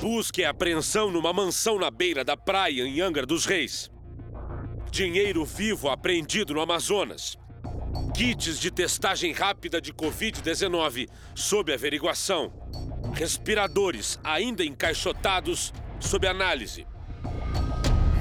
Busca 0.00 0.40
e 0.40 0.44
apreensão 0.44 1.10
numa 1.10 1.32
mansão 1.32 1.78
na 1.78 1.90
beira 1.90 2.24
da 2.24 2.36
praia 2.36 2.82
em 2.82 3.00
Angra 3.00 3.26
dos 3.26 3.44
Reis. 3.44 3.90
Dinheiro 4.90 5.44
vivo 5.44 5.88
apreendido 5.88 6.52
no 6.52 6.60
Amazonas. 6.60 7.38
Kits 8.12 8.58
de 8.58 8.72
testagem 8.72 9.32
rápida 9.32 9.80
de 9.80 9.92
Covid-19 9.92 11.08
sob 11.32 11.72
averiguação. 11.72 12.52
Respiradores 13.14 14.18
ainda 14.24 14.64
encaixotados 14.64 15.72
sob 16.00 16.26
análise. 16.26 16.88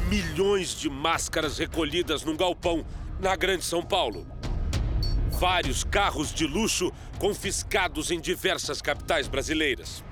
Milhões 0.10 0.80
de 0.80 0.92
máscaras 0.92 1.58
recolhidas 1.58 2.24
num 2.24 2.38
galpão 2.38 2.86
na 3.20 3.36
Grande 3.36 3.66
São 3.66 3.82
Paulo. 3.82 4.28
Vários 5.40 5.84
carros 5.84 6.32
de 6.32 6.46
luxo 6.46 6.92
confiscados 7.18 8.12
em 8.12 8.22
diversas 8.22 8.80
capitais 8.80 9.28
brasileiras. 9.28 10.04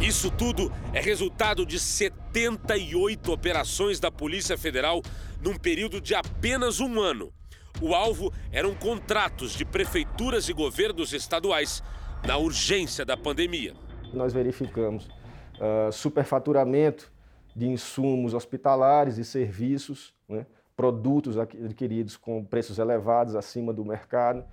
Isso 0.00 0.30
tudo 0.30 0.72
é 0.94 1.00
resultado 1.00 1.66
de 1.66 1.78
78 1.78 3.30
operações 3.30 4.00
da 4.00 4.10
Polícia 4.10 4.56
Federal 4.56 5.02
num 5.40 5.56
período 5.56 6.00
de 6.00 6.14
apenas 6.14 6.80
um 6.80 7.00
ano. 7.00 7.32
O 7.80 7.94
alvo 7.94 8.32
eram 8.52 8.74
contratos 8.74 9.52
de 9.52 9.64
prefeituras 9.64 10.48
e 10.48 10.52
governos 10.52 11.12
estaduais 11.12 11.82
na 12.26 12.36
urgência 12.36 13.04
da 13.04 13.16
pandemia. 13.16 13.74
Nós 14.12 14.32
verificamos 14.32 15.06
uh, 15.06 15.90
superfaturamento 15.92 17.10
de 17.54 17.66
insumos 17.66 18.34
hospitalares 18.34 19.18
e 19.18 19.24
serviços, 19.24 20.14
né? 20.28 20.46
produtos 20.76 21.36
adquiridos 21.36 22.16
com 22.16 22.44
preços 22.44 22.78
elevados 22.78 23.34
acima 23.34 23.72
do 23.72 23.84
mercado, 23.84 24.44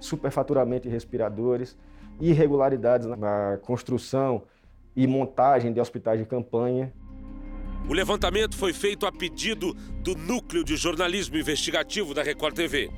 superfaturamento 0.00 0.88
de 0.88 0.88
respiradores, 0.88 1.76
irregularidades 2.20 3.06
na 3.06 3.58
construção 3.62 4.42
e 4.96 5.06
montagem 5.06 5.72
de 5.72 5.80
hospitais 5.80 6.18
de 6.18 6.26
campanha. 6.26 6.92
O 7.86 7.92
levantamento 7.92 8.56
foi 8.56 8.72
feito 8.72 9.04
a 9.04 9.12
pedido 9.12 9.74
do 10.00 10.14
Núcleo 10.14 10.64
de 10.64 10.74
Jornalismo 10.74 11.36
Investigativo 11.36 12.14
da 12.14 12.22
Record 12.22 12.54
TV. 12.54 12.90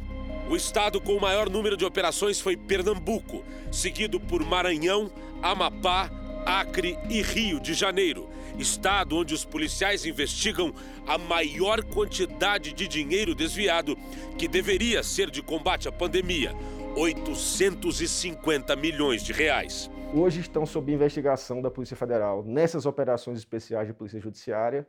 O 0.49 0.55
estado 0.55 1.01
com 1.01 1.17
o 1.17 1.21
maior 1.21 1.51
número 1.51 1.77
de 1.77 1.85
operações 1.85 2.41
foi 2.41 2.57
Pernambuco, 2.57 3.45
seguido 3.73 4.21
por 4.21 4.45
Maranhão, 4.45 5.11
Amapá, 5.43 6.09
Acre 6.47 6.97
e 7.11 7.21
Rio 7.21 7.59
de 7.59 7.75
Janeiro, 7.75 8.29
estado 8.61 9.17
onde 9.17 9.35
os 9.35 9.45
policiais 9.45 10.07
investigam 10.07 10.73
a 11.05 11.19
maior 11.19 11.83
quantidade 11.83 12.73
de 12.73 12.87
dinheiro 12.87 13.35
desviado 13.35 13.99
que 14.39 14.47
deveria 14.47 15.03
ser 15.03 15.33
de 15.33 15.43
combate 15.43 15.89
à 15.89 15.93
pandemia, 15.93 16.55
850 16.95 18.77
milhões 18.77 19.25
de 19.25 19.33
reais 19.33 19.91
hoje 20.15 20.41
estão 20.41 20.65
sob 20.65 20.93
investigação 20.93 21.61
da 21.61 21.71
Polícia 21.71 21.97
Federal 21.97 22.43
nessas 22.45 22.87
operações 22.87 23.39
especiais 23.39 23.87
de 23.87 23.95
Polícia 23.95 24.21
Judiciária, 24.21 24.87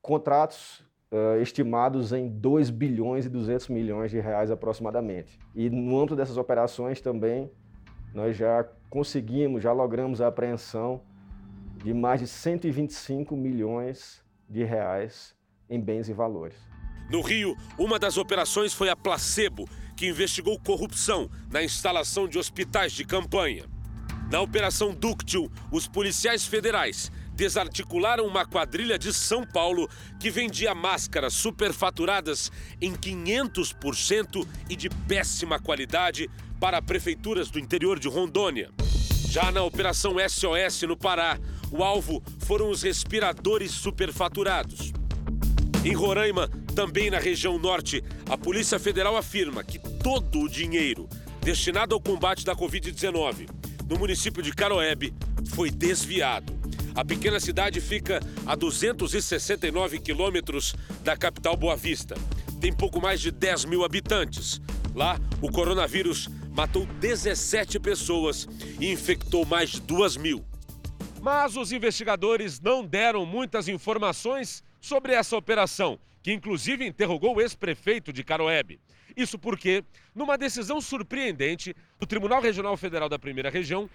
contratos 0.00 0.80
uh, 1.10 1.40
estimados 1.40 2.12
em 2.12 2.28
2 2.28 2.70
bilhões 2.70 3.26
e 3.26 3.28
200 3.28 3.68
milhões 3.68 4.10
de 4.10 4.20
reais 4.20 4.50
aproximadamente. 4.50 5.38
E 5.54 5.68
no 5.68 5.98
âmbito 5.98 6.16
dessas 6.16 6.36
operações 6.36 7.00
também 7.00 7.50
nós 8.14 8.36
já 8.36 8.64
conseguimos, 8.90 9.62
já 9.62 9.72
logramos 9.72 10.20
a 10.20 10.28
apreensão 10.28 11.02
de 11.82 11.94
mais 11.94 12.20
de 12.20 12.26
125 12.26 13.34
milhões 13.36 14.22
de 14.48 14.62
reais 14.64 15.34
em 15.68 15.80
bens 15.80 16.08
e 16.08 16.12
valores. 16.12 16.56
No 17.10 17.20
Rio, 17.20 17.56
uma 17.78 17.98
das 17.98 18.16
operações 18.16 18.72
foi 18.72 18.88
a 18.88 18.96
Placebo, 18.96 19.68
que 19.96 20.06
investigou 20.06 20.58
corrupção 20.60 21.28
na 21.50 21.62
instalação 21.62 22.28
de 22.28 22.38
hospitais 22.38 22.92
de 22.92 23.04
campanha. 23.04 23.71
Na 24.32 24.40
Operação 24.40 24.94
Dúctil, 24.94 25.52
os 25.70 25.86
policiais 25.86 26.46
federais 26.46 27.12
desarticularam 27.34 28.26
uma 28.26 28.46
quadrilha 28.46 28.98
de 28.98 29.12
São 29.12 29.44
Paulo 29.44 29.90
que 30.18 30.30
vendia 30.30 30.74
máscaras 30.74 31.34
superfaturadas 31.34 32.50
em 32.80 32.94
500% 32.94 34.48
e 34.70 34.74
de 34.74 34.88
péssima 34.88 35.58
qualidade 35.58 36.30
para 36.58 36.80
prefeituras 36.80 37.50
do 37.50 37.58
interior 37.58 37.98
de 37.98 38.08
Rondônia. 38.08 38.70
Já 39.28 39.52
na 39.52 39.62
Operação 39.64 40.14
SOS 40.26 40.80
no 40.88 40.96
Pará, 40.96 41.38
o 41.70 41.84
alvo 41.84 42.22
foram 42.38 42.70
os 42.70 42.80
respiradores 42.80 43.72
superfaturados. 43.72 44.94
Em 45.84 45.92
Roraima, 45.92 46.48
também 46.74 47.10
na 47.10 47.18
região 47.18 47.58
norte, 47.58 48.02
a 48.30 48.38
Polícia 48.38 48.78
Federal 48.78 49.14
afirma 49.14 49.62
que 49.62 49.78
todo 49.78 50.40
o 50.40 50.48
dinheiro 50.48 51.06
destinado 51.42 51.94
ao 51.94 52.00
combate 52.00 52.46
da 52.46 52.56
Covid-19 52.56 53.61
no 53.88 53.98
município 53.98 54.42
de 54.42 54.52
Caroebe, 54.52 55.14
foi 55.54 55.70
desviado. 55.70 56.52
A 56.94 57.04
pequena 57.04 57.40
cidade 57.40 57.80
fica 57.80 58.20
a 58.46 58.54
269 58.54 59.98
quilômetros 59.98 60.74
da 61.02 61.16
capital 61.16 61.56
Boa 61.56 61.76
Vista. 61.76 62.14
Tem 62.60 62.72
pouco 62.72 63.00
mais 63.00 63.20
de 63.20 63.30
10 63.30 63.64
mil 63.64 63.84
habitantes. 63.84 64.60
Lá, 64.94 65.18
o 65.40 65.50
coronavírus 65.50 66.28
matou 66.50 66.86
17 67.00 67.80
pessoas 67.80 68.46
e 68.78 68.92
infectou 68.92 69.46
mais 69.46 69.70
de 69.70 69.80
2 69.80 70.16
mil. 70.18 70.44
Mas 71.20 71.56
os 71.56 71.72
investigadores 71.72 72.60
não 72.60 72.84
deram 72.84 73.24
muitas 73.24 73.68
informações 73.68 74.62
sobre 74.80 75.12
essa 75.12 75.36
operação, 75.36 75.98
que 76.22 76.32
inclusive 76.32 76.86
interrogou 76.86 77.36
o 77.36 77.40
ex-prefeito 77.40 78.12
de 78.12 78.22
Caroebe. 78.22 78.80
Isso 79.16 79.38
porque, 79.38 79.84
numa 80.14 80.38
decisão 80.38 80.80
surpreendente, 80.80 81.74
o 82.00 82.06
Tribunal 82.06 82.40
Regional 82.40 82.76
Federal 82.76 83.08
da 83.08 83.18
Primeira 83.18 83.50
Região 83.50 83.88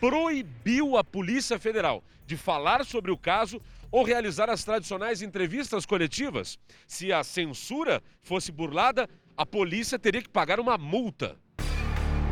proibiu 0.00 0.96
a 0.96 1.04
Polícia 1.04 1.58
Federal 1.58 2.02
de 2.26 2.36
falar 2.36 2.84
sobre 2.84 3.10
o 3.10 3.16
caso 3.16 3.60
ou 3.90 4.02
realizar 4.02 4.48
as 4.48 4.64
tradicionais 4.64 5.20
entrevistas 5.20 5.84
coletivas. 5.84 6.58
Se 6.86 7.12
a 7.12 7.22
censura 7.22 8.02
fosse 8.22 8.50
burlada, 8.50 9.08
a 9.36 9.44
polícia 9.44 9.98
teria 9.98 10.22
que 10.22 10.28
pagar 10.28 10.58
uma 10.58 10.78
multa. 10.78 11.36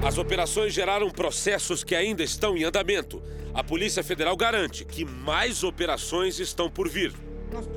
As 0.03 0.17
operações 0.17 0.73
geraram 0.73 1.11
processos 1.11 1.85
que 1.85 1.95
ainda 1.95 2.23
estão 2.23 2.57
em 2.57 2.65
andamento. 2.65 3.23
A 3.53 3.63
Polícia 3.63 4.03
Federal 4.03 4.35
garante 4.37 4.85
que 4.85 5.05
mais 5.05 5.63
operações 5.63 6.39
estão 6.39 6.71
por 6.71 6.89
vir. 6.89 7.13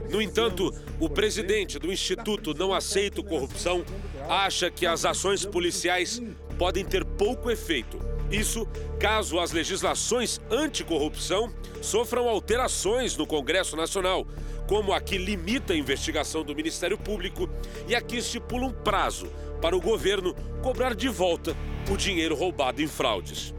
No 0.10 0.22
entanto, 0.22 0.74
o 1.00 1.10
presidente 1.10 1.78
do 1.80 1.92
Instituto 1.92 2.54
Não 2.54 2.74
Aceito 2.74 3.24
Corrupção 3.24 3.84
acha 4.30 4.70
que 4.72 4.86
as 4.86 5.06
ações 5.06 5.46
policiais 5.46 6.22
podem 6.58 6.86
ter 6.86 7.04
pouco 7.04 7.50
efeito. 7.52 8.00
Isso 8.32 8.66
caso 9.00 9.40
as 9.40 9.52
legislações 9.52 10.40
anticorrupção 10.50 11.54
sofram 11.82 12.28
alterações 12.28 13.16
no 13.16 13.28
Congresso 13.28 13.76
Nacional, 13.76 14.26
como 14.68 14.94
a 14.94 15.02
que 15.02 15.18
limita 15.18 15.74
a 15.74 15.78
investigação 15.78 16.44
do 16.44 16.56
Ministério 16.56 16.98
Público 16.98 17.50
e 17.88 17.94
a 17.94 18.02
que 18.02 18.18
estipula 18.18 18.66
um 18.66 18.74
prazo 18.74 19.28
para 19.62 19.76
o 19.76 19.82
governo 19.82 20.34
cobrar 20.62 20.96
de 20.96 21.10
volta 21.10 21.56
o 21.92 21.98
dinheiro 21.98 22.36
roubado 22.36 22.82
em 22.82 22.88
fraudes. 22.88 23.54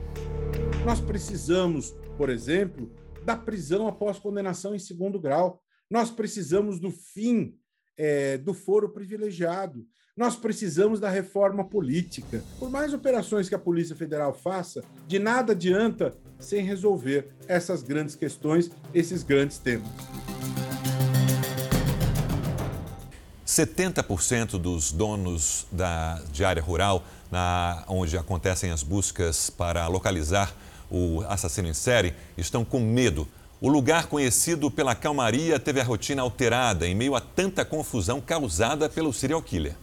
Nós 0.84 1.00
precisamos, 1.00 1.94
por 2.16 2.28
exemplo, 2.28 2.92
da 3.22 3.36
prisão 3.36 3.86
após 3.86 4.18
condenação 4.18 4.74
em 4.74 4.78
segundo 4.78 5.20
grau. 5.20 5.62
Nós 5.90 6.10
precisamos 6.10 6.78
do 6.78 6.90
fim 6.90 7.54
é, 7.96 8.38
do 8.38 8.52
foro 8.52 8.90
privilegiado. 8.90 9.86
Nós 10.16 10.36
precisamos 10.36 11.00
da 11.00 11.10
reforma 11.10 11.64
política. 11.64 12.40
Por 12.60 12.70
mais 12.70 12.94
operações 12.94 13.48
que 13.48 13.54
a 13.56 13.58
Polícia 13.58 13.96
Federal 13.96 14.32
faça, 14.32 14.80
de 15.08 15.18
nada 15.18 15.50
adianta 15.50 16.14
sem 16.38 16.64
resolver 16.64 17.30
essas 17.48 17.82
grandes 17.82 18.14
questões, 18.14 18.70
esses 18.94 19.24
grandes 19.24 19.58
temas. 19.58 19.88
70% 23.44 24.56
dos 24.56 24.92
donos 24.92 25.66
da, 25.72 26.22
de 26.30 26.44
área 26.44 26.62
rural, 26.62 27.02
na, 27.28 27.82
onde 27.88 28.16
acontecem 28.16 28.70
as 28.70 28.84
buscas 28.84 29.50
para 29.50 29.88
localizar 29.88 30.54
o 30.88 31.22
assassino 31.22 31.66
em 31.66 31.74
série, 31.74 32.14
estão 32.38 32.64
com 32.64 32.78
medo. 32.78 33.26
O 33.60 33.68
lugar 33.68 34.06
conhecido 34.06 34.70
pela 34.70 34.94
calmaria 34.94 35.58
teve 35.58 35.80
a 35.80 35.84
rotina 35.84 36.22
alterada 36.22 36.86
em 36.86 36.94
meio 36.94 37.16
a 37.16 37.20
tanta 37.20 37.64
confusão 37.64 38.20
causada 38.20 38.88
pelo 38.88 39.12
serial 39.12 39.42
killer. 39.42 39.74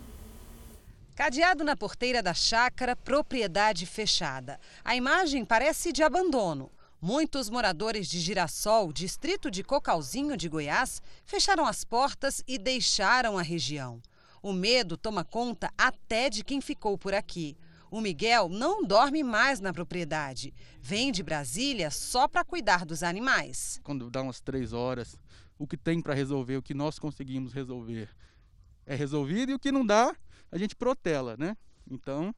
Cadeado 1.15 1.63
na 1.63 1.75
porteira 1.75 2.23
da 2.23 2.33
chácara, 2.33 2.95
propriedade 2.95 3.85
fechada. 3.85 4.59
A 4.83 4.95
imagem 4.95 5.43
parece 5.43 5.91
de 5.91 6.01
abandono. 6.01 6.71
Muitos 7.01 7.49
moradores 7.49 8.07
de 8.07 8.19
Girassol, 8.19 8.93
distrito 8.93 9.51
de 9.51 9.63
Cocalzinho 9.63 10.37
de 10.37 10.47
Goiás, 10.47 11.01
fecharam 11.25 11.65
as 11.65 11.83
portas 11.83 12.41
e 12.47 12.57
deixaram 12.57 13.37
a 13.37 13.41
região. 13.41 14.01
O 14.41 14.53
medo 14.53 14.95
toma 14.95 15.25
conta 15.25 15.71
até 15.77 16.29
de 16.29 16.43
quem 16.43 16.61
ficou 16.61 16.97
por 16.97 17.13
aqui. 17.13 17.57
O 17.91 17.99
Miguel 17.99 18.47
não 18.47 18.81
dorme 18.81 19.21
mais 19.21 19.59
na 19.59 19.73
propriedade. 19.73 20.53
Vem 20.79 21.11
de 21.11 21.21
Brasília 21.21 21.91
só 21.91 22.25
para 22.25 22.45
cuidar 22.45 22.85
dos 22.85 23.03
animais. 23.03 23.81
Quando 23.83 24.09
dá 24.09 24.21
umas 24.21 24.39
três 24.39 24.71
horas, 24.71 25.17
o 25.59 25.67
que 25.67 25.75
tem 25.75 26.01
para 26.01 26.13
resolver, 26.13 26.55
o 26.55 26.63
que 26.63 26.73
nós 26.73 26.97
conseguimos 26.97 27.51
resolver, 27.51 28.09
é 28.85 28.95
resolvido 28.95 29.51
e 29.51 29.55
o 29.55 29.59
que 29.59 29.71
não 29.71 29.85
dá, 29.85 30.15
a 30.51 30.57
gente 30.57 30.75
protela, 30.75 31.35
né? 31.37 31.55
Então, 31.89 32.33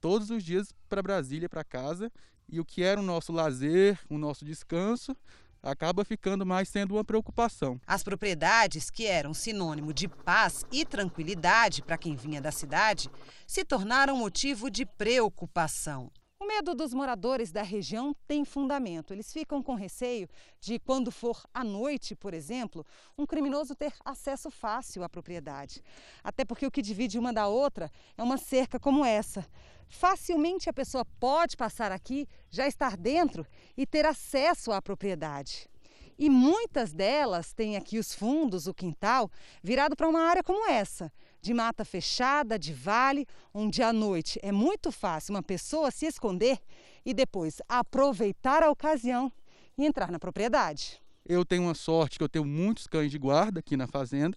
todos 0.00 0.30
os 0.30 0.42
dias 0.42 0.74
para 0.88 1.02
Brasília, 1.02 1.48
para 1.48 1.62
casa, 1.62 2.10
e 2.48 2.58
o 2.58 2.64
que 2.64 2.82
era 2.82 3.00
o 3.00 3.04
nosso 3.04 3.32
lazer, 3.32 3.98
o 4.08 4.18
nosso 4.18 4.44
descanso, 4.44 5.16
acaba 5.62 6.04
ficando 6.04 6.44
mais 6.44 6.68
sendo 6.68 6.94
uma 6.94 7.04
preocupação. 7.04 7.80
As 7.86 8.02
propriedades, 8.02 8.90
que 8.90 9.06
eram 9.06 9.32
sinônimo 9.32 9.94
de 9.94 10.08
paz 10.08 10.64
e 10.72 10.84
tranquilidade 10.84 11.82
para 11.82 11.96
quem 11.96 12.16
vinha 12.16 12.40
da 12.40 12.50
cidade, 12.50 13.08
se 13.46 13.64
tornaram 13.64 14.16
motivo 14.16 14.70
de 14.70 14.84
preocupação. 14.84 16.10
O 16.42 16.46
medo 16.48 16.74
dos 16.74 16.92
moradores 16.92 17.52
da 17.52 17.62
região 17.62 18.12
tem 18.26 18.44
fundamento. 18.44 19.14
Eles 19.14 19.32
ficam 19.32 19.62
com 19.62 19.76
receio 19.76 20.28
de, 20.60 20.76
quando 20.80 21.12
for 21.12 21.40
à 21.54 21.62
noite, 21.62 22.16
por 22.16 22.34
exemplo, 22.34 22.84
um 23.16 23.24
criminoso 23.24 23.76
ter 23.76 23.94
acesso 24.04 24.50
fácil 24.50 25.04
à 25.04 25.08
propriedade. 25.08 25.80
Até 26.20 26.44
porque 26.44 26.66
o 26.66 26.70
que 26.70 26.82
divide 26.82 27.16
uma 27.16 27.32
da 27.32 27.46
outra 27.46 27.88
é 28.18 28.22
uma 28.24 28.36
cerca 28.36 28.80
como 28.80 29.04
essa. 29.04 29.46
Facilmente 29.88 30.68
a 30.68 30.72
pessoa 30.72 31.04
pode 31.20 31.56
passar 31.56 31.92
aqui, 31.92 32.26
já 32.50 32.66
estar 32.66 32.96
dentro 32.96 33.46
e 33.76 33.86
ter 33.86 34.04
acesso 34.04 34.72
à 34.72 34.82
propriedade. 34.82 35.70
E 36.18 36.28
muitas 36.28 36.92
delas 36.92 37.52
têm 37.52 37.76
aqui 37.76 37.98
os 37.98 38.14
fundos, 38.14 38.66
o 38.66 38.74
quintal, 38.74 39.30
virado 39.62 39.96
para 39.96 40.08
uma 40.08 40.20
área 40.20 40.42
como 40.42 40.68
essa, 40.68 41.12
de 41.40 41.52
mata 41.52 41.84
fechada, 41.84 42.58
de 42.58 42.72
vale, 42.72 43.26
onde 43.52 43.82
à 43.82 43.92
noite 43.92 44.38
é 44.42 44.52
muito 44.52 44.92
fácil 44.92 45.34
uma 45.34 45.42
pessoa 45.42 45.90
se 45.90 46.06
esconder 46.06 46.58
e 47.04 47.12
depois 47.12 47.60
aproveitar 47.68 48.62
a 48.62 48.70
ocasião 48.70 49.32
e 49.76 49.84
entrar 49.84 50.10
na 50.10 50.18
propriedade. 50.18 51.00
Eu 51.24 51.44
tenho 51.44 51.62
uma 51.62 51.74
sorte 51.74 52.18
que 52.18 52.24
eu 52.24 52.28
tenho 52.28 52.44
muitos 52.44 52.86
cães 52.86 53.10
de 53.10 53.18
guarda 53.18 53.60
aqui 53.60 53.76
na 53.76 53.86
fazenda, 53.86 54.36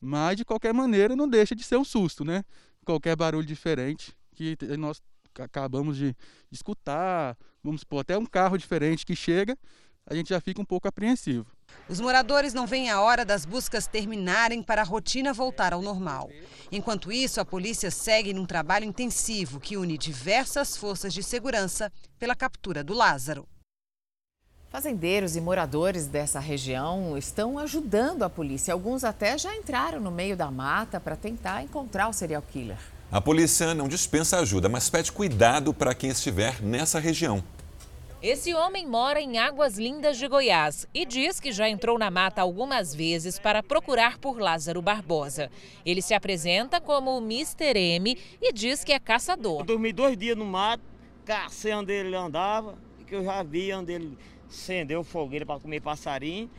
mas 0.00 0.36
de 0.36 0.44
qualquer 0.44 0.72
maneira 0.72 1.14
não 1.16 1.28
deixa 1.28 1.54
de 1.54 1.62
ser 1.62 1.76
um 1.76 1.84
susto, 1.84 2.24
né? 2.24 2.44
Qualquer 2.84 3.16
barulho 3.16 3.46
diferente 3.46 4.16
que 4.34 4.56
nós 4.78 5.00
acabamos 5.42 5.96
de 5.96 6.14
escutar, 6.50 7.36
vamos 7.62 7.80
supor, 7.80 8.00
até 8.00 8.16
um 8.16 8.26
carro 8.26 8.56
diferente 8.56 9.04
que 9.04 9.16
chega, 9.16 9.56
a 10.06 10.14
gente 10.14 10.28
já 10.28 10.40
fica 10.40 10.60
um 10.60 10.64
pouco 10.64 10.86
apreensivo. 10.86 11.46
Os 11.88 12.00
moradores 12.00 12.52
não 12.52 12.66
veem 12.66 12.90
a 12.90 13.00
hora 13.00 13.24
das 13.24 13.44
buscas 13.44 13.86
terminarem 13.86 14.62
para 14.62 14.82
a 14.82 14.84
rotina 14.84 15.32
voltar 15.32 15.72
ao 15.72 15.82
normal. 15.82 16.30
Enquanto 16.70 17.10
isso, 17.10 17.40
a 17.40 17.44
polícia 17.44 17.90
segue 17.90 18.32
num 18.32 18.46
trabalho 18.46 18.84
intensivo 18.84 19.58
que 19.58 19.76
une 19.76 19.96
diversas 19.96 20.76
forças 20.76 21.12
de 21.12 21.22
segurança 21.22 21.90
pela 22.18 22.34
captura 22.34 22.84
do 22.84 22.94
Lázaro. 22.94 23.46
Fazendeiros 24.70 25.36
e 25.36 25.40
moradores 25.40 26.06
dessa 26.06 26.40
região 26.40 27.16
estão 27.16 27.58
ajudando 27.58 28.24
a 28.24 28.30
polícia. 28.30 28.74
Alguns 28.74 29.04
até 29.04 29.38
já 29.38 29.54
entraram 29.54 30.00
no 30.00 30.10
meio 30.10 30.36
da 30.36 30.50
mata 30.50 30.98
para 31.00 31.16
tentar 31.16 31.62
encontrar 31.62 32.08
o 32.08 32.12
serial 32.12 32.42
killer. 32.42 32.78
A 33.10 33.20
polícia 33.20 33.72
não 33.72 33.86
dispensa 33.86 34.38
ajuda, 34.40 34.68
mas 34.68 34.90
pede 34.90 35.12
cuidado 35.12 35.72
para 35.72 35.94
quem 35.94 36.10
estiver 36.10 36.60
nessa 36.60 36.98
região. 36.98 37.42
Esse 38.24 38.54
homem 38.54 38.86
mora 38.86 39.20
em 39.20 39.36
Águas 39.36 39.76
Lindas 39.76 40.16
de 40.16 40.26
Goiás 40.26 40.88
e 40.94 41.04
diz 41.04 41.38
que 41.38 41.52
já 41.52 41.68
entrou 41.68 41.98
na 41.98 42.10
mata 42.10 42.40
algumas 42.40 42.94
vezes 42.94 43.38
para 43.38 43.62
procurar 43.62 44.16
por 44.16 44.38
Lázaro 44.38 44.80
Barbosa. 44.80 45.50
Ele 45.84 46.00
se 46.00 46.14
apresenta 46.14 46.80
como 46.80 47.18
o 47.18 47.22
Mr. 47.22 47.78
M 47.78 48.16
e 48.40 48.50
diz 48.50 48.82
que 48.82 48.94
é 48.94 48.98
caçador. 48.98 49.60
Eu 49.60 49.66
dormi 49.66 49.92
dois 49.92 50.16
dias 50.16 50.38
no 50.38 50.46
mato, 50.46 50.82
cacei 51.22 51.74
onde 51.74 51.92
ele 51.92 52.16
andava, 52.16 52.78
que 53.06 53.14
eu 53.14 53.22
já 53.22 53.42
vi 53.42 53.70
onde 53.74 53.92
ele 53.92 54.16
acendeu 54.48 55.04
fogueira 55.04 55.44
para 55.44 55.60
comer 55.60 55.82
passarinho. 55.82 56.50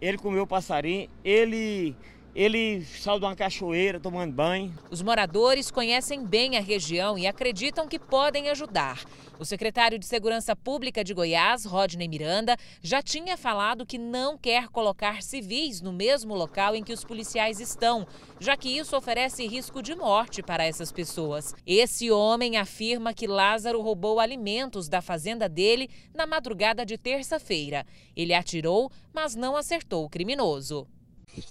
Ele 0.00 0.18
comeu 0.18 0.44
passarinho, 0.44 1.08
ele 1.24 1.94
ele 2.34 2.82
saiu 2.84 3.18
de 3.18 3.24
uma 3.26 3.36
cachoeira 3.36 4.00
tomando 4.00 4.32
banho. 4.32 4.72
Os 4.90 5.02
moradores 5.02 5.70
conhecem 5.70 6.24
bem 6.24 6.56
a 6.56 6.60
região 6.60 7.18
e 7.18 7.26
acreditam 7.26 7.86
que 7.86 7.98
podem 7.98 8.48
ajudar. 8.48 9.04
O 9.38 9.44
secretário 9.44 9.98
de 9.98 10.06
Segurança 10.06 10.54
Pública 10.54 11.02
de 11.02 11.12
Goiás, 11.12 11.64
Rodney 11.64 12.08
Miranda, 12.08 12.56
já 12.80 13.02
tinha 13.02 13.36
falado 13.36 13.84
que 13.84 13.98
não 13.98 14.38
quer 14.38 14.68
colocar 14.68 15.22
civis 15.22 15.80
no 15.80 15.92
mesmo 15.92 16.34
local 16.34 16.76
em 16.76 16.82
que 16.82 16.92
os 16.92 17.04
policiais 17.04 17.60
estão, 17.60 18.06
já 18.38 18.56
que 18.56 18.78
isso 18.78 18.96
oferece 18.96 19.46
risco 19.46 19.82
de 19.82 19.94
morte 19.94 20.42
para 20.42 20.64
essas 20.64 20.92
pessoas. 20.92 21.54
Esse 21.66 22.10
homem 22.10 22.56
afirma 22.56 23.12
que 23.12 23.26
Lázaro 23.26 23.80
roubou 23.82 24.20
alimentos 24.20 24.88
da 24.88 25.02
fazenda 25.02 25.48
dele 25.48 25.90
na 26.14 26.26
madrugada 26.26 26.86
de 26.86 26.96
terça-feira. 26.96 27.84
Ele 28.16 28.32
atirou, 28.32 28.90
mas 29.12 29.34
não 29.34 29.56
acertou 29.56 30.04
o 30.04 30.08
criminoso. 30.08 30.86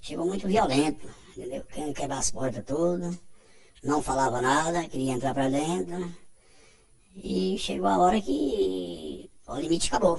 Chegou 0.01 0.25
muito 0.25 0.47
violento, 0.47 1.09
entendeu? 1.35 1.63
Quebrar 1.93 2.19
as 2.19 2.31
portas 2.31 2.63
todas, 2.65 3.17
não 3.83 4.01
falava 4.01 4.41
nada, 4.41 4.87
queria 4.87 5.13
entrar 5.13 5.33
para 5.33 5.49
dentro. 5.49 6.13
E 7.15 7.57
chegou 7.57 7.87
a 7.87 7.97
hora 7.97 8.21
que 8.21 9.29
o 9.47 9.55
limite 9.57 9.87
acabou. 9.87 10.17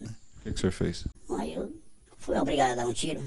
O 0.00 0.40
que, 0.42 0.50
que 0.50 0.50
o 0.50 0.58
senhor 0.58 0.72
fez? 0.72 1.06
Aí 1.38 1.54
eu 1.54 1.72
fui 2.18 2.38
obrigado 2.38 2.72
a 2.72 2.74
dar 2.76 2.86
um 2.86 2.92
tiro. 2.92 3.22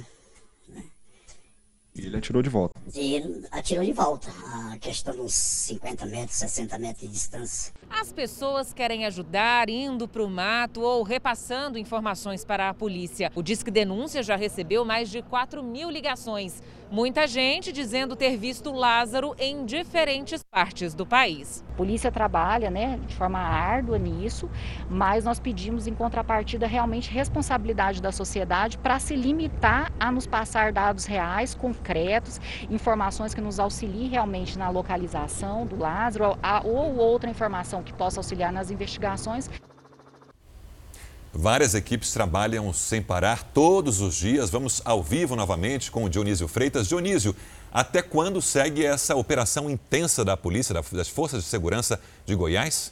E 1.94 2.06
ele 2.06 2.18
atirou 2.18 2.42
de 2.42 2.50
volta. 2.50 2.80
E 2.94 3.16
ele 3.16 3.48
atirou 3.52 3.84
de 3.84 3.92
volta, 3.92 4.30
a 4.72 4.78
questão 4.78 5.14
de 5.14 5.22
uns 5.22 5.34
50 5.34 6.06
metros, 6.06 6.38
60 6.38 6.80
metros 6.80 7.02
de 7.02 7.14
distância. 7.14 7.74
As 8.00 8.12
pessoas 8.14 8.74
querem 8.74 9.06
ajudar 9.06 9.70
indo 9.70 10.08
para 10.08 10.24
o 10.24 10.30
mato 10.30 10.82
ou 10.82 11.04
repassando 11.04 11.78
informações 11.78 12.46
para 12.46 12.70
a 12.70 12.74
polícia. 12.74 13.32
O 13.36 13.44
Disque 13.44 13.70
Denúncia 13.70 14.24
já 14.24 14.36
recebeu 14.36 14.86
mais 14.86 15.10
de 15.10 15.22
4 15.22 15.62
mil 15.62 15.90
ligações. 15.90 16.62
Muita 16.90 17.26
gente 17.26 17.72
dizendo 17.72 18.18
ter 18.18 18.36
visto 18.36 18.70
Lázaro 18.70 19.34
em 19.40 19.66
diferentes 19.66 20.44
partes 20.44 20.94
do 20.94 21.06
país. 21.06 21.64
A 21.72 21.78
polícia 21.78 22.12
trabalha 22.12 22.70
né, 22.70 23.00
de 23.08 23.16
forma 23.16 23.40
árdua 23.40 23.98
nisso, 23.98 24.50
mas 24.90 25.24
nós 25.24 25.40
pedimos 25.40 25.88
em 25.88 25.94
contrapartida 25.94 26.68
realmente 26.68 27.10
responsabilidade 27.10 28.02
da 28.02 28.12
sociedade 28.12 28.78
para 28.78 29.00
se 29.00 29.16
limitar 29.16 29.90
a 29.98 30.12
nos 30.12 30.28
passar 30.28 30.74
dados 30.74 31.06
reais, 31.06 31.56
concretos, 31.56 32.42
informações 32.70 33.34
que 33.34 33.40
nos 33.40 33.58
auxiliem 33.58 34.10
realmente 34.10 34.60
na 34.60 34.70
localização 34.70 35.66
do 35.66 35.78
Lázaro 35.78 36.38
ou 36.66 36.98
outra 36.98 37.30
informação 37.30 37.81
que 37.84 37.94
possa 37.94 38.20
auxiliar 38.20 38.52
nas 38.52 38.72
investigações. 38.72 39.50
Várias 41.34 41.74
equipes 41.74 42.12
trabalham 42.12 42.74
sem 42.74 43.02
parar 43.02 43.44
todos 43.44 44.02
os 44.02 44.16
dias. 44.16 44.50
Vamos 44.50 44.82
ao 44.84 45.02
vivo 45.02 45.36
novamente 45.36 45.90
com 45.90 46.04
o 46.04 46.10
Dionísio 46.10 46.48
Freitas. 46.48 46.88
Dionísio, 46.88 47.34
até 47.72 48.02
quando 48.02 48.42
segue 48.42 48.86
essa 48.86 49.16
operação 49.16 49.70
intensa 49.70 50.26
da 50.26 50.36
polícia, 50.36 50.76
das 50.92 51.08
forças 51.08 51.44
de 51.44 51.50
segurança 51.50 52.02
de 52.26 52.36
Goiás? 52.36 52.92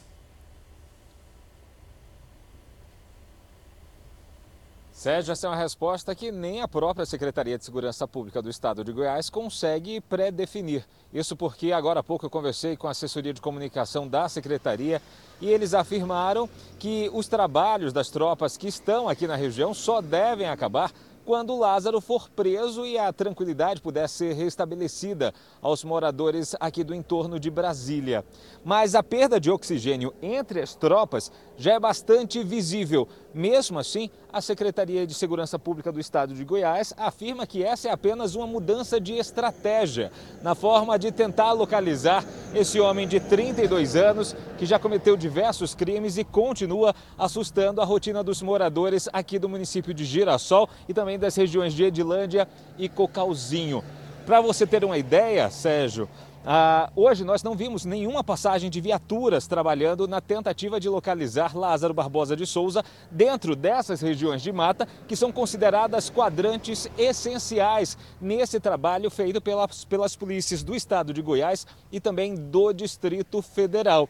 Sérgio, 5.00 5.32
essa 5.32 5.46
é 5.46 5.48
uma 5.48 5.56
resposta 5.56 6.14
que 6.14 6.30
nem 6.30 6.60
a 6.60 6.68
própria 6.68 7.06
Secretaria 7.06 7.56
de 7.56 7.64
Segurança 7.64 8.06
Pública 8.06 8.42
do 8.42 8.50
Estado 8.50 8.84
de 8.84 8.92
Goiás 8.92 9.30
consegue 9.30 9.98
pré-definir. 9.98 10.84
Isso 11.10 11.34
porque 11.34 11.72
agora 11.72 12.00
há 12.00 12.02
pouco 12.02 12.26
eu 12.26 12.28
conversei 12.28 12.76
com 12.76 12.86
a 12.86 12.90
assessoria 12.90 13.32
de 13.32 13.40
comunicação 13.40 14.06
da 14.06 14.28
Secretaria 14.28 15.00
e 15.40 15.48
eles 15.48 15.72
afirmaram 15.72 16.46
que 16.78 17.10
os 17.14 17.26
trabalhos 17.28 17.94
das 17.94 18.10
tropas 18.10 18.58
que 18.58 18.68
estão 18.68 19.08
aqui 19.08 19.26
na 19.26 19.36
região 19.36 19.72
só 19.72 20.02
devem 20.02 20.46
acabar 20.46 20.92
quando 21.24 21.56
Lázaro 21.56 22.00
for 22.00 22.28
preso 22.30 22.84
e 22.84 22.98
a 22.98 23.12
tranquilidade 23.12 23.80
puder 23.80 24.08
ser 24.08 24.34
restabelecida 24.34 25.32
aos 25.60 25.84
moradores 25.84 26.56
aqui 26.58 26.82
do 26.82 26.94
entorno 26.94 27.38
de 27.38 27.50
Brasília. 27.50 28.24
Mas 28.64 28.94
a 28.94 29.02
perda 29.02 29.40
de 29.40 29.50
oxigênio 29.50 30.12
entre 30.22 30.60
as 30.60 30.74
tropas 30.74 31.30
já 31.56 31.74
é 31.74 31.80
bastante 31.80 32.42
visível. 32.42 33.06
Mesmo 33.34 33.78
assim, 33.78 34.10
a 34.32 34.40
Secretaria 34.40 35.06
de 35.06 35.14
Segurança 35.14 35.58
Pública 35.58 35.92
do 35.92 36.00
Estado 36.00 36.34
de 36.34 36.44
Goiás 36.44 36.94
afirma 36.96 37.46
que 37.46 37.62
essa 37.62 37.88
é 37.88 37.92
apenas 37.92 38.34
uma 38.34 38.46
mudança 38.46 39.00
de 39.00 39.14
estratégia 39.14 40.10
na 40.42 40.54
forma 40.54 40.98
de 40.98 41.12
tentar 41.12 41.52
localizar 41.52 42.24
esse 42.54 42.80
homem 42.80 43.06
de 43.06 43.20
32 43.20 43.94
anos 43.94 44.34
que 44.58 44.66
já 44.66 44.78
cometeu 44.78 45.16
diversos 45.16 45.74
crimes 45.74 46.16
e 46.16 46.24
continua 46.24 46.94
assustando 47.18 47.80
a 47.80 47.84
rotina 47.84 48.22
dos 48.22 48.42
moradores 48.42 49.08
aqui 49.12 49.38
do 49.38 49.48
município 49.48 49.94
de 49.94 50.04
Girassol 50.04 50.68
e 50.88 50.94
também 50.94 51.09
das 51.18 51.36
regiões 51.36 51.72
de 51.74 51.84
Edilândia 51.84 52.48
e 52.78 52.88
Cocalzinho. 52.88 53.82
Para 54.26 54.40
você 54.40 54.66
ter 54.66 54.84
uma 54.84 54.98
ideia, 54.98 55.50
Sérgio, 55.50 56.08
ah, 56.44 56.90
hoje 56.96 57.22
nós 57.22 57.42
não 57.42 57.54
vimos 57.54 57.84
nenhuma 57.84 58.24
passagem 58.24 58.70
de 58.70 58.80
viaturas 58.80 59.46
trabalhando 59.46 60.08
na 60.08 60.22
tentativa 60.22 60.80
de 60.80 60.88
localizar 60.88 61.54
Lázaro 61.54 61.92
Barbosa 61.92 62.34
de 62.34 62.46
Souza 62.46 62.82
dentro 63.10 63.54
dessas 63.54 64.00
regiões 64.00 64.40
de 64.40 64.50
mata 64.50 64.88
que 65.06 65.14
são 65.14 65.30
consideradas 65.30 66.08
quadrantes 66.08 66.88
essenciais 66.96 67.98
nesse 68.18 68.58
trabalho 68.58 69.10
feito 69.10 69.38
pelas, 69.38 69.84
pelas 69.84 70.16
polícias 70.16 70.62
do 70.62 70.74
estado 70.74 71.12
de 71.12 71.20
Goiás 71.20 71.66
e 71.92 72.00
também 72.00 72.34
do 72.34 72.72
Distrito 72.72 73.42
Federal. 73.42 74.08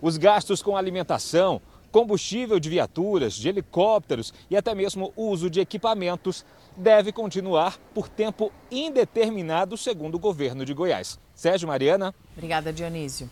Os 0.00 0.16
gastos 0.16 0.62
com 0.62 0.76
alimentação, 0.76 1.60
combustível 1.92 2.58
de 2.58 2.70
viaturas, 2.70 3.34
de 3.34 3.48
helicópteros 3.48 4.32
e 4.50 4.56
até 4.56 4.74
mesmo 4.74 5.12
o 5.14 5.28
uso 5.28 5.48
de 5.48 5.60
equipamentos 5.60 6.44
deve 6.76 7.12
continuar 7.12 7.78
por 7.94 8.08
tempo 8.08 8.50
indeterminado, 8.70 9.76
segundo 9.76 10.14
o 10.14 10.18
governo 10.18 10.64
de 10.64 10.72
Goiás. 10.72 11.20
Sérgio 11.34 11.68
Mariana. 11.68 12.14
Obrigada, 12.34 12.72
Dionísio. 12.72 13.30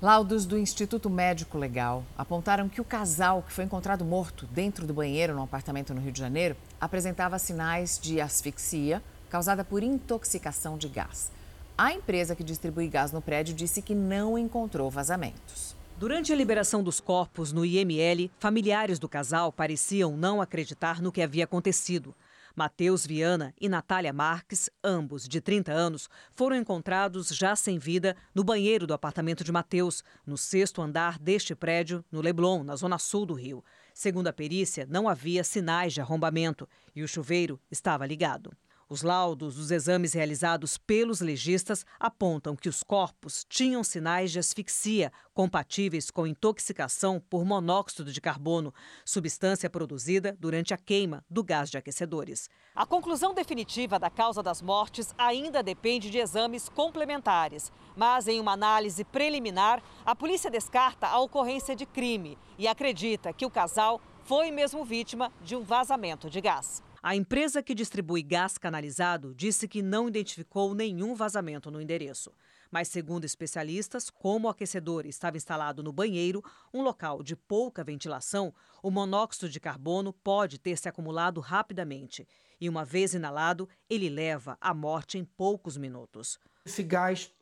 Laudos 0.00 0.46
do 0.46 0.58
Instituto 0.58 1.08
Médico 1.10 1.58
Legal 1.58 2.04
apontaram 2.16 2.68
que 2.68 2.80
o 2.80 2.84
casal 2.84 3.42
que 3.42 3.52
foi 3.52 3.64
encontrado 3.64 4.04
morto 4.04 4.46
dentro 4.46 4.86
do 4.86 4.94
banheiro 4.94 5.34
no 5.34 5.42
apartamento 5.42 5.94
no 5.94 6.00
Rio 6.00 6.12
de 6.12 6.20
Janeiro 6.20 6.54
apresentava 6.80 7.38
sinais 7.38 7.98
de 7.98 8.20
asfixia 8.20 9.02
causada 9.28 9.64
por 9.64 9.82
intoxicação 9.82 10.78
de 10.78 10.88
gás. 10.88 11.32
A 11.76 11.92
empresa 11.92 12.36
que 12.36 12.44
distribui 12.44 12.88
gás 12.88 13.10
no 13.10 13.20
prédio 13.20 13.54
disse 13.54 13.82
que 13.82 13.94
não 13.94 14.38
encontrou 14.38 14.90
vazamentos. 14.90 15.75
Durante 15.98 16.30
a 16.30 16.36
liberação 16.36 16.82
dos 16.82 17.00
corpos 17.00 17.54
no 17.54 17.64
IML, 17.64 18.30
familiares 18.38 18.98
do 18.98 19.08
casal 19.08 19.50
pareciam 19.50 20.14
não 20.14 20.42
acreditar 20.42 21.00
no 21.00 21.10
que 21.10 21.22
havia 21.22 21.44
acontecido. 21.44 22.14
Matheus 22.54 23.06
Viana 23.06 23.54
e 23.58 23.66
Natália 23.66 24.12
Marques, 24.12 24.68
ambos 24.84 25.26
de 25.26 25.40
30 25.40 25.72
anos, 25.72 26.10
foram 26.34 26.54
encontrados 26.54 27.28
já 27.28 27.56
sem 27.56 27.78
vida 27.78 28.14
no 28.34 28.44
banheiro 28.44 28.86
do 28.86 28.92
apartamento 28.92 29.42
de 29.42 29.50
Matheus, 29.50 30.04
no 30.26 30.36
sexto 30.36 30.82
andar 30.82 31.18
deste 31.18 31.54
prédio, 31.54 32.04
no 32.12 32.20
Leblon, 32.20 32.62
na 32.62 32.76
zona 32.76 32.98
sul 32.98 33.24
do 33.24 33.32
Rio. 33.32 33.64
Segundo 33.94 34.28
a 34.28 34.34
perícia, 34.34 34.86
não 34.90 35.08
havia 35.08 35.42
sinais 35.42 35.94
de 35.94 36.02
arrombamento 36.02 36.68
e 36.94 37.02
o 37.02 37.08
chuveiro 37.08 37.58
estava 37.70 38.04
ligado. 38.04 38.52
Os 38.88 39.02
laudos 39.02 39.56
dos 39.56 39.72
exames 39.72 40.12
realizados 40.12 40.78
pelos 40.78 41.20
legistas 41.20 41.84
apontam 41.98 42.54
que 42.54 42.68
os 42.68 42.84
corpos 42.84 43.44
tinham 43.48 43.82
sinais 43.82 44.30
de 44.30 44.38
asfixia 44.38 45.12
compatíveis 45.34 46.08
com 46.08 46.24
intoxicação 46.24 47.20
por 47.28 47.44
monóxido 47.44 48.12
de 48.12 48.20
carbono, 48.20 48.72
substância 49.04 49.68
produzida 49.68 50.36
durante 50.38 50.72
a 50.72 50.76
queima 50.76 51.24
do 51.28 51.42
gás 51.42 51.68
de 51.68 51.76
aquecedores. 51.76 52.48
A 52.76 52.86
conclusão 52.86 53.34
definitiva 53.34 53.98
da 53.98 54.08
causa 54.08 54.40
das 54.40 54.62
mortes 54.62 55.12
ainda 55.18 55.64
depende 55.64 56.08
de 56.08 56.18
exames 56.18 56.68
complementares, 56.68 57.72
mas 57.96 58.28
em 58.28 58.38
uma 58.38 58.52
análise 58.52 59.02
preliminar, 59.02 59.82
a 60.04 60.14
polícia 60.14 60.48
descarta 60.48 61.08
a 61.08 61.18
ocorrência 61.18 61.74
de 61.74 61.86
crime 61.86 62.38
e 62.56 62.68
acredita 62.68 63.32
que 63.32 63.44
o 63.44 63.50
casal 63.50 64.00
foi 64.22 64.52
mesmo 64.52 64.84
vítima 64.84 65.32
de 65.42 65.56
um 65.56 65.62
vazamento 65.64 66.30
de 66.30 66.40
gás. 66.40 66.86
A 67.06 67.14
empresa 67.14 67.62
que 67.62 67.72
distribui 67.72 68.20
gás 68.20 68.58
canalizado 68.58 69.32
disse 69.32 69.68
que 69.68 69.80
não 69.80 70.08
identificou 70.08 70.74
nenhum 70.74 71.14
vazamento 71.14 71.70
no 71.70 71.80
endereço. 71.80 72.32
Mas, 72.68 72.88
segundo 72.88 73.24
especialistas, 73.24 74.10
como 74.10 74.48
o 74.48 74.50
aquecedor 74.50 75.06
estava 75.06 75.36
instalado 75.36 75.84
no 75.84 75.92
banheiro, 75.92 76.42
um 76.74 76.82
local 76.82 77.22
de 77.22 77.36
pouca 77.36 77.84
ventilação, 77.84 78.52
o 78.82 78.90
monóxido 78.90 79.48
de 79.48 79.60
carbono 79.60 80.12
pode 80.12 80.58
ter 80.58 80.76
se 80.76 80.88
acumulado 80.88 81.40
rapidamente. 81.40 82.26
E, 82.60 82.68
uma 82.68 82.84
vez 82.84 83.14
inalado, 83.14 83.68
ele 83.88 84.10
leva 84.10 84.58
à 84.60 84.74
morte 84.74 85.16
em 85.16 85.24
poucos 85.24 85.76
minutos. 85.76 86.40
Esse 86.64 86.82
gás 86.82 87.32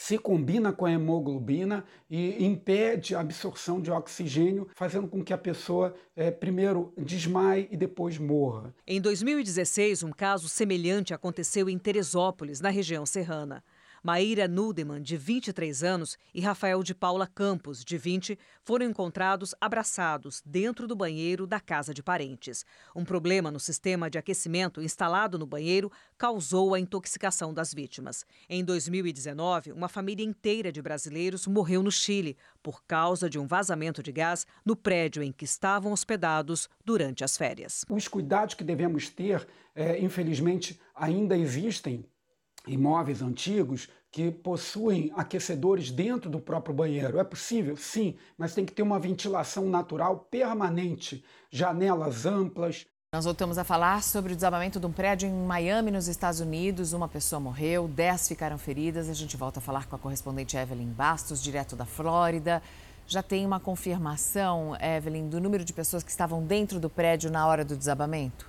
se 0.00 0.16
combina 0.16 0.72
com 0.72 0.86
a 0.86 0.90
hemoglobina 0.90 1.84
e 2.08 2.42
impede 2.42 3.14
a 3.14 3.20
absorção 3.20 3.82
de 3.82 3.90
oxigênio, 3.90 4.66
fazendo 4.74 5.06
com 5.06 5.22
que 5.22 5.30
a 5.30 5.36
pessoa 5.36 5.94
é, 6.16 6.30
primeiro 6.30 6.90
desmaie 6.96 7.68
e 7.70 7.76
depois 7.76 8.16
morra. 8.16 8.74
Em 8.86 8.98
2016, 8.98 10.02
um 10.02 10.10
caso 10.10 10.48
semelhante 10.48 11.12
aconteceu 11.12 11.68
em 11.68 11.78
Teresópolis, 11.78 12.62
na 12.62 12.70
região 12.70 13.04
serrana. 13.04 13.62
Maíra 14.02 14.48
Nudeman, 14.48 15.02
de 15.02 15.16
23 15.16 15.82
anos, 15.84 16.16
e 16.34 16.40
Rafael 16.40 16.82
de 16.82 16.94
Paula 16.94 17.26
Campos, 17.26 17.84
de 17.84 17.98
20, 17.98 18.38
foram 18.64 18.86
encontrados 18.86 19.54
abraçados 19.60 20.42
dentro 20.44 20.88
do 20.88 20.96
banheiro 20.96 21.46
da 21.46 21.60
casa 21.60 21.92
de 21.92 22.02
parentes. 22.02 22.64
Um 22.96 23.04
problema 23.04 23.50
no 23.50 23.60
sistema 23.60 24.08
de 24.08 24.16
aquecimento 24.16 24.80
instalado 24.80 25.38
no 25.38 25.44
banheiro 25.44 25.92
causou 26.16 26.74
a 26.74 26.80
intoxicação 26.80 27.52
das 27.52 27.74
vítimas. 27.74 28.24
Em 28.48 28.64
2019, 28.64 29.72
uma 29.72 29.88
família 29.88 30.24
inteira 30.24 30.72
de 30.72 30.80
brasileiros 30.80 31.46
morreu 31.46 31.82
no 31.82 31.92
Chile 31.92 32.38
por 32.62 32.82
causa 32.84 33.28
de 33.28 33.38
um 33.38 33.46
vazamento 33.46 34.02
de 34.02 34.12
gás 34.12 34.46
no 34.64 34.74
prédio 34.74 35.22
em 35.22 35.30
que 35.30 35.44
estavam 35.44 35.92
hospedados 35.92 36.70
durante 36.84 37.22
as 37.22 37.36
férias. 37.36 37.84
Os 37.90 38.08
cuidados 38.08 38.54
que 38.54 38.64
devemos 38.64 39.10
ter, 39.10 39.46
é, 39.74 39.98
infelizmente, 40.00 40.80
ainda 40.94 41.36
existem 41.36 42.04
imóveis 42.66 43.22
antigos 43.22 43.88
que 44.10 44.30
possuem 44.30 45.12
aquecedores 45.16 45.90
dentro 45.90 46.28
do 46.28 46.40
próprio 46.40 46.74
banheiro. 46.74 47.18
É 47.18 47.24
possível? 47.24 47.76
Sim, 47.76 48.16
mas 48.36 48.54
tem 48.54 48.64
que 48.64 48.72
ter 48.72 48.82
uma 48.82 48.98
ventilação 48.98 49.68
natural 49.68 50.26
permanente, 50.30 51.24
janelas 51.50 52.26
amplas. 52.26 52.86
Nós 53.12 53.24
voltamos 53.24 53.58
a 53.58 53.64
falar 53.64 54.02
sobre 54.02 54.32
o 54.32 54.36
desabamento 54.36 54.78
de 54.78 54.86
um 54.86 54.92
prédio 54.92 55.28
em 55.28 55.32
Miami, 55.32 55.90
nos 55.90 56.06
Estados 56.06 56.40
Unidos. 56.40 56.92
Uma 56.92 57.08
pessoa 57.08 57.40
morreu, 57.40 57.88
dez 57.88 58.28
ficaram 58.28 58.56
feridas. 58.56 59.08
A 59.08 59.14
gente 59.14 59.36
volta 59.36 59.58
a 59.58 59.62
falar 59.62 59.86
com 59.86 59.96
a 59.96 59.98
correspondente 59.98 60.56
Evelyn 60.56 60.90
Bastos, 60.90 61.42
direto 61.42 61.74
da 61.74 61.84
Flórida. 61.84 62.62
Já 63.06 63.22
tem 63.22 63.44
uma 63.44 63.58
confirmação, 63.58 64.76
Evelyn, 64.80 65.28
do 65.28 65.40
número 65.40 65.64
de 65.64 65.72
pessoas 65.72 66.04
que 66.04 66.10
estavam 66.10 66.44
dentro 66.44 66.78
do 66.78 66.88
prédio 66.88 67.32
na 67.32 67.44
hora 67.44 67.64
do 67.64 67.76
desabamento? 67.76 68.48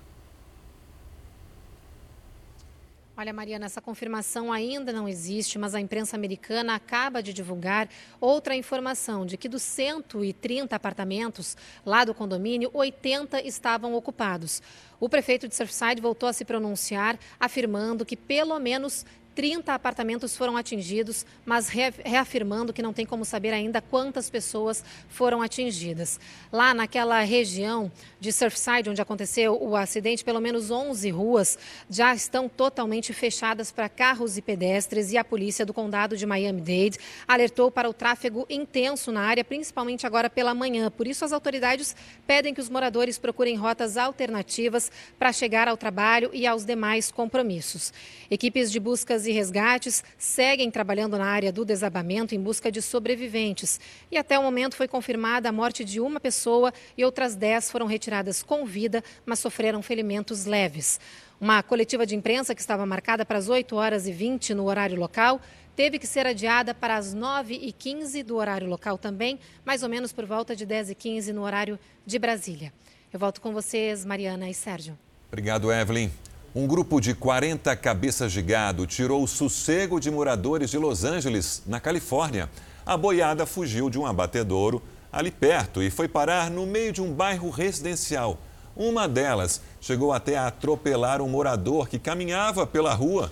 Olha, 3.21 3.31
Mariana, 3.31 3.67
essa 3.67 3.79
confirmação 3.79 4.51
ainda 4.51 4.91
não 4.91 5.07
existe, 5.07 5.59
mas 5.59 5.75
a 5.75 5.79
imprensa 5.79 6.15
americana 6.15 6.73
acaba 6.73 7.21
de 7.21 7.31
divulgar 7.31 7.87
outra 8.19 8.55
informação 8.55 9.27
de 9.27 9.37
que 9.37 9.47
dos 9.47 9.61
130 9.61 10.75
apartamentos 10.75 11.55
lá 11.85 12.03
do 12.03 12.15
condomínio, 12.15 12.71
80 12.73 13.39
estavam 13.45 13.93
ocupados. 13.93 14.59
O 14.99 15.07
prefeito 15.07 15.47
de 15.47 15.55
Surfside 15.55 16.01
voltou 16.01 16.27
a 16.27 16.33
se 16.33 16.43
pronunciar, 16.43 17.19
afirmando 17.39 18.03
que 18.03 18.17
pelo 18.17 18.57
menos 18.57 19.05
30 19.33 19.73
apartamentos 19.73 20.35
foram 20.35 20.57
atingidos, 20.57 21.25
mas 21.45 21.69
reafirmando 21.69 22.73
que 22.73 22.81
não 22.81 22.93
tem 22.93 23.05
como 23.05 23.23
saber 23.23 23.53
ainda 23.53 23.81
quantas 23.81 24.29
pessoas 24.29 24.83
foram 25.07 25.41
atingidas. 25.41 26.19
Lá 26.51 26.73
naquela 26.73 27.19
região 27.21 27.91
de 28.19 28.31
Surfside, 28.31 28.89
onde 28.89 29.01
aconteceu 29.01 29.57
o 29.61 29.75
acidente, 29.75 30.23
pelo 30.23 30.41
menos 30.41 30.69
11 30.69 31.09
ruas 31.11 31.57
já 31.89 32.13
estão 32.13 32.49
totalmente 32.49 33.13
fechadas 33.13 33.71
para 33.71 33.87
carros 33.87 34.37
e 34.37 34.41
pedestres 34.41 35.11
e 35.11 35.17
a 35.17 35.23
polícia 35.23 35.65
do 35.65 35.73
condado 35.73 36.17
de 36.17 36.25
Miami-Dade 36.25 36.99
alertou 37.27 37.71
para 37.71 37.89
o 37.89 37.93
tráfego 37.93 38.45
intenso 38.49 39.11
na 39.11 39.21
área, 39.21 39.43
principalmente 39.43 40.05
agora 40.05 40.29
pela 40.29 40.53
manhã. 40.53 40.91
Por 40.91 41.07
isso, 41.07 41.23
as 41.23 41.31
autoridades 41.31 41.95
pedem 42.27 42.53
que 42.53 42.61
os 42.61 42.69
moradores 42.69 43.17
procurem 43.17 43.55
rotas 43.55 43.97
alternativas 43.97 44.91
para 45.17 45.31
chegar 45.31 45.67
ao 45.67 45.77
trabalho 45.77 46.29
e 46.33 46.45
aos 46.45 46.65
demais 46.65 47.11
compromissos. 47.11 47.93
Equipes 48.29 48.71
de 48.71 48.79
buscas 48.79 49.20
e 49.25 49.31
resgates 49.31 50.03
seguem 50.17 50.69
trabalhando 50.69 51.17
na 51.17 51.25
área 51.25 51.51
do 51.51 51.65
desabamento 51.65 52.35
em 52.35 52.39
busca 52.39 52.71
de 52.71 52.81
sobreviventes. 52.81 53.79
E 54.11 54.17
até 54.17 54.37
o 54.37 54.43
momento 54.43 54.75
foi 54.75 54.87
confirmada 54.87 55.49
a 55.49 55.51
morte 55.51 55.83
de 55.83 55.99
uma 55.99 56.19
pessoa 56.19 56.73
e 56.97 57.05
outras 57.05 57.35
dez 57.35 57.69
foram 57.69 57.85
retiradas 57.85 58.43
com 58.43 58.65
vida, 58.65 59.03
mas 59.25 59.39
sofreram 59.39 59.81
ferimentos 59.81 60.45
leves. 60.45 60.99
Uma 61.39 61.63
coletiva 61.63 62.05
de 62.05 62.15
imprensa 62.15 62.53
que 62.53 62.61
estava 62.61 62.85
marcada 62.85 63.25
para 63.25 63.37
as 63.37 63.49
8 63.49 63.75
horas 63.75 64.07
e 64.07 64.11
20 64.11 64.53
no 64.53 64.65
horário 64.65 64.97
local 64.97 65.41
teve 65.75 65.97
que 65.97 66.05
ser 66.05 66.27
adiada 66.27 66.73
para 66.73 66.95
as 66.95 67.13
9 67.13 67.55
e 67.55 67.71
15 67.71 68.23
do 68.23 68.35
horário 68.35 68.67
local 68.67 68.97
também, 68.97 69.39
mais 69.65 69.83
ou 69.83 69.89
menos 69.89 70.13
por 70.13 70.25
volta 70.25 70.55
de 70.55 70.65
10 70.65 70.91
e 70.91 70.95
15 70.95 71.33
no 71.33 71.43
horário 71.43 71.79
de 72.05 72.19
Brasília. 72.19 72.71
Eu 73.11 73.19
volto 73.19 73.41
com 73.41 73.51
vocês, 73.51 74.05
Mariana 74.05 74.49
e 74.49 74.53
Sérgio. 74.53 74.97
Obrigado, 75.27 75.71
Evelyn. 75.71 76.09
Um 76.53 76.67
grupo 76.67 76.99
de 76.99 77.13
40 77.13 77.73
cabeças 77.77 78.29
de 78.29 78.41
gado 78.41 78.85
tirou 78.85 79.23
o 79.23 79.27
sossego 79.27 80.01
de 80.01 80.11
moradores 80.11 80.69
de 80.69 80.77
Los 80.77 81.05
Angeles, 81.05 81.63
na 81.65 81.79
Califórnia. 81.79 82.49
A 82.85 82.97
boiada 82.97 83.45
fugiu 83.45 83.89
de 83.89 83.97
um 83.97 84.05
abatedouro 84.05 84.81
ali 85.13 85.31
perto 85.31 85.81
e 85.81 85.89
foi 85.89 86.09
parar 86.09 86.51
no 86.51 86.65
meio 86.65 86.91
de 86.91 87.01
um 87.01 87.13
bairro 87.13 87.49
residencial. 87.49 88.37
Uma 88.75 89.07
delas 89.07 89.61
chegou 89.79 90.11
até 90.11 90.37
a 90.37 90.47
atropelar 90.47 91.21
um 91.21 91.29
morador 91.29 91.87
que 91.87 91.97
caminhava 91.97 92.67
pela 92.67 92.93
rua. 92.93 93.31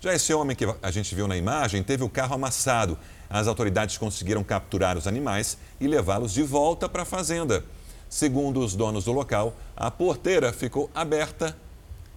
Já 0.00 0.14
esse 0.14 0.32
homem 0.32 0.54
que 0.54 0.64
a 0.80 0.90
gente 0.92 1.12
viu 1.12 1.26
na 1.26 1.36
imagem 1.36 1.82
teve 1.82 2.04
o 2.04 2.08
carro 2.08 2.36
amassado. 2.36 2.96
As 3.28 3.48
autoridades 3.48 3.98
conseguiram 3.98 4.44
capturar 4.44 4.96
os 4.96 5.08
animais 5.08 5.58
e 5.80 5.88
levá-los 5.88 6.32
de 6.32 6.44
volta 6.44 6.88
para 6.88 7.02
a 7.02 7.06
fazenda. 7.06 7.64
Segundo 8.08 8.60
os 8.60 8.76
donos 8.76 9.04
do 9.04 9.12
local, 9.12 9.56
a 9.76 9.90
porteira 9.90 10.52
ficou 10.52 10.88
aberta 10.94 11.56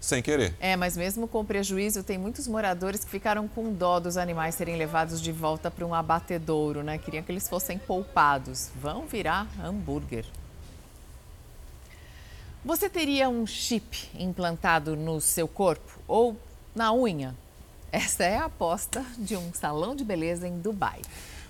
sem 0.04 0.22
querer. 0.22 0.54
É, 0.60 0.76
mas 0.76 0.98
mesmo 0.98 1.30
com 1.30 1.46
prejuízo, 1.46 2.04
tem 2.04 2.18
muitos 2.18 2.46
moradores 2.46 3.06
que 3.06 3.10
ficaram 3.10 3.48
com 3.48 3.72
dó 3.72 4.02
dos 4.02 4.18
animais 4.18 4.54
serem 4.54 4.76
levados 4.76 5.22
de 5.22 5.32
volta 5.32 5.72
para 5.72 5.86
um 5.86 5.94
abatedouro, 5.94 6.84
né? 6.84 6.98
Queriam 6.98 7.24
que 7.24 7.32
eles 7.32 7.48
fossem 7.48 7.78
poupados. 7.78 8.70
Vão 8.76 9.08
virar 9.08 9.48
hambúrguer. 9.64 10.26
Você 12.66 12.90
teria 12.90 13.30
um 13.30 13.48
chip 13.48 14.10
implantado 14.20 14.98
no 14.98 15.22
seu 15.22 15.48
corpo 15.48 15.98
ou 16.06 16.38
na 16.76 16.94
unha? 16.94 17.34
Essa 17.90 18.26
é 18.26 18.38
a 18.38 18.46
aposta 18.46 19.06
de 19.18 19.38
um 19.38 19.54
salão 19.54 19.96
de 19.96 20.04
beleza 20.04 20.46
em 20.46 20.60
Dubai. 20.60 21.00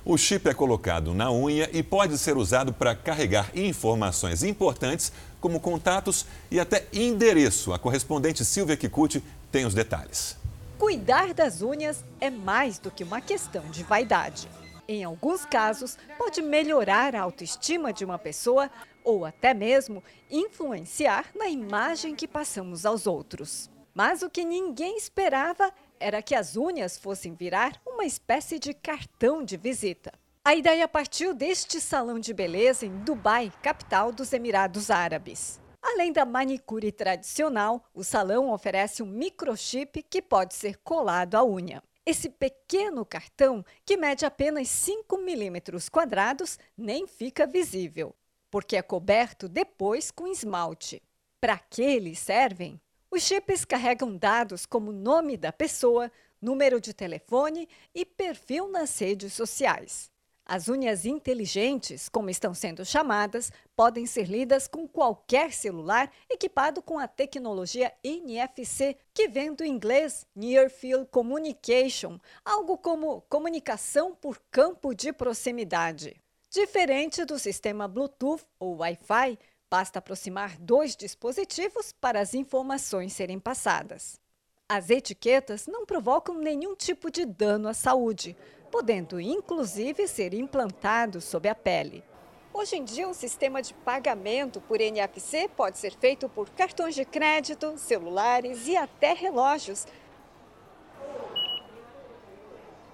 O 0.05 0.15
chip 0.15 0.47
é 0.47 0.53
colocado 0.53 1.13
na 1.13 1.31
unha 1.31 1.69
e 1.73 1.81
pode 1.81 2.19
ser 2.19 2.37
usado 2.37 2.71
para 2.71 2.93
carregar 2.93 3.49
informações 3.55 4.43
importantes, 4.43 5.11
como 5.43 5.59
contatos 5.59 6.25
e 6.49 6.57
até 6.57 6.87
endereço. 6.93 7.73
A 7.73 7.77
correspondente 7.77 8.45
Silvia 8.45 8.77
Kikuchi 8.77 9.21
tem 9.51 9.65
os 9.65 9.73
detalhes. 9.73 10.37
Cuidar 10.79 11.33
das 11.33 11.61
unhas 11.61 12.01
é 12.21 12.29
mais 12.29 12.79
do 12.79 12.89
que 12.89 13.03
uma 13.03 13.19
questão 13.19 13.69
de 13.69 13.83
vaidade. 13.83 14.47
Em 14.87 15.03
alguns 15.03 15.43
casos, 15.43 15.97
pode 16.17 16.41
melhorar 16.41 17.13
a 17.13 17.21
autoestima 17.21 17.91
de 17.91 18.05
uma 18.05 18.17
pessoa 18.17 18.71
ou 19.03 19.25
até 19.25 19.53
mesmo 19.53 20.01
influenciar 20.31 21.25
na 21.35 21.49
imagem 21.49 22.15
que 22.15 22.25
passamos 22.25 22.85
aos 22.85 23.05
outros. 23.05 23.69
Mas 23.93 24.21
o 24.21 24.29
que 24.29 24.45
ninguém 24.45 24.95
esperava 24.95 25.73
era 25.99 26.21
que 26.21 26.35
as 26.35 26.55
unhas 26.55 26.97
fossem 26.97 27.33
virar 27.33 27.81
uma 27.85 28.05
espécie 28.05 28.57
de 28.57 28.73
cartão 28.73 29.43
de 29.43 29.57
visita. 29.57 30.13
A 30.45 30.55
ideia 30.55 30.89
partiu 30.89 31.33
deste 31.33 31.79
salão 31.79 32.19
de 32.19 32.33
beleza 32.33 32.85
em 32.85 32.97
Dubai, 33.05 33.49
capital 33.61 34.11
dos 34.11 34.33
Emirados 34.33 34.91
Árabes. 34.91 35.57
Além 35.81 36.11
da 36.11 36.25
manicure 36.25 36.91
tradicional, 36.91 37.81
o 37.93 38.03
salão 38.03 38.51
oferece 38.51 39.01
um 39.01 39.05
microchip 39.05 40.03
que 40.03 40.21
pode 40.21 40.53
ser 40.53 40.79
colado 40.79 41.35
à 41.35 41.45
unha. 41.45 41.81
Esse 42.05 42.29
pequeno 42.29 43.05
cartão, 43.05 43.63
que 43.85 43.95
mede 43.95 44.25
apenas 44.25 44.67
5 44.67 45.17
milímetros 45.19 45.87
quadrados, 45.87 46.59
nem 46.77 47.07
fica 47.07 47.47
visível, 47.47 48.13
porque 48.51 48.75
é 48.75 48.81
coberto 48.81 49.47
depois 49.47 50.11
com 50.11 50.27
esmalte. 50.27 51.01
Para 51.39 51.57
que 51.57 51.81
eles 51.81 52.19
servem? 52.19 52.81
Os 53.09 53.23
chips 53.23 53.63
carregam 53.63 54.17
dados 54.17 54.65
como 54.65 54.91
nome 54.91 55.37
da 55.37 55.53
pessoa, 55.53 56.11
número 56.41 56.81
de 56.81 56.93
telefone 56.93 57.69
e 57.95 58.05
perfil 58.05 58.67
nas 58.67 58.99
redes 58.99 59.31
sociais. 59.31 60.11
As 60.45 60.67
unhas 60.67 61.05
inteligentes, 61.05 62.09
como 62.09 62.29
estão 62.29 62.53
sendo 62.53 62.83
chamadas, 62.83 63.51
podem 63.75 64.05
ser 64.05 64.29
lidas 64.29 64.67
com 64.67 64.87
qualquer 64.87 65.53
celular 65.53 66.11
equipado 66.29 66.81
com 66.81 66.99
a 66.99 67.07
tecnologia 67.07 67.93
NFC, 68.03 68.97
que 69.13 69.27
vem 69.27 69.53
do 69.53 69.63
inglês 69.63 70.25
Near 70.35 70.69
Field 70.69 71.07
Communication, 71.09 72.19
algo 72.43 72.77
como 72.77 73.21
comunicação 73.29 74.13
por 74.13 74.41
campo 74.51 74.93
de 74.93 75.13
proximidade. 75.13 76.15
Diferente 76.49 77.23
do 77.25 77.39
sistema 77.39 77.87
Bluetooth 77.87 78.45
ou 78.59 78.77
Wi-Fi, 78.77 79.39
Basta 79.73 79.97
aproximar 79.97 80.55
dois 80.59 80.95
dispositivos 80.95 81.91
para 81.93 82.19
as 82.19 82.35
informações 82.35 83.11
serem 83.11 83.39
passadas. 83.39 84.21
As 84.69 84.91
etiquetas 84.91 85.65
não 85.65 85.83
provocam 85.83 86.35
nenhum 86.35 86.75
tipo 86.75 87.09
de 87.09 87.25
dano 87.25 87.67
à 87.67 87.73
saúde, 87.73 88.37
podendo 88.73 89.21
inclusive 89.21 90.07
ser 90.07 90.33
implantados 90.33 91.25
sob 91.25 91.47
a 91.47 91.53
pele. 91.53 92.03
Hoje 92.51 92.75
em 92.75 92.83
dia, 92.83 93.07
um 93.07 93.13
sistema 93.13 93.61
de 93.61 93.71
pagamento 93.71 94.59
por 94.61 94.81
NFC 94.81 95.47
pode 95.47 95.77
ser 95.77 95.93
feito 95.93 96.27
por 96.27 96.49
cartões 96.49 96.95
de 96.95 97.05
crédito, 97.05 97.77
celulares 97.77 98.65
e 98.67 98.75
até 98.75 99.13
relógios, 99.13 99.85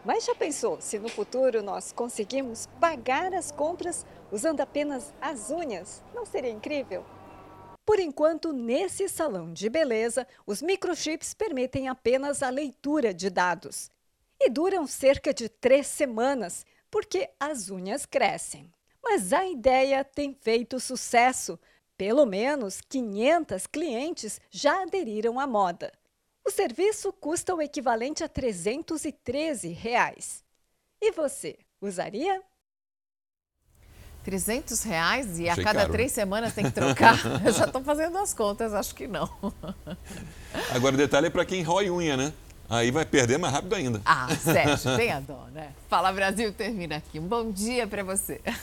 mas 0.03 0.25
já 0.25 0.35
pensou 0.35 0.81
se 0.81 0.99
no 0.99 1.07
futuro 1.07 1.63
nós 1.63 1.93
conseguimos 1.93 2.67
pagar 2.81 3.33
as 3.33 3.49
compras 3.49 4.05
usando 4.33 4.59
apenas 4.59 5.13
as 5.21 5.49
unhas? 5.49 6.03
Não 6.13 6.25
seria 6.25 6.51
incrível? 6.51 7.05
Por 7.85 8.01
enquanto, 8.01 8.51
nesse 8.51 9.07
salão 9.07 9.53
de 9.53 9.69
beleza, 9.69 10.27
os 10.45 10.61
microchips 10.61 11.33
permitem 11.33 11.87
apenas 11.87 12.43
a 12.43 12.49
leitura 12.49 13.13
de 13.13 13.29
dados 13.29 13.89
e 14.39 14.49
duram 14.49 14.87
cerca 14.87 15.33
de 15.33 15.49
três 15.49 15.87
semanas, 15.87 16.65
porque 16.89 17.29
as 17.39 17.69
unhas 17.69 18.05
crescem. 18.05 18.71
Mas 19.03 19.33
a 19.33 19.45
ideia 19.45 20.03
tem 20.03 20.33
feito 20.33 20.79
sucesso. 20.79 21.59
Pelo 21.97 22.25
menos 22.25 22.79
500 22.81 23.67
clientes 23.67 24.39
já 24.49 24.83
aderiram 24.83 25.39
à 25.39 25.45
moda. 25.45 25.91
O 26.45 26.51
serviço 26.51 27.11
custa 27.11 27.53
o 27.53 27.61
equivalente 27.61 28.23
a 28.23 28.29
313 28.29 29.69
reais. 29.69 30.43
E 31.01 31.11
você, 31.11 31.57
usaria? 31.81 32.41
300 34.23 34.83
reais 34.83 35.39
e 35.39 35.49
Achei 35.49 35.63
a 35.63 35.65
cada 35.65 35.79
caro. 35.81 35.91
três 35.91 36.11
semanas 36.11 36.53
tem 36.53 36.65
que 36.65 36.71
trocar. 36.71 37.17
Eu 37.45 37.51
já 37.53 37.65
estou 37.65 37.83
fazendo 37.83 38.17
as 38.17 38.33
contas, 38.33 38.73
acho 38.73 38.93
que 38.93 39.07
não. 39.07 39.29
Agora 40.73 40.95
o 40.95 40.97
detalhe 40.97 41.27
é 41.27 41.29
para 41.29 41.45
quem 41.45 41.63
rói 41.63 41.89
unha, 41.89 42.15
né? 42.17 42.33
Aí 42.69 42.91
vai 42.91 43.03
perder 43.03 43.39
mais 43.39 43.51
rápido 43.51 43.73
ainda. 43.73 44.01
Ah, 44.05 44.27
Sérgio, 44.35 44.95
tenha 44.97 45.19
dó, 45.19 45.47
né? 45.51 45.69
Fala 45.89 46.11
Brasil 46.11 46.53
termina 46.53 46.97
aqui. 46.97 47.19
Um 47.19 47.27
bom 47.27 47.51
dia 47.51 47.87
para 47.87 48.03
você. 48.03 48.39